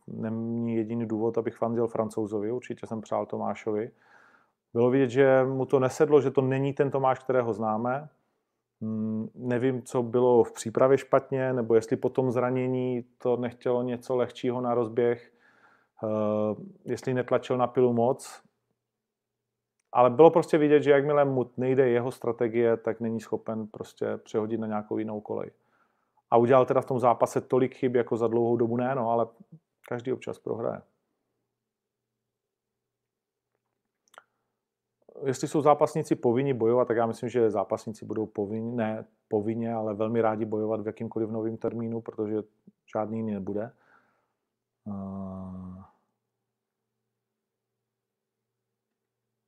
není 0.08 0.76
jediný 0.76 1.06
důvod, 1.06 1.38
abych 1.38 1.56
fandil 1.56 1.88
francouzovi, 1.88 2.52
určitě 2.52 2.88
jsem 2.88 3.02
přál 3.02 3.26
Tomášovi. 3.26 3.92
Bylo 4.74 4.90
vidět, 4.90 5.10
že 5.10 5.44
mu 5.44 5.66
to 5.66 5.80
nesedlo, 5.80 6.22
že 6.22 6.32
to 6.32 6.42
není 6.42 6.74
ten 6.74 6.92
Tomáš, 6.92 7.20
kterého 7.20 7.54
známe, 7.54 8.10
Mm, 8.82 9.30
nevím, 9.36 9.82
co 9.82 10.04
bylo 10.04 10.44
v 10.44 10.52
přípravě 10.52 10.98
špatně, 10.98 11.54
nebo 11.54 11.76
jestli 11.76 11.98
po 11.98 12.10
tom 12.10 12.32
zranění 12.32 13.06
to 13.18 13.38
nechtělo 13.38 13.84
něco 13.84 14.16
lehčího 14.16 14.62
na 14.62 14.74
rozběh, 14.74 15.32
eh, 16.04 16.08
jestli 16.86 17.14
netlačil 17.14 17.58
na 17.58 17.68
pilu 17.68 17.94
moc. 17.94 18.42
Ale 19.92 20.10
bylo 20.10 20.32
prostě 20.32 20.58
vidět, 20.58 20.84
že 20.84 20.92
jakmile 20.92 21.26
mu 21.26 21.52
nejde 21.58 21.90
jeho 21.90 22.12
strategie, 22.12 22.78
tak 22.78 23.00
není 23.00 23.20
schopen 23.20 23.68
prostě 23.68 24.18
přehodit 24.18 24.60
na 24.60 24.68
nějakou 24.68 24.98
jinou 24.98 25.22
kolej. 25.22 25.52
A 26.32 26.38
udělal 26.38 26.66
teda 26.66 26.82
v 26.82 26.86
tom 26.86 27.00
zápase 27.00 27.42
tolik 27.42 27.76
chyb 27.76 27.96
jako 27.96 28.18
za 28.18 28.28
dlouhou 28.28 28.58
dobu 28.58 28.78
ne, 28.78 28.96
no, 28.96 29.10
ale 29.10 29.28
každý 29.90 30.14
občas 30.14 30.40
prohraje. 30.40 30.82
jestli 35.26 35.48
jsou 35.48 35.62
zápasníci 35.62 36.16
povinni 36.16 36.54
bojovat, 36.54 36.88
tak 36.88 36.98
já 36.98 37.06
myslím, 37.06 37.30
že 37.30 37.52
zápasníci 37.52 38.06
budou 38.06 38.26
povinni, 38.26 38.76
ne 38.76 39.06
povinně, 39.28 39.74
ale 39.74 39.94
velmi 39.94 40.22
rádi 40.22 40.46
bojovat 40.46 40.82
v 40.82 40.88
jakýmkoliv 40.88 41.30
novém 41.30 41.58
termínu, 41.58 42.02
protože 42.02 42.36
žádný 42.96 43.18
jiný 43.18 43.32
nebude. 43.32 43.72
Uh... 44.86 45.89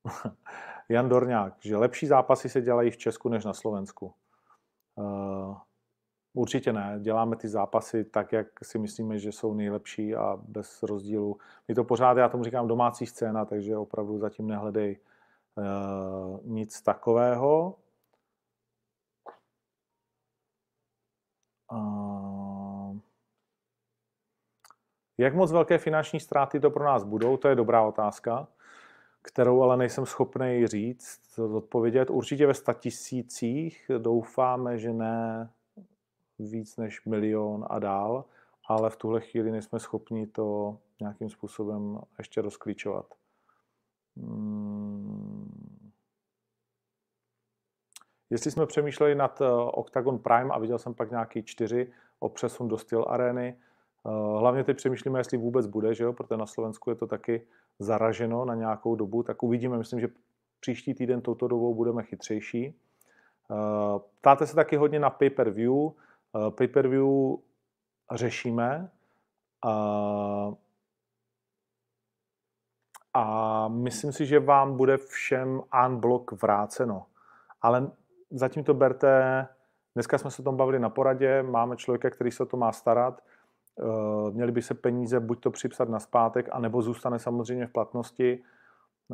Jan 0.90 1.10
Dorňák, 1.10 1.54
že 1.60 1.78
lepší 1.78 2.08
zápasy 2.08 2.50
se 2.50 2.62
dělají 2.62 2.92
v 2.92 2.98
Česku 2.98 3.30
než 3.30 3.46
na 3.46 3.54
Slovensku. 3.54 4.14
Uh, 4.96 5.58
určitě 6.34 6.74
ne. 6.74 7.00
Děláme 7.02 7.36
ty 7.36 7.48
zápasy 7.48 8.06
tak, 8.06 8.32
jak 8.32 8.48
si 8.64 8.80
myslíme, 8.80 9.20
že 9.20 9.32
jsou 9.32 9.54
nejlepší 9.54 10.16
a 10.16 10.38
bez 10.48 10.84
rozdílu. 10.84 11.38
My 11.68 11.76
to 11.76 11.84
pořád, 11.84 12.18
já 12.18 12.30
tomu 12.30 12.44
říkám 12.44 12.68
domácí 12.68 13.06
scéna, 13.06 13.46
takže 13.46 13.78
opravdu 13.78 14.18
zatím 14.20 14.48
nehledej 14.48 15.00
Eh, 15.58 16.40
nic 16.44 16.82
takového. 16.82 17.78
Jak 25.18 25.34
moc 25.36 25.52
velké 25.52 25.78
finanční 25.78 26.20
ztráty 26.20 26.60
to 26.60 26.72
pro 26.72 26.84
nás 26.86 27.04
budou, 27.04 27.38
to 27.38 27.48
je 27.48 27.56
dobrá 27.56 27.82
otázka, 27.84 28.48
kterou 29.22 29.62
ale 29.62 29.78
nejsem 29.78 30.06
schopný 30.06 30.68
říct, 30.68 31.40
odpovědět. 31.40 32.10
Určitě 32.10 32.48
ve 32.48 32.54
statisících, 32.54 33.92
doufáme, 33.98 34.78
že 34.78 34.94
ne 34.94 35.50
víc 36.40 36.78
než 36.78 37.06
milion 37.06 37.66
a 37.70 37.80
dál, 37.80 38.26
ale 38.68 38.90
v 38.90 38.96
tuhle 38.96 39.22
chvíli 39.22 39.52
nejsme 39.52 39.80
schopni 39.80 40.28
to 40.28 40.78
nějakým 41.00 41.30
způsobem 41.30 42.00
ještě 42.18 42.42
rozklíčovat. 42.42 43.06
Hmm. 44.18 45.62
Jestli 48.30 48.52
jsme 48.52 48.66
přemýšleli 48.66 49.16
nad 49.16 49.42
eh, 49.42 49.46
Octagon 49.52 50.20
Prime 50.20 50.50
a 50.54 50.60
viděl 50.60 50.80
jsem 50.80 50.94
pak 50.94 51.12
nějaký 51.12 51.44
čtyři 51.44 51.92
o 52.20 52.30
přesun 52.30 52.68
do 52.68 52.78
Steel 52.78 53.06
Areny, 53.10 53.56
eh, 54.06 54.10
hlavně 54.40 54.64
teď 54.64 54.78
přemýšlíme, 54.78 55.20
jestli 55.20 55.38
vůbec 55.38 55.68
bude, 55.68 55.96
že 55.96 56.04
jo? 56.04 56.14
protože 56.14 56.38
na 56.38 56.46
Slovensku 56.46 56.90
je 56.90 56.96
to 56.96 57.08
taky 57.08 57.48
zaraženo 57.82 58.46
na 58.46 58.56
nějakou 58.56 58.96
dobu, 58.96 59.24
tak 59.24 59.44
uvidíme, 59.44 59.78
myslím, 59.78 60.00
že 60.00 60.08
příští 60.60 60.94
týden 60.94 61.22
touto 61.22 61.48
dobou 61.48 61.76
budeme 61.76 62.04
chytřejší. 62.04 62.76
Eh, 63.52 64.00
ptáte 64.22 64.48
se 64.48 64.56
taky 64.56 64.76
hodně 64.76 65.00
na 65.00 65.10
pay-per-view. 65.10 65.92
Pay-per-view 66.50 67.38
řešíme. 68.12 68.92
a 73.14 73.68
myslím 73.68 74.12
si, 74.12 74.26
že 74.26 74.40
vám 74.40 74.78
bude 74.78 74.98
všem 74.98 75.62
unblock 75.86 76.32
vráceno. 76.32 77.06
Ale 77.62 77.92
zatím 78.30 78.64
to 78.64 78.74
berte, 78.74 79.48
dneska 79.96 80.18
jsme 80.18 80.32
se 80.32 80.42
o 80.42 80.46
tom 80.46 80.58
bavili 80.58 80.80
na 80.80 80.90
poradě, 80.90 81.44
máme 81.44 81.78
člověka, 81.78 82.10
který 82.10 82.32
se 82.32 82.44
o 82.44 82.46
to 82.46 82.58
má 82.58 82.72
starat, 82.72 83.24
eh, 83.80 84.32
měli 84.32 84.52
by 84.52 84.62
se 84.62 84.74
peníze 84.74 85.20
buď 85.20 85.40
to 85.40 85.52
připsat 85.52 85.90
na 85.90 86.00
zpátek, 86.00 86.50
anebo 86.52 86.82
zůstane 86.82 87.20
samozřejmě 87.20 87.68
v 87.68 87.72
platnosti. 87.72 88.44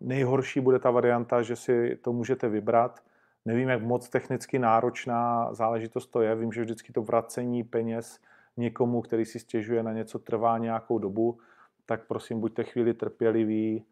nejhorší 0.00 0.60
bude 0.60 0.78
ta 0.78 0.90
varianta, 0.90 1.42
že 1.42 1.56
si 1.56 1.98
to 2.02 2.12
můžete 2.12 2.48
vybrat. 2.48 3.00
Nevím, 3.44 3.68
jak 3.68 3.82
moc 3.82 4.08
technicky 4.08 4.58
náročná 4.58 5.54
záležitost 5.54 6.06
to 6.06 6.20
je. 6.20 6.34
Vím, 6.34 6.52
že 6.52 6.62
vždycky 6.62 6.92
to 6.92 7.02
vracení 7.02 7.64
peněz 7.64 8.20
někomu, 8.56 9.02
který 9.02 9.24
si 9.24 9.38
stěžuje 9.38 9.82
na 9.82 9.92
něco, 9.92 10.18
trvá 10.18 10.58
nějakou 10.58 10.98
dobu 10.98 11.38
tak 11.86 12.06
prosím 12.06 12.40
buďte 12.40 12.64
chvíli 12.64 12.94
trpěliví, 12.94 13.84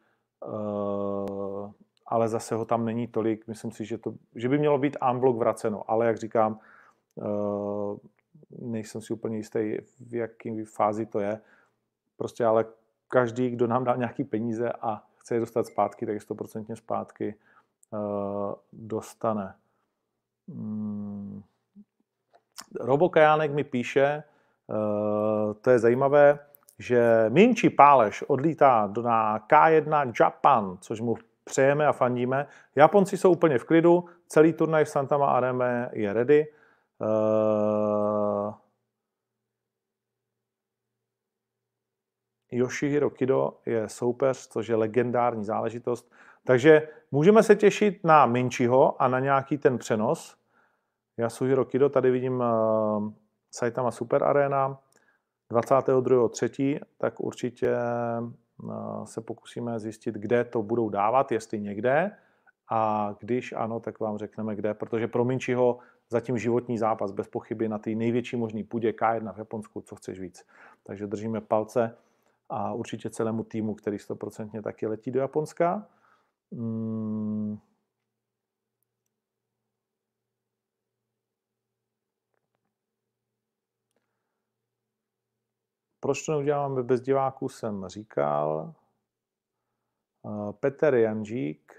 uh, 0.47 1.71
ale 2.07 2.29
zase 2.29 2.55
ho 2.55 2.65
tam 2.65 2.85
není 2.85 3.07
tolik. 3.07 3.47
Myslím 3.49 3.73
si, 3.73 3.85
že, 3.85 3.99
to, 3.99 4.15
že 4.35 4.49
by 4.49 4.59
mělo 4.59 4.79
být 4.79 4.97
unblock 5.11 5.39
vraceno, 5.39 5.91
ale 5.91 6.07
jak 6.07 6.17
říkám, 6.17 6.59
nejsem 8.59 9.01
si 9.01 9.13
úplně 9.13 9.37
jistý, 9.37 9.77
v 10.01 10.15
jaké 10.15 10.65
fázi 10.65 11.07
to 11.07 11.21
je. 11.21 11.41
Prostě 12.17 12.45
ale 12.45 12.65
každý, 13.09 13.51
kdo 13.51 13.67
nám 13.67 13.85
dá 13.85 13.97
nějaký 13.97 14.25
peníze 14.25 14.73
a 14.73 15.03
chce 15.17 15.35
je 15.35 15.41
dostat 15.41 15.67
zpátky, 15.67 16.07
tak 16.07 16.15
je 16.15 16.21
stoprocentně 16.21 16.77
zpátky 16.77 17.35
uh, 17.91 18.55
dostane. 18.73 19.55
Hmm. 20.49 21.43
Robo 22.81 23.09
Kajánek 23.09 23.53
mi 23.53 23.65
píše, 23.65 24.23
uh, 24.67 25.55
to 25.55 25.71
je 25.71 25.79
zajímavé, 25.79 26.39
že 26.79 27.27
Minči 27.29 27.71
Páleš 27.71 28.23
odlítá 28.23 28.93
na 29.03 29.39
K1 29.39 30.13
Japan, 30.21 30.79
což 30.81 31.01
mu 31.01 31.17
přejeme 31.45 31.87
a 31.87 31.93
fandíme. 31.93 32.47
Japonci 32.77 33.17
jsou 33.17 33.33
úplně 33.33 33.59
v 33.59 33.65
klidu, 33.65 34.05
celý 34.29 34.53
turnaj 34.53 34.85
v 34.85 34.89
Santama 34.89 35.27
Areme 35.27 35.91
je 35.93 36.13
ready. 36.13 36.47
Uh, 37.01 38.55
Yoshihiro 42.53 43.11
Kido 43.11 43.59
je 43.67 43.89
soupeř, 43.89 44.49
což 44.49 44.69
je 44.69 44.77
legendární 44.77 45.45
záležitost. 45.45 46.13
Takže 46.45 46.89
můžeme 47.11 47.43
se 47.43 47.57
těšit 47.57 48.05
na 48.05 48.27
Minčiho 48.27 49.03
a 49.03 49.09
na 49.09 49.21
nějaký 49.21 49.59
ten 49.59 49.79
přenos. 49.79 50.37
Yasuhiro 51.19 51.65
Kido, 51.65 51.89
tady 51.89 52.11
vidím 52.11 52.41
uh, 52.41 53.13
Saitama 53.51 53.91
Super 53.91 54.25
Arena 54.25 54.79
22.3., 55.53 56.81
tak 56.99 57.21
určitě 57.21 57.77
uh, 58.63 59.05
se 59.05 59.21
pokusíme 59.21 59.81
zjistit, 59.81 60.15
kde 60.15 60.45
to 60.45 60.63
budou 60.63 60.89
dávat, 60.89 61.33
jestli 61.33 61.61
někde. 61.61 62.17
A 62.71 63.11
když 63.21 63.53
ano, 63.53 63.81
tak 63.81 64.01
vám 64.01 64.19
řekneme 64.19 64.57
kde, 64.57 64.75
protože 64.75 65.09
pro 65.09 65.25
Minčiho 65.25 65.79
zatím 66.15 66.39
životní 66.39 66.79
zápas 66.79 67.13
bez 67.13 67.29
pochyby 67.29 67.69
na 67.69 67.79
té 67.79 67.91
největší 67.91 68.37
možný 68.37 68.65
půdě 68.65 68.91
K1 68.91 69.33
v 69.35 69.39
Japonsku, 69.39 69.81
co 69.81 69.97
chceš 69.97 70.21
víc. 70.21 70.47
Takže 70.83 71.07
držíme 71.07 71.41
palce 71.41 71.97
a 72.49 72.73
určitě 72.73 73.11
celému 73.11 73.45
týmu, 73.45 73.75
který 73.75 73.99
stoprocentně 73.99 74.63
taky 74.63 74.87
letí 74.87 75.11
do 75.11 75.21
Japonska. 75.21 75.87
Hmm. 76.53 77.59
Proč 86.01 86.27
to 86.27 86.33
neuděláme 86.33 86.83
bez 86.83 87.01
diváků, 87.01 87.49
jsem 87.49 87.89
říkal. 87.89 88.75
Eh, 90.27 90.53
Petr 90.53 90.95
Janžík, 90.95 91.73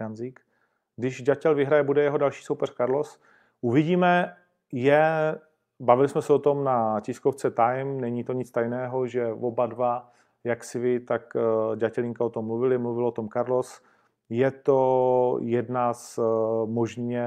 Janzík. 0.00 0.51
Když 0.96 1.22
Ďatěl 1.22 1.54
vyhraje, 1.54 1.82
bude 1.82 2.02
jeho 2.02 2.18
další 2.18 2.44
soupeř 2.44 2.74
Carlos. 2.74 3.20
Uvidíme, 3.60 4.36
je 4.72 5.34
Bavili 5.82 6.08
jsme 6.08 6.22
se 6.22 6.32
o 6.32 6.38
tom 6.38 6.64
na 6.64 7.00
tiskovce 7.00 7.50
Time, 7.50 8.00
není 8.00 8.24
to 8.24 8.32
nic 8.32 8.50
tajného, 8.50 9.06
že 9.06 9.32
oba 9.32 9.66
dva, 9.66 10.12
jak 10.44 10.64
si 10.64 10.78
vy, 10.78 11.00
tak 11.00 11.36
eh, 11.36 11.76
Ďatelinka 11.76 12.24
o 12.24 12.30
tom 12.30 12.46
mluvili, 12.46 12.78
mluvil 12.78 13.06
o 13.06 13.10
tom 13.10 13.28
Carlos. 13.28 13.82
Je 14.28 14.50
to 14.50 15.38
jedna 15.40 15.94
z 15.94 16.18
eh, 16.18 16.22
možně 16.66 17.26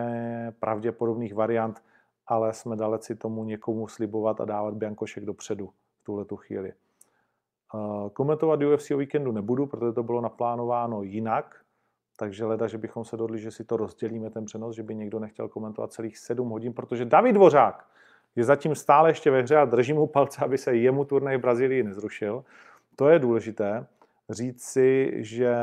pravděpodobných 0.59 1.36
variant, 1.36 1.84
ale 2.28 2.53
jsme 2.53 2.76
daleci 2.76 3.16
tomu 3.16 3.43
někomu 3.43 3.88
slibovat 3.88 4.41
a 4.41 4.45
dávat 4.45 4.74
Biankošek 4.74 5.26
dopředu 5.26 5.70
v 6.01 6.03
tuhle 6.03 6.26
tu 6.26 6.36
chvíli. 6.36 6.70
Eh, 6.70 8.09
komentovat 8.13 8.63
UFC 8.63 8.91
o 8.91 8.97
víkendu 8.97 9.32
nebudu, 9.32 9.66
protože 9.66 9.91
to 9.91 10.03
bylo 10.03 10.22
naplánováno 10.22 11.01
jinak, 11.01 11.64
takže 12.16 12.45
leda, 12.45 12.68
že 12.68 12.78
bychom 12.78 13.05
se 13.05 13.18
dohodli, 13.18 13.39
že 13.39 13.51
si 13.51 13.63
to 13.63 13.78
rozdělíme 13.78 14.30
ten 14.30 14.45
přenos, 14.45 14.76
že 14.76 14.84
by 14.84 14.95
někdo 14.95 15.20
nechtěl 15.20 15.47
komentovat 15.47 15.93
celých 15.93 16.18
7 16.18 16.49
hodin, 16.49 16.74
protože 16.74 17.05
David 17.05 17.36
Dvořák 17.36 17.86
je 18.36 18.43
zatím 18.43 18.76
stále 18.76 19.09
ještě 19.09 19.32
ve 19.32 19.41
hře 19.41 19.57
a 19.57 19.66
držím 19.66 19.95
mu 19.95 20.07
palce, 20.07 20.45
aby 20.45 20.57
se 20.57 20.76
jemu 20.76 21.05
turnaj 21.05 21.38
v 21.38 21.41
Brazílii 21.41 21.84
nezrušil. 21.84 22.43
To 22.95 23.09
je 23.09 23.20
důležité 23.20 23.88
říct 24.30 24.63
si, 24.63 25.11
že 25.16 25.55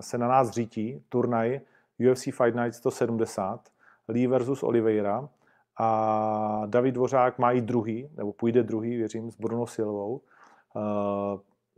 se 0.00 0.18
na 0.18 0.28
nás 0.28 0.50
řítí 0.50 1.04
turnaj 1.08 1.60
UFC 2.10 2.24
Fight 2.24 2.54
Night 2.54 2.74
170, 2.74 3.60
Lee 4.08 4.26
versus 4.26 4.62
Oliveira 4.62 5.28
a 5.76 6.62
David 6.66 6.94
Dvořák 6.94 7.38
má 7.38 7.52
i 7.52 7.60
druhý, 7.60 8.08
nebo 8.16 8.32
půjde 8.32 8.62
druhý, 8.62 8.96
věřím, 8.96 9.30
s 9.30 9.36
Bruno 9.36 9.66
Silvou. 9.66 10.20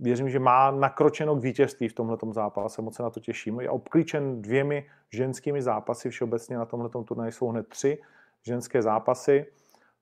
Věřím, 0.02 0.30
že 0.30 0.38
má 0.38 0.70
nakročeno 0.70 1.36
k 1.36 1.42
vítězství 1.42 1.88
v 1.88 1.92
tomhle 1.92 2.16
zápase, 2.30 2.82
moc 2.82 2.96
se 2.96 3.02
na 3.02 3.10
to 3.10 3.20
těším. 3.20 3.60
Je 3.60 3.70
obklíčen 3.70 4.42
dvěmi 4.42 4.86
ženskými 5.10 5.62
zápasy, 5.62 6.10
všeobecně 6.10 6.56
na 6.56 6.64
tomhle 6.64 6.90
turnaji 7.04 7.32
jsou 7.32 7.48
hned 7.48 7.68
tři 7.68 7.98
ženské 8.42 8.82
zápasy. 8.82 9.46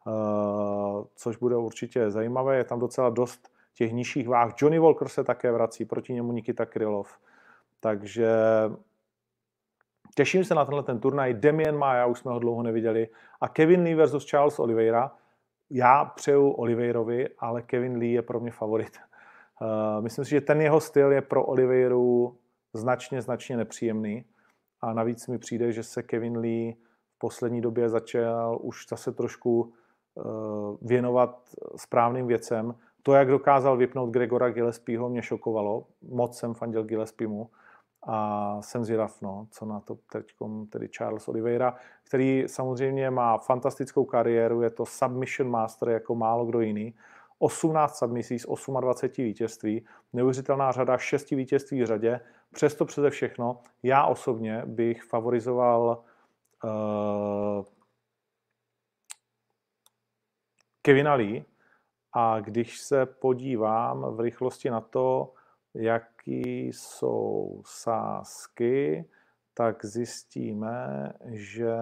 Eh, 0.06 1.04
což 1.14 1.36
bude 1.36 1.56
určitě 1.56 2.10
zajímavé. 2.10 2.56
Je 2.56 2.64
tam 2.64 2.78
docela 2.78 3.10
dost 3.10 3.48
těch 3.74 3.92
nižších 3.92 4.28
váh. 4.28 4.52
Johnny 4.62 4.78
Walker 4.78 5.08
se 5.08 5.24
také 5.24 5.52
vrací, 5.52 5.84
proti 5.84 6.12
němu 6.12 6.32
Nikita 6.32 6.66
Krylov. 6.66 7.18
Takže 7.80 8.30
těším 10.14 10.44
se 10.44 10.54
na 10.54 10.64
tenhle 10.64 10.82
ten 10.82 11.00
turnaj. 11.00 11.34
Damien 11.34 11.78
Maia, 11.78 12.06
už 12.06 12.18
jsme 12.18 12.32
ho 12.32 12.38
dlouho 12.38 12.62
neviděli. 12.62 13.08
A 13.40 13.48
Kevin 13.48 13.82
Lee 13.82 13.94
versus 13.94 14.24
Charles 14.24 14.58
Oliveira. 14.58 15.12
Já 15.70 16.04
přeju 16.04 16.50
Oliveirovi, 16.50 17.28
ale 17.38 17.62
Kevin 17.62 17.96
Lee 17.96 18.12
je 18.12 18.22
pro 18.22 18.40
mě 18.40 18.50
favorit. 18.50 19.09
Uh, 19.60 20.02
myslím 20.02 20.24
si, 20.24 20.30
že 20.30 20.40
ten 20.40 20.60
jeho 20.60 20.80
styl 20.80 21.12
je 21.12 21.22
pro 21.22 21.44
Oliveiru 21.44 22.38
značně, 22.72 23.22
značně 23.22 23.56
nepříjemný. 23.56 24.24
A 24.80 24.92
navíc 24.92 25.26
mi 25.26 25.38
přijde, 25.38 25.72
že 25.72 25.82
se 25.82 26.02
Kevin 26.02 26.38
Lee 26.38 26.76
v 27.16 27.18
poslední 27.18 27.60
době 27.60 27.88
začal 27.88 28.58
už 28.62 28.86
zase 28.88 29.12
trošku 29.12 29.72
Eh, 30.18 30.76
věnovat 30.82 31.40
správným 31.76 32.26
věcem. 32.26 32.74
To, 33.02 33.12
jak 33.12 33.28
dokázal 33.28 33.76
vypnout 33.76 34.10
Gregora 34.10 34.50
Gillespieho, 34.50 35.08
mě 35.08 35.22
šokovalo. 35.22 35.86
Moc 36.02 36.38
jsem 36.38 36.54
fandil 36.54 36.84
Gillespiemu 36.84 37.50
a 38.06 38.56
jsem 38.62 38.84
zvědav, 38.84 39.22
no, 39.22 39.46
co 39.50 39.64
na 39.66 39.80
to 39.80 39.98
teď 40.12 40.26
tedy 40.70 40.88
Charles 40.88 41.28
Oliveira, 41.28 41.74
který 42.04 42.44
samozřejmě 42.46 43.10
má 43.10 43.38
fantastickou 43.38 44.04
kariéru, 44.04 44.62
je 44.62 44.70
to 44.70 44.86
submission 44.86 45.50
master 45.50 45.88
jako 45.88 46.14
málo 46.14 46.46
kdo 46.46 46.60
jiný. 46.60 46.94
18 47.42 47.98
submisí 47.98 48.38
z 48.38 48.46
28 48.80 49.24
vítězství, 49.24 49.86
neuvěřitelná 50.12 50.72
řada 50.72 50.98
6 50.98 51.30
vítězství 51.30 51.82
v 51.82 51.86
řadě. 51.86 52.20
Přesto 52.52 52.84
přeze 52.84 53.10
všechno, 53.10 53.60
já 53.82 54.06
osobně 54.06 54.62
bych 54.66 55.02
favorizoval 55.02 56.04
uh, 56.64 57.64
Kevina 60.82 61.14
Lee. 61.14 61.44
A 62.12 62.40
když 62.40 62.80
se 62.80 63.06
podívám 63.06 64.16
v 64.16 64.20
rychlosti 64.20 64.70
na 64.70 64.80
to, 64.80 65.34
jaký 65.74 66.68
jsou 66.68 67.62
sázky, 67.66 69.04
tak 69.54 69.84
zjistíme, 69.84 71.12
že 71.24 71.76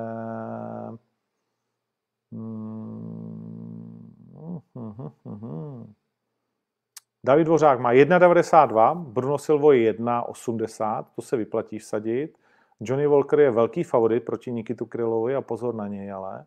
David 7.25 7.45
Dvořák 7.45 7.81
má 7.81 7.93
1,92, 7.93 9.05
Bruno 9.05 9.39
Silvo 9.39 9.73
je 9.73 9.93
1,80, 9.93 11.05
to 11.17 11.23
se 11.23 11.37
vyplatí 11.37 11.79
vsadit. 11.79 12.39
Johnny 12.81 13.07
Walker 13.07 13.41
je 13.41 13.51
velký 13.51 13.85
favorit 13.85 14.25
proti 14.25 14.53
Nikitu 14.53 14.87
Krylovi 14.87 15.35
a 15.35 15.41
pozor 15.41 15.75
na 15.75 15.89
něj, 15.89 16.13
ale. 16.13 16.45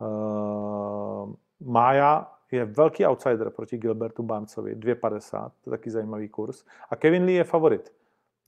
Uh, 0.00 1.32
Mája 1.60 2.32
je 2.50 2.64
velký 2.64 3.06
outsider 3.06 3.50
proti 3.50 3.78
Gilbertu 3.78 4.22
Barnesovi, 4.22 4.76
2,50, 4.76 5.50
to 5.64 5.70
je 5.70 5.78
taky 5.78 5.90
zajímavý 5.90 6.28
kurz. 6.28 6.64
A 6.90 6.96
Kevin 6.96 7.24
Lee 7.24 7.34
je 7.34 7.44
favorit. 7.44 7.92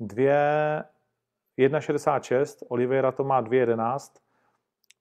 1,66, 0.00 2.66
Oliveira 2.68 3.12
to 3.12 3.24
má 3.24 3.42
2,11. 3.42 4.25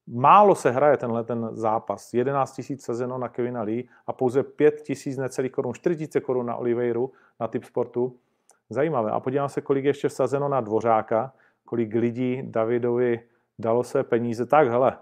Málo 0.07 0.55
se 0.55 0.71
hraje 0.71 0.97
tenhle 0.97 1.23
ten 1.23 1.49
zápas. 1.51 2.13
11 2.13 2.61
000 2.69 2.79
sezeno 2.79 3.17
na 3.17 3.29
Kevina 3.29 3.61
Lee 3.61 3.83
a 4.07 4.13
pouze 4.13 4.43
5 4.43 4.83
000 5.05 5.21
necelých 5.21 5.51
korun, 5.51 5.73
4 5.73 6.07
000 6.15 6.25
korun 6.25 6.45
na 6.45 6.55
Oliveiru 6.55 7.11
na 7.39 7.47
typ 7.47 7.63
sportu. 7.63 8.19
Zajímavé. 8.69 9.11
A 9.11 9.19
podívám 9.19 9.49
se, 9.49 9.61
kolik 9.61 9.85
ještě 9.85 10.07
vsazeno 10.07 10.49
na 10.49 10.61
Dvořáka, 10.61 11.33
kolik 11.65 11.95
lidí 11.95 12.41
Davidovi 12.43 13.19
dalo 13.59 13.83
se 13.83 14.03
peníze. 14.03 14.45
Tak, 14.45 14.67
hele, 14.67 14.97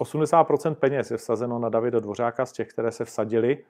80% 0.00 0.74
peněz 0.74 1.10
je 1.10 1.16
vsazeno 1.16 1.58
na 1.58 1.68
Davida 1.68 2.00
Dvořáka 2.00 2.46
z 2.46 2.52
těch, 2.52 2.68
které 2.68 2.92
se 2.92 3.04
vsadili. 3.04 3.64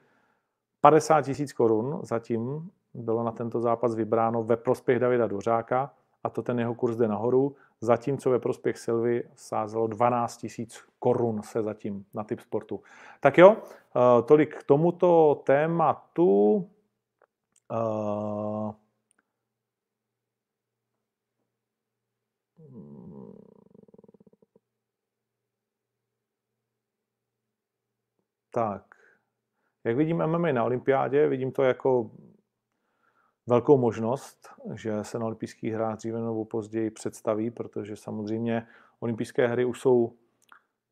50 0.81 1.23
tisíc 1.23 1.53
korun 1.53 2.01
zatím 2.03 2.71
bylo 2.95 3.25
na 3.25 3.33
tento 3.33 3.61
zápas 3.61 3.95
vybráno 3.95 4.43
ve 4.43 4.57
prospěch 4.57 4.99
Davida 4.99 5.27
Dvořáka 5.27 5.95
a 6.25 6.31
to 6.31 6.43
ten 6.43 6.59
jeho 6.59 6.75
kurz 6.75 6.97
jde 6.97 7.09
nahoru, 7.09 7.57
zatímco 7.81 8.31
ve 8.31 8.39
prospěch 8.39 8.79
Silvy 8.79 9.25
sázelo 9.35 9.87
12 9.87 10.37
tisíc 10.37 10.85
korun 10.99 11.43
se 11.43 11.63
zatím 11.63 12.05
na 12.15 12.25
typ 12.25 12.41
sportu. 12.41 12.83
Tak 13.21 13.39
jo, 13.39 13.57
eh, 13.57 14.23
tolik 14.23 14.57
k 14.57 14.63
tomuto 14.63 15.43
tématu. 15.47 16.71
Uh, 17.71 18.73
Tak. 28.57 28.85
Jak 29.85 29.97
vidím 29.97 30.27
MMA 30.27 30.53
na 30.53 30.65
olympiádě, 30.65 31.29
vidím 31.29 31.53
to 31.53 31.63
jako 31.63 32.11
velkou 33.47 33.79
možnost, 33.79 34.49
že 34.75 35.05
se 35.05 35.19
na 35.19 35.27
olympijských 35.27 35.73
hrách 35.73 35.97
dříve 35.97 36.21
nebo 36.21 36.45
později 36.45 36.91
představí, 36.91 37.51
protože 37.51 37.97
samozřejmě 37.97 38.67
olympijské 39.01 39.47
hry 39.49 39.65
už 39.65 39.81
jsou 39.81 40.13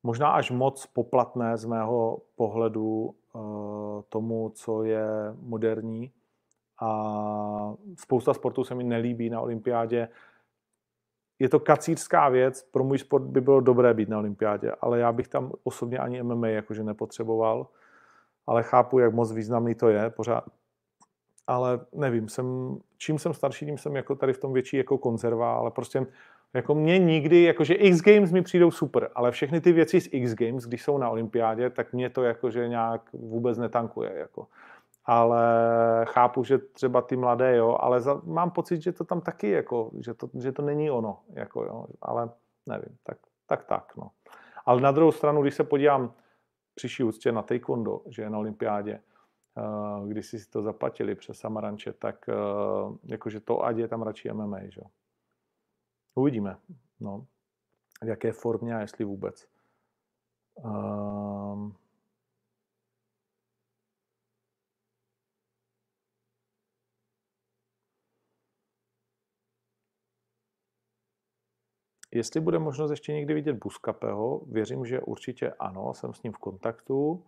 možná 0.02 0.30
až 0.30 0.50
moc 0.50 0.86
poplatné 0.86 1.56
z 1.56 1.64
mého 1.64 2.22
pohledu 2.36 3.14
eh, 3.14 3.38
tomu, 4.08 4.50
co 4.54 4.84
je 4.84 5.06
moderní. 5.40 6.12
A 6.82 7.74
spousta 7.98 8.34
sportů 8.34 8.64
se 8.64 8.74
mi 8.74 8.84
nelíbí 8.84 9.30
na 9.30 9.40
olympiádě. 9.40 10.08
Je 11.38 11.48
to 11.48 11.60
kacířská 11.60 12.28
věc, 12.28 12.62
pro 12.62 12.84
můj 12.84 12.98
sport 12.98 13.22
by 13.22 13.40
bylo 13.40 13.60
dobré 13.60 13.94
být 13.94 14.08
na 14.08 14.18
olympiádě, 14.18 14.72
ale 14.80 14.98
já 14.98 15.12
bych 15.12 15.28
tam 15.28 15.52
osobně 15.64 15.98
ani 15.98 16.22
MMA 16.22 16.48
jakože 16.48 16.84
nepotřeboval. 16.84 17.66
Ale 18.46 18.62
chápu, 18.62 18.98
jak 18.98 19.14
moc 19.14 19.32
významný 19.32 19.74
to 19.74 19.88
je 19.88 20.10
pořád. 20.10 20.44
Ale 21.46 21.80
nevím, 21.92 22.28
jsem, 22.28 22.78
čím 22.98 23.18
jsem 23.18 23.34
starší, 23.34 23.66
tím 23.66 23.78
jsem 23.78 23.96
jako 23.96 24.14
tady 24.14 24.32
v 24.32 24.38
tom 24.38 24.52
větší 24.52 24.76
jako 24.76 24.98
konzerva, 24.98 25.54
ale 25.54 25.70
prostě 25.70 26.06
jako 26.54 26.74
mě 26.74 26.98
nikdy, 26.98 27.42
jakože 27.42 27.74
X 27.74 28.00
Games 28.00 28.32
mi 28.32 28.42
přijdou 28.42 28.70
super, 28.70 29.10
ale 29.14 29.30
všechny 29.30 29.60
ty 29.60 29.72
věci 29.72 30.00
z 30.00 30.08
X 30.12 30.34
Games, 30.34 30.64
když 30.64 30.82
jsou 30.82 30.98
na 30.98 31.10
olympiádě, 31.10 31.70
tak 31.70 31.92
mě 31.92 32.10
to 32.10 32.22
jakože 32.22 32.68
nějak 32.68 33.12
vůbec 33.12 33.58
netankuje. 33.58 34.12
Jako. 34.14 34.46
Ale 35.04 35.44
chápu, 36.08 36.44
že 36.44 36.58
třeba 36.58 37.02
ty 37.02 37.16
mladé, 37.16 37.56
jo, 37.56 37.76
ale 37.80 38.00
za, 38.00 38.20
mám 38.24 38.50
pocit, 38.50 38.82
že 38.82 38.92
to 38.92 39.04
tam 39.04 39.20
taky, 39.20 39.50
jako, 39.50 39.90
že, 40.00 40.14
to, 40.14 40.28
že 40.40 40.52
to 40.52 40.62
není 40.62 40.90
ono, 40.90 41.18
jako, 41.32 41.64
jo, 41.64 41.86
ale 42.02 42.30
nevím, 42.66 42.96
tak, 43.02 43.18
tak, 43.46 43.64
tak, 43.64 43.96
no. 43.96 44.10
Ale 44.66 44.80
na 44.80 44.92
druhou 44.92 45.12
stranu, 45.12 45.42
když 45.42 45.54
se 45.54 45.64
podívám 45.64 46.12
příští 46.74 47.02
úctě 47.02 47.32
na 47.32 47.42
taekwondo, 47.42 48.00
že 48.08 48.22
je 48.22 48.30
na 48.30 48.38
olympiádě, 48.38 49.00
když 50.06 50.26
si 50.26 50.48
to 50.50 50.62
zaplatili 50.62 51.14
přes 51.14 51.38
Samaranče, 51.38 51.92
tak 51.92 52.28
uh, 52.28 52.96
jakože 53.04 53.40
to 53.40 53.64
ať 53.64 53.76
je 53.76 53.88
tam 53.88 54.02
radši 54.02 54.32
MMA, 54.32 54.60
že. 54.68 54.80
Uvidíme, 56.14 56.56
no, 57.00 57.26
v 58.02 58.08
jaké 58.08 58.32
formě 58.32 58.74
a 58.76 58.80
jestli 58.80 59.04
vůbec. 59.04 59.48
Um, 60.64 61.76
Jestli 72.14 72.40
bude 72.40 72.58
možnost 72.58 72.90
ještě 72.90 73.12
někdy 73.12 73.34
vidět 73.34 73.52
Buskapeho, 73.52 74.40
věřím, 74.46 74.86
že 74.86 75.00
určitě 75.00 75.52
ano, 75.52 75.94
jsem 75.94 76.14
s 76.14 76.22
ním 76.22 76.32
v 76.32 76.38
kontaktu. 76.38 77.24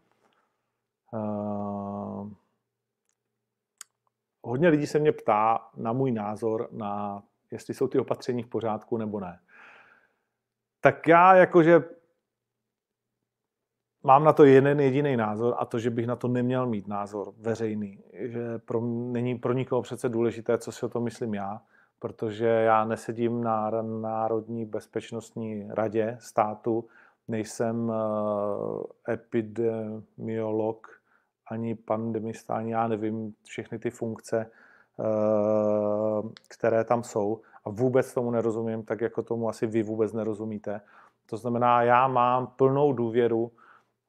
Uh, 1.16 2.30
hodně 4.42 4.68
lidí 4.68 4.86
se 4.86 4.98
mě 4.98 5.12
ptá 5.12 5.68
na 5.76 5.92
můj 5.92 6.12
názor 6.12 6.68
na 6.72 7.22
jestli 7.50 7.74
jsou 7.74 7.88
ty 7.88 7.98
opatření 7.98 8.42
v 8.42 8.46
pořádku 8.46 8.96
nebo 8.96 9.20
ne. 9.20 9.40
Tak 10.80 11.08
já 11.08 11.34
jakože 11.34 11.84
mám 14.02 14.24
na 14.24 14.32
to 14.32 14.44
jeden 14.44 14.80
jediný 14.80 15.16
názor 15.16 15.54
a 15.58 15.64
to, 15.64 15.78
že 15.78 15.90
bych 15.90 16.06
na 16.06 16.16
to 16.16 16.28
neměl 16.28 16.66
mít 16.66 16.88
názor 16.88 17.32
veřejný. 17.38 18.04
Že 18.12 18.58
pro, 18.58 18.80
není 18.86 19.38
pro 19.38 19.52
nikoho 19.52 19.82
přece 19.82 20.08
důležité, 20.08 20.58
co 20.58 20.72
si 20.72 20.86
o 20.86 20.88
tom 20.88 21.04
myslím 21.04 21.34
já, 21.34 21.62
protože 21.98 22.46
já 22.46 22.84
nesedím 22.84 23.44
na 23.44 23.70
Národní 23.82 24.64
bezpečnostní 24.64 25.68
radě 25.70 26.16
státu, 26.20 26.88
nejsem 27.28 27.88
uh, 27.88 28.82
epidemiolog, 29.08 30.95
ani 31.50 31.74
pandemista, 31.74 32.54
ani 32.54 32.72
já 32.72 32.88
nevím 32.88 33.34
všechny 33.44 33.78
ty 33.78 33.90
funkce, 33.90 34.50
Eh, 35.00 36.22
které 36.48 36.84
tam 36.84 37.02
jsou 37.02 37.40
a 37.64 37.70
vůbec 37.70 38.14
tomu 38.14 38.30
nerozumím, 38.30 38.82
tak 38.82 39.00
jako 39.00 39.22
tomu 39.22 39.48
asi 39.48 39.66
vy 39.66 39.82
vůbec 39.82 40.12
nerozumíte. 40.12 40.80
To 41.26 41.36
znamená, 41.36 41.82
já 41.82 42.08
mám 42.08 42.46
plnou 42.46 42.92
důvěru, 42.92 43.52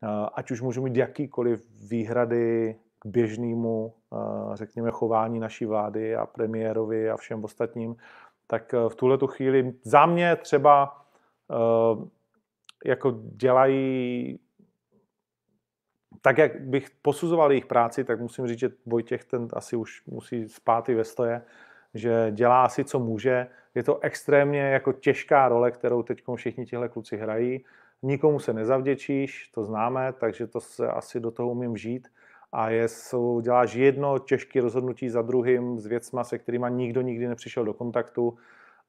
eh, 0.04 0.08
ať 0.34 0.52
už 0.52 0.62
můžu 0.62 0.82
mít 0.82 0.96
jakýkoliv 0.96 1.66
výhrady 1.90 2.76
k 3.00 3.06
běžnému, 3.06 3.94
eh, 4.14 4.18
řekněme, 4.54 4.92
chování 4.92 5.40
naší 5.40 5.66
vlády 5.66 6.16
a 6.16 6.26
premiérovi 6.26 7.10
a 7.10 7.18
všem 7.18 7.44
ostatním, 7.44 7.96
tak 8.48 8.74
v 8.90 8.96
tuhle 8.96 9.18
tu 9.18 9.28
chvíli 9.28 9.74
za 9.84 10.06
mě 10.06 10.36
třeba 10.36 11.02
jako 12.86 13.12
dělají 13.22 14.40
tak, 16.28 16.38
jak 16.38 16.62
bych 16.62 16.90
posuzoval 17.02 17.52
jejich 17.52 17.66
práci, 17.66 18.04
tak 18.04 18.20
musím 18.20 18.48
říct, 18.48 18.60
že 18.60 18.70
Vojtěch 18.86 19.24
ten 19.24 19.48
asi 19.54 19.76
už 19.76 20.04
musí 20.08 20.50
spát 20.50 20.90
i 20.90 20.96
ve 20.96 21.04
stoje, 21.04 21.42
že 21.94 22.28
dělá 22.32 22.64
asi, 22.64 22.84
co 22.84 23.00
může. 23.00 23.48
Je 23.76 23.84
to 23.84 24.00
extrémně 24.00 24.60
jako 24.60 24.94
těžká 24.94 25.48
role, 25.48 25.72
kterou 25.72 26.04
teď 26.04 26.24
všichni 26.36 26.66
tihle 26.66 26.90
kluci 26.90 27.18
hrají. 27.18 27.66
Nikomu 28.02 28.40
se 28.40 28.54
nezavděčíš, 28.54 29.48
to 29.54 29.64
známe, 29.64 30.14
takže 30.14 30.48
to 30.48 30.60
se 30.60 30.88
asi 30.88 31.20
do 31.20 31.32
toho 31.32 31.50
umím 31.50 31.78
žít. 31.78 32.08
A 32.52 32.70
je, 32.70 32.88
jsou, 32.88 33.42
děláš 33.42 33.74
jedno 33.74 34.20
těžké 34.20 34.62
rozhodnutí 34.62 35.10
za 35.10 35.22
druhým 35.22 35.80
s 35.80 35.86
věcma, 35.86 36.24
se 36.24 36.38
kterými 36.38 36.68
nikdo 36.70 37.02
nikdy 37.02 37.28
nepřišel 37.28 37.66
do 37.66 37.74
kontaktu 37.74 38.38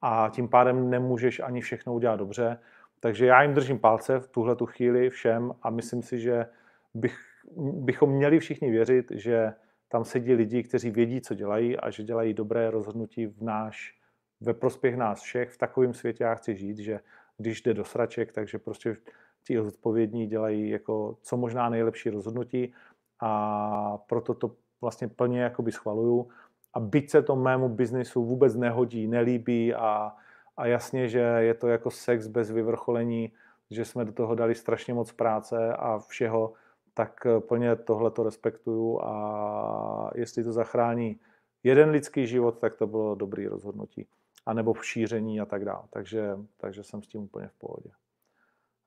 a 0.02 0.30
tím 0.34 0.48
pádem 0.48 0.90
nemůžeš 0.90 1.40
ani 1.40 1.60
všechno 1.60 1.94
udělat 1.94 2.16
dobře. 2.16 2.58
Takže 3.00 3.26
já 3.26 3.42
jim 3.42 3.54
držím 3.54 3.78
palce 3.78 4.20
v 4.20 4.28
tuhle 4.28 4.56
tu 4.56 4.66
chvíli 4.66 5.10
všem 5.10 5.52
a 5.62 5.70
myslím 5.70 6.02
si, 6.02 6.20
že 6.20 6.46
bych, 6.94 7.27
bychom 7.56 8.10
měli 8.10 8.38
všichni 8.38 8.70
věřit, 8.70 9.06
že 9.10 9.52
tam 9.88 10.04
sedí 10.04 10.34
lidi, 10.34 10.62
kteří 10.62 10.90
vědí, 10.90 11.20
co 11.20 11.34
dělají 11.34 11.76
a 11.76 11.90
že 11.90 12.02
dělají 12.02 12.34
dobré 12.34 12.70
rozhodnutí 12.70 13.26
v 13.26 13.42
náš, 13.42 13.98
ve 14.40 14.54
prospěch 14.54 14.96
nás 14.96 15.20
všech. 15.20 15.50
V 15.50 15.58
takovém 15.58 15.94
světě 15.94 16.24
já 16.24 16.34
chci 16.34 16.56
žít, 16.56 16.78
že 16.78 17.00
když 17.38 17.62
jde 17.62 17.74
do 17.74 17.84
sraček, 17.84 18.32
takže 18.32 18.58
prostě 18.58 18.96
ti 19.44 19.62
zodpovědní 19.62 20.26
dělají 20.26 20.70
jako 20.70 21.16
co 21.22 21.36
možná 21.36 21.68
nejlepší 21.68 22.10
rozhodnutí 22.10 22.72
a 23.20 23.98
proto 23.98 24.34
to 24.34 24.54
vlastně 24.80 25.08
plně 25.08 25.40
jakoby 25.40 25.72
schvaluju. 25.72 26.28
A 26.74 26.80
byť 26.80 27.10
se 27.10 27.22
to 27.22 27.36
mému 27.36 27.68
biznisu 27.68 28.24
vůbec 28.24 28.54
nehodí, 28.54 29.08
nelíbí 29.08 29.74
a, 29.74 30.12
a 30.56 30.66
jasně, 30.66 31.08
že 31.08 31.18
je 31.18 31.54
to 31.54 31.68
jako 31.68 31.90
sex 31.90 32.26
bez 32.26 32.50
vyvrcholení, 32.50 33.32
že 33.70 33.84
jsme 33.84 34.04
do 34.04 34.12
toho 34.12 34.34
dali 34.34 34.54
strašně 34.54 34.94
moc 34.94 35.12
práce 35.12 35.72
a 35.72 35.98
všeho, 35.98 36.52
tak 36.98 37.26
eh, 37.26 37.40
plně 37.40 37.76
tohle 37.76 38.10
to 38.10 38.22
respektuju 38.22 39.00
a 39.02 40.10
jestli 40.14 40.44
to 40.44 40.52
zachrání 40.52 41.20
jeden 41.62 41.90
lidský 41.90 42.26
život, 42.26 42.58
tak 42.58 42.74
to 42.74 42.86
bylo 42.86 43.14
dobrý 43.14 43.46
rozhodnutí. 43.46 44.06
A 44.46 44.52
nebo 44.52 44.72
v 44.72 44.86
šíření 44.86 45.40
a 45.40 45.46
tak 45.46 45.64
dále. 45.64 45.82
Takže, 45.90 46.38
takže 46.56 46.82
jsem 46.82 47.02
s 47.02 47.06
tím 47.06 47.22
úplně 47.22 47.48
v 47.48 47.58
pohodě. 47.58 47.90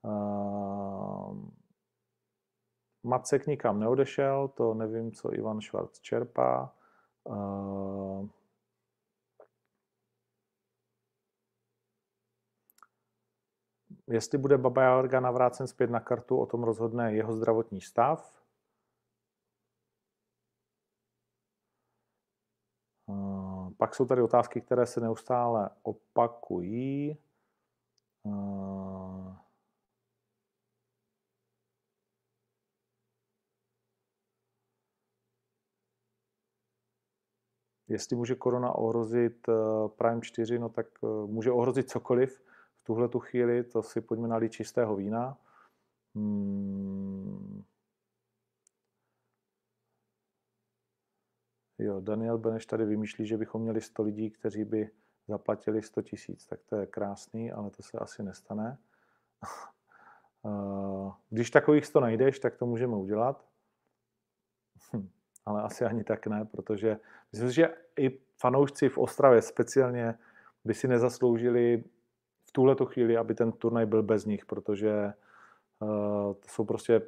Uh, 0.04 1.38
Macek 3.04 3.48
nikam 3.48 3.80
neodešel, 3.80 4.48
to 4.48 4.74
nevím, 4.74 5.12
co 5.12 5.34
Ivan 5.34 5.62
Švarc 5.62 6.00
čerpá. 6.00 6.76
Uh, 7.24 8.28
Jestli 14.12 14.38
bude 14.38 14.58
Baba 14.58 14.84
Jaga 14.84 15.20
navrácen 15.20 15.68
zpět 15.68 15.90
na 15.90 16.00
kartu, 16.00 16.38
o 16.38 16.46
tom 16.46 16.64
rozhodne 16.64 17.14
jeho 17.14 17.34
zdravotní 17.34 17.82
stav. 17.82 18.44
Eh, 23.10 23.74
pak 23.78 23.96
jsou 23.96 24.06
tady 24.06 24.22
otázky, 24.22 24.62
které 24.62 24.86
se 24.86 25.02
neustále 25.02 25.70
opakují. 25.84 27.18
Eh, 28.26 29.36
jestli 37.88 38.16
může 38.16 38.36
korona 38.36 38.76
ohrozit 38.76 39.50
eh, 39.50 39.54
Prime 39.88 40.22
4, 40.22 40.60
no 40.60 40.70
tak 40.70 40.88
může 41.26 41.52
ohrozit 41.52 41.90
cokoliv 41.90 42.51
tuhle 42.92 43.10
tu 43.10 43.20
chvíli, 43.20 43.64
to 43.64 43.84
si 43.84 44.02
pojďme 44.02 44.28
nalít 44.28 44.52
čistého 44.52 44.96
vína. 44.96 45.38
Hmm. 46.16 47.64
Jo, 51.80 52.02
Daniel 52.02 52.38
Beneš 52.38 52.66
tady 52.66 52.86
vymýšlí, 52.86 53.28
že 53.28 53.38
bychom 53.38 53.62
měli 53.62 53.82
100 53.82 54.04
lidí, 54.04 54.32
kteří 54.32 54.64
by 54.64 54.90
zaplatili 55.28 55.82
100 55.82 56.02
tisíc. 56.02 56.46
Tak 56.46 56.60
to 56.66 56.76
je 56.76 56.86
krásný, 56.86 57.52
ale 57.52 57.70
to 57.70 57.84
se 57.84 57.98
asi 57.98 58.24
nestane. 58.24 58.78
Eh, 60.46 61.12
když 61.30 61.52
takových 61.52 61.86
100 61.86 62.00
najdeš, 62.00 62.40
tak 62.40 62.56
to 62.56 62.66
můžeme 62.66 62.96
udělat. 62.96 63.46
Hm, 64.94 65.10
ale 65.46 65.62
asi 65.62 65.86
ani 65.86 66.04
tak 66.04 66.28
ne, 66.28 66.46
protože 66.46 67.00
myslím 67.32 67.52
že 67.52 67.76
i 68.00 68.20
fanoušci 68.38 68.90
v 68.90 68.98
Ostravě 68.98 69.42
speciálně 69.42 70.18
by 70.66 70.74
si 70.74 70.88
nezasloužili 70.88 71.84
v 72.52 72.54
tuhle 72.54 72.76
chvíli, 72.86 73.18
aby 73.18 73.36
ten 73.36 73.52
turnaj 73.52 73.86
byl 73.86 74.04
bez 74.04 74.26
nich, 74.26 74.46
protože 74.46 75.14
uh, 75.80 76.34
to 76.34 76.48
jsou 76.48 76.66
prostě 76.66 77.02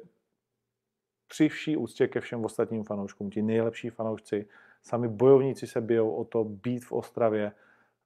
při 1.28 1.48
vší 1.48 1.76
úctě 1.76 2.08
ke 2.08 2.20
všem 2.20 2.44
ostatním 2.44 2.84
fanouškům, 2.84 3.30
ti 3.30 3.42
nejlepší 3.42 3.90
fanoušci, 3.90 4.48
sami 4.82 5.08
bojovníci 5.08 5.66
se 5.66 5.80
bijou 5.80 6.10
o 6.10 6.24
to 6.24 6.44
být 6.44 6.84
v 6.84 6.92
Ostravě. 6.92 7.52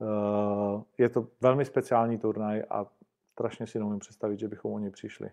Eh, 0.02 0.82
je 0.98 1.08
to 1.08 1.28
velmi 1.40 1.64
speciální 1.64 2.18
turnaj 2.18 2.62
a 2.70 2.86
strašně 3.32 3.66
si 3.66 3.78
neumím 3.78 3.98
představit, 3.98 4.38
že 4.38 4.48
bychom 4.48 4.72
o 4.72 4.78
ně 4.78 4.90
přišli. 4.90 5.30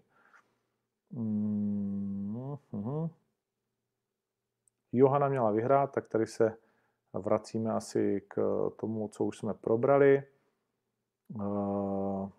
Mm-hmm. 1.13 3.09
Johana 4.91 5.29
měla 5.29 5.51
vyhrát, 5.51 5.91
tak 5.91 6.07
tady 6.07 6.27
se 6.27 6.57
vracíme 7.13 7.71
asi 7.71 8.21
k 8.27 8.35
tomu, 8.79 9.07
co 9.07 9.25
už 9.25 9.37
jsme 9.37 9.53
probrali. 9.53 10.23
Uh, 11.33 12.29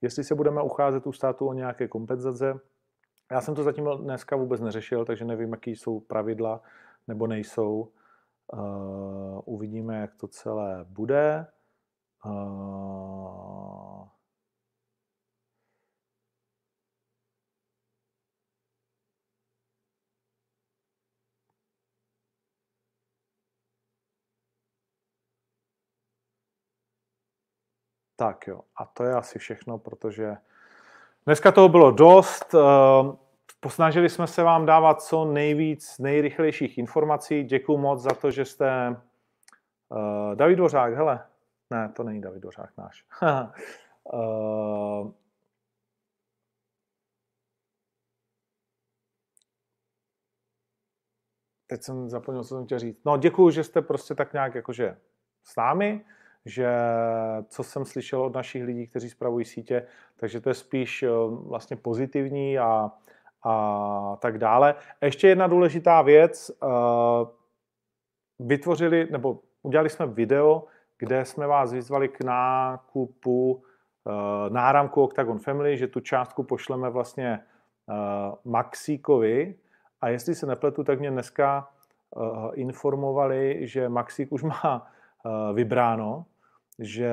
jestli 0.00 0.24
se 0.24 0.34
budeme 0.34 0.62
ucházet 0.62 1.06
u 1.06 1.12
státu 1.12 1.46
o 1.46 1.52
nějaké 1.52 1.88
kompenzace, 1.88 2.60
já 3.30 3.40
jsem 3.40 3.54
to 3.54 3.62
zatím 3.62 3.84
dneska 3.84 4.36
vůbec 4.36 4.60
neřešil, 4.60 5.04
takže 5.04 5.24
nevím, 5.24 5.52
jaký 5.52 5.76
jsou 5.76 6.00
pravidla 6.00 6.60
nebo 7.08 7.26
nejsou. 7.26 7.88
Uh, 8.52 9.40
uvidíme, 9.44 9.98
jak 9.98 10.14
to 10.14 10.28
celé 10.28 10.84
bude. 10.88 11.46
Tak 28.20 28.46
jo, 28.46 28.60
a 28.76 28.84
to 28.84 29.04
je 29.04 29.14
asi 29.14 29.38
všechno, 29.38 29.78
protože 29.78 30.36
dneska 31.26 31.52
toho 31.52 31.68
bylo 31.68 31.90
dost. 31.90 32.54
Eh, 32.54 32.58
posnažili 33.60 34.08
jsme 34.08 34.26
se 34.26 34.42
vám 34.42 34.66
dávat 34.66 35.02
co 35.02 35.24
nejvíc 35.24 35.98
nejrychlejších 35.98 36.78
informací. 36.78 37.44
Děkuji 37.44 37.78
moc 37.78 38.00
za 38.00 38.10
to, 38.10 38.30
že 38.30 38.44
jste... 38.44 38.96
Uh, 39.88 40.34
David 40.34 40.56
Dvořák, 40.56 40.94
hele. 40.94 41.26
Ne, 41.70 41.92
to 41.96 42.02
není 42.02 42.20
David 42.20 42.42
Dvořák 42.42 42.70
náš. 42.78 43.04
uh, 44.12 45.10
teď 51.66 51.82
jsem 51.82 52.10
zapomněl, 52.10 52.44
co 52.44 52.48
jsem 52.48 52.64
chtěl 52.64 52.78
říct. 52.78 53.04
No, 53.04 53.16
děkuji, 53.16 53.50
že 53.50 53.64
jste 53.64 53.82
prostě 53.82 54.14
tak 54.14 54.32
nějak 54.32 54.54
jakože 54.54 54.96
s 55.44 55.56
námi 55.56 56.04
že 56.50 56.68
co 57.48 57.62
jsem 57.62 57.84
slyšel 57.84 58.22
od 58.22 58.34
našich 58.34 58.64
lidí, 58.64 58.86
kteří 58.86 59.10
spravují 59.10 59.44
sítě, 59.44 59.86
takže 60.16 60.40
to 60.40 60.50
je 60.50 60.54
spíš 60.54 61.02
eh, 61.02 61.08
vlastně 61.28 61.76
pozitivní 61.76 62.58
a, 62.58 62.90
a 63.44 64.16
tak 64.20 64.38
dále. 64.38 64.74
Ještě 65.02 65.28
jedna 65.28 65.46
důležitá 65.46 66.02
věc. 66.02 66.50
Eh, 66.62 66.66
vytvořili, 68.38 69.08
nebo 69.10 69.40
udělali 69.62 69.90
jsme 69.90 70.06
video, 70.06 70.64
kde 70.98 71.24
jsme 71.24 71.46
vás 71.46 71.72
vyzvali 71.72 72.08
k 72.08 72.20
nákupu 72.20 73.62
eh, 73.62 74.50
náramku 74.50 75.02
Octagon 75.02 75.38
Family, 75.38 75.76
že 75.76 75.86
tu 75.86 76.00
částku 76.00 76.42
pošleme 76.42 76.90
vlastně 76.90 77.40
Maxíkovi. 78.44 79.54
A 80.00 80.08
jestli 80.08 80.34
se 80.34 80.46
nepletu, 80.46 80.84
tak 80.84 81.00
mě 81.00 81.10
dneska 81.10 81.68
informovali, 82.54 83.58
že 83.66 83.88
Maxík 83.88 84.32
už 84.32 84.42
má 84.42 84.86
vybráno, 85.52 86.24
že 86.80 87.12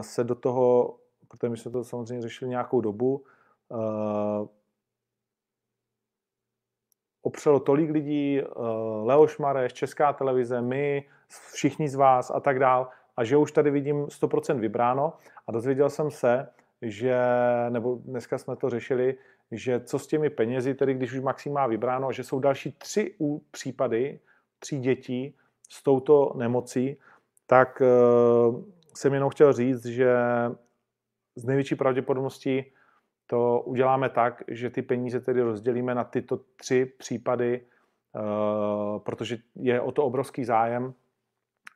se 0.00 0.24
do 0.24 0.34
toho, 0.34 0.98
protože 1.28 1.48
my 1.48 1.56
jsme 1.56 1.70
to 1.70 1.84
samozřejmě 1.84 2.22
řešili 2.22 2.48
nějakou 2.50 2.80
dobu, 2.80 3.24
uh, 3.68 4.48
opřelo 7.22 7.60
tolik 7.60 7.90
lidí, 7.90 8.42
uh, 8.42 9.06
Leoš 9.06 9.38
Mareš, 9.38 9.72
Česká 9.72 10.12
televize, 10.12 10.62
my, 10.62 11.08
všichni 11.52 11.88
z 11.88 11.94
vás 11.94 12.30
a 12.30 12.40
tak 12.40 12.58
dál, 12.58 12.88
a 13.16 13.24
že 13.24 13.36
už 13.36 13.52
tady 13.52 13.70
vidím 13.70 14.04
100% 14.04 14.60
vybráno. 14.60 15.12
A 15.46 15.52
dozvěděl 15.52 15.90
jsem 15.90 16.10
se, 16.10 16.48
že, 16.82 17.20
nebo 17.70 17.94
dneska 17.94 18.38
jsme 18.38 18.56
to 18.56 18.70
řešili, 18.70 19.16
že 19.50 19.80
co 19.80 19.98
s 19.98 20.06
těmi 20.06 20.30
penězi, 20.30 20.74
tedy 20.74 20.94
když 20.94 21.12
už 21.12 21.20
Maxim 21.20 21.52
má 21.52 21.66
vybráno, 21.66 22.12
že 22.12 22.24
jsou 22.24 22.40
další 22.40 22.72
tři 22.72 23.14
případy, 23.50 24.20
tří 24.58 24.78
dětí, 24.78 25.36
s 25.68 25.82
touto 25.82 26.32
nemocí, 26.36 26.96
tak 27.46 27.82
eh, 27.82 27.86
jsem 28.94 29.14
jenom 29.14 29.30
chtěl 29.30 29.52
říct, 29.52 29.86
že 29.86 30.16
z 31.36 31.44
největší 31.44 31.74
pravděpodobností 31.74 32.64
to 33.26 33.60
uděláme 33.60 34.08
tak, 34.08 34.42
že 34.48 34.70
ty 34.70 34.82
peníze 34.82 35.20
tedy 35.20 35.42
rozdělíme 35.42 35.94
na 35.94 36.04
tyto 36.04 36.40
tři 36.56 36.86
případy, 36.98 37.60
eh, 37.60 38.20
protože 38.98 39.38
je 39.54 39.80
o 39.80 39.92
to 39.92 40.04
obrovský 40.04 40.44
zájem 40.44 40.94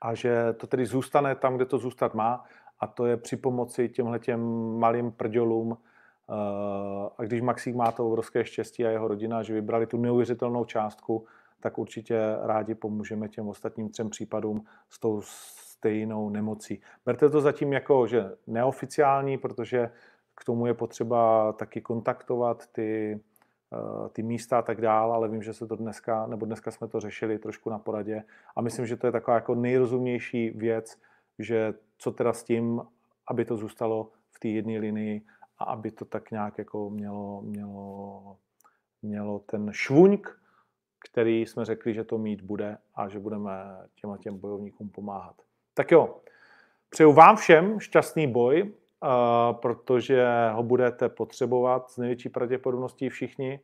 a 0.00 0.14
že 0.14 0.52
to 0.52 0.66
tedy 0.66 0.86
zůstane 0.86 1.34
tam, 1.34 1.56
kde 1.56 1.64
to 1.64 1.78
zůstat 1.78 2.14
má 2.14 2.44
a 2.80 2.86
to 2.86 3.06
je 3.06 3.16
při 3.16 3.36
pomoci 3.36 3.88
těmhle 3.88 4.18
těm 4.18 4.40
malým 4.78 5.12
prdělům 5.12 5.76
eh, 5.76 7.10
a 7.18 7.22
když 7.22 7.40
Maxík 7.40 7.74
má 7.74 7.92
to 7.92 8.06
obrovské 8.06 8.44
štěstí 8.44 8.86
a 8.86 8.90
jeho 8.90 9.08
rodina, 9.08 9.42
že 9.42 9.54
vybrali 9.54 9.86
tu 9.86 9.96
neuvěřitelnou 9.96 10.64
částku, 10.64 11.26
tak 11.60 11.78
určitě 11.78 12.20
rádi 12.42 12.74
pomůžeme 12.74 13.28
těm 13.28 13.48
ostatním 13.48 13.88
třem 13.88 14.10
případům 14.10 14.64
s 14.88 15.00
tou 15.00 15.22
stejnou 15.80 16.30
nemocí. 16.30 16.80
Berte 17.06 17.30
to 17.30 17.40
zatím 17.40 17.72
jako, 17.72 18.06
že 18.06 18.36
neoficiální, 18.46 19.38
protože 19.38 19.90
k 20.34 20.44
tomu 20.44 20.66
je 20.66 20.74
potřeba 20.74 21.52
taky 21.52 21.80
kontaktovat 21.80 22.66
ty, 22.66 23.20
eh, 23.72 24.08
ty 24.08 24.22
místa 24.22 24.58
a 24.58 24.62
tak 24.62 24.80
dále, 24.80 25.14
ale 25.14 25.28
vím, 25.28 25.42
že 25.42 25.54
se 25.54 25.66
to 25.66 25.76
dneska, 25.76 26.26
nebo 26.26 26.46
dneska 26.46 26.70
jsme 26.70 26.88
to 26.88 27.00
řešili 27.00 27.38
trošku 27.38 27.70
na 27.70 27.78
poradě 27.78 28.22
a 28.56 28.60
myslím, 28.60 28.86
že 28.86 28.96
to 28.96 29.06
je 29.06 29.12
taková 29.12 29.34
jako 29.34 29.54
nejrozumnější 29.54 30.50
věc, 30.50 30.98
že 31.38 31.74
co 31.98 32.12
teda 32.12 32.32
s 32.32 32.44
tím, 32.44 32.82
aby 33.26 33.44
to 33.44 33.56
zůstalo 33.56 34.10
v 34.30 34.40
té 34.40 34.48
jedné 34.48 34.78
linii 34.78 35.22
a 35.58 35.64
aby 35.64 35.90
to 35.90 36.04
tak 36.04 36.30
nějak 36.30 36.58
jako 36.58 36.90
mělo, 36.90 37.42
mělo, 37.42 38.36
mělo 39.02 39.38
ten 39.38 39.72
švuňk, 39.72 40.39
který 41.08 41.46
jsme 41.46 41.64
řekli, 41.64 41.94
že 41.94 42.04
to 42.04 42.18
mít 42.18 42.40
bude 42.40 42.78
a 42.94 43.08
že 43.08 43.18
budeme 43.18 43.50
těma 43.94 44.18
těm 44.18 44.38
bojovníkům 44.38 44.88
pomáhat. 44.88 45.34
Tak 45.74 45.90
jo, 45.90 46.16
přeju 46.90 47.12
vám 47.12 47.36
všem 47.36 47.80
šťastný 47.80 48.26
boj, 48.26 48.72
protože 49.52 50.26
ho 50.52 50.62
budete 50.62 51.08
potřebovat 51.08 51.90
s 51.90 51.96
největší 51.98 52.28
pravděpodobností 52.28 53.08
všichni. 53.08 53.60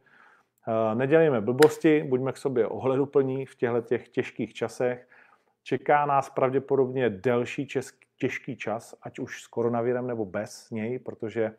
Nedělejme 0.94 1.40
blbosti, 1.40 2.02
buďme 2.02 2.32
k 2.32 2.36
sobě 2.36 2.66
ohleduplní 2.66 3.46
v 3.46 3.56
těchto 3.56 3.80
těch 3.80 4.08
těžkých 4.08 4.54
časech. 4.54 5.08
Čeká 5.62 6.06
nás 6.06 6.30
pravděpodobně 6.30 7.10
delší 7.10 7.68
těžký 8.16 8.56
čas, 8.56 8.94
ať 9.02 9.18
už 9.18 9.42
s 9.42 9.46
koronavirem 9.46 10.06
nebo 10.06 10.24
bez 10.24 10.70
něj, 10.70 10.98
protože 10.98 11.54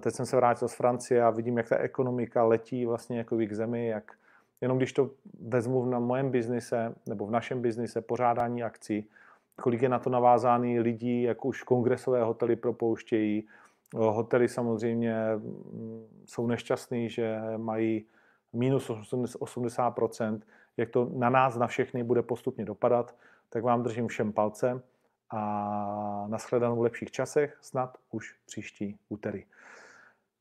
teď 0.00 0.14
jsem 0.14 0.26
se 0.26 0.36
vrátil 0.36 0.68
z 0.68 0.74
Francie 0.74 1.22
a 1.22 1.30
vidím, 1.30 1.56
jak 1.56 1.68
ta 1.68 1.78
ekonomika 1.78 2.44
letí 2.44 2.86
vlastně 2.86 3.18
jako 3.18 3.36
k 3.36 3.52
zemi, 3.52 3.86
jak 3.86 4.17
Jenom 4.60 4.76
když 4.76 4.92
to 4.92 5.10
vezmu 5.40 5.84
na 5.84 5.98
mojem 5.98 6.30
biznise 6.30 6.94
nebo 7.08 7.26
v 7.26 7.30
našem 7.30 7.62
biznise 7.62 8.00
pořádání 8.00 8.62
akcí, 8.62 9.08
kolik 9.56 9.82
je 9.82 9.88
na 9.88 9.98
to 9.98 10.10
navázaný 10.10 10.80
lidí, 10.80 11.22
jak 11.22 11.44
už 11.44 11.62
kongresové 11.62 12.22
hotely 12.22 12.56
propouštějí. 12.56 13.48
Hotely 13.94 14.48
samozřejmě 14.48 15.16
mm, 15.36 16.06
jsou 16.26 16.46
nešťastný, 16.46 17.10
že 17.10 17.40
mají 17.56 18.06
minus 18.52 18.90
80%, 18.90 20.40
jak 20.76 20.90
to 20.90 21.10
na 21.14 21.30
nás, 21.30 21.56
na 21.56 21.66
všechny 21.66 22.04
bude 22.04 22.22
postupně 22.22 22.64
dopadat, 22.64 23.14
tak 23.48 23.62
vám 23.62 23.82
držím 23.82 24.08
všem 24.08 24.32
palce 24.32 24.82
a 25.30 26.26
nashledanou 26.28 26.76
v 26.76 26.82
lepších 26.82 27.10
časech, 27.10 27.58
snad 27.60 27.98
už 28.10 28.34
příští 28.46 28.98
úterý. 29.08 29.44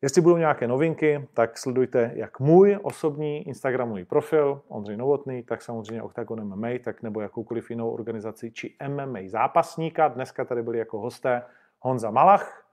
Jestli 0.02 0.22
budou 0.22 0.38
nějaké 0.38 0.68
novinky, 0.68 1.28
tak 1.34 1.58
sledujte 1.58 2.12
jak 2.16 2.40
můj 2.40 2.80
osobní 2.82 3.48
Instagramový 3.48 4.06
profil 4.06 4.62
Ondřej 4.68 4.98
Novotný, 4.98 5.44
tak 5.44 5.62
samozřejmě 5.62 6.02
Octagon 6.04 6.44
MMA, 6.44 6.68
tak 6.84 7.02
nebo 7.02 7.22
jakoukoliv 7.22 7.70
jinou 7.70 7.92
organizaci 7.92 8.52
či 8.52 8.78
MMA 8.88 9.20
zápasníka. 9.28 10.08
Dneska 10.08 10.46
tady 10.46 10.64
byli 10.64 10.78
jako 10.78 11.00
hosté 11.00 11.44
Honza 11.80 12.12
Malach 12.12 12.68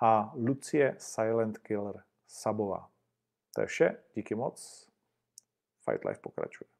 a 0.00 0.32
Lucie 0.36 0.94
Silent 0.98 1.58
Killer 1.58 2.02
Sabová. 2.26 2.88
To 3.54 3.60
je 3.60 3.66
vše, 3.66 3.96
díky 4.14 4.34
moc. 4.34 4.88
Fight 5.90 6.04
Life 6.04 6.20
pokračuje. 6.20 6.75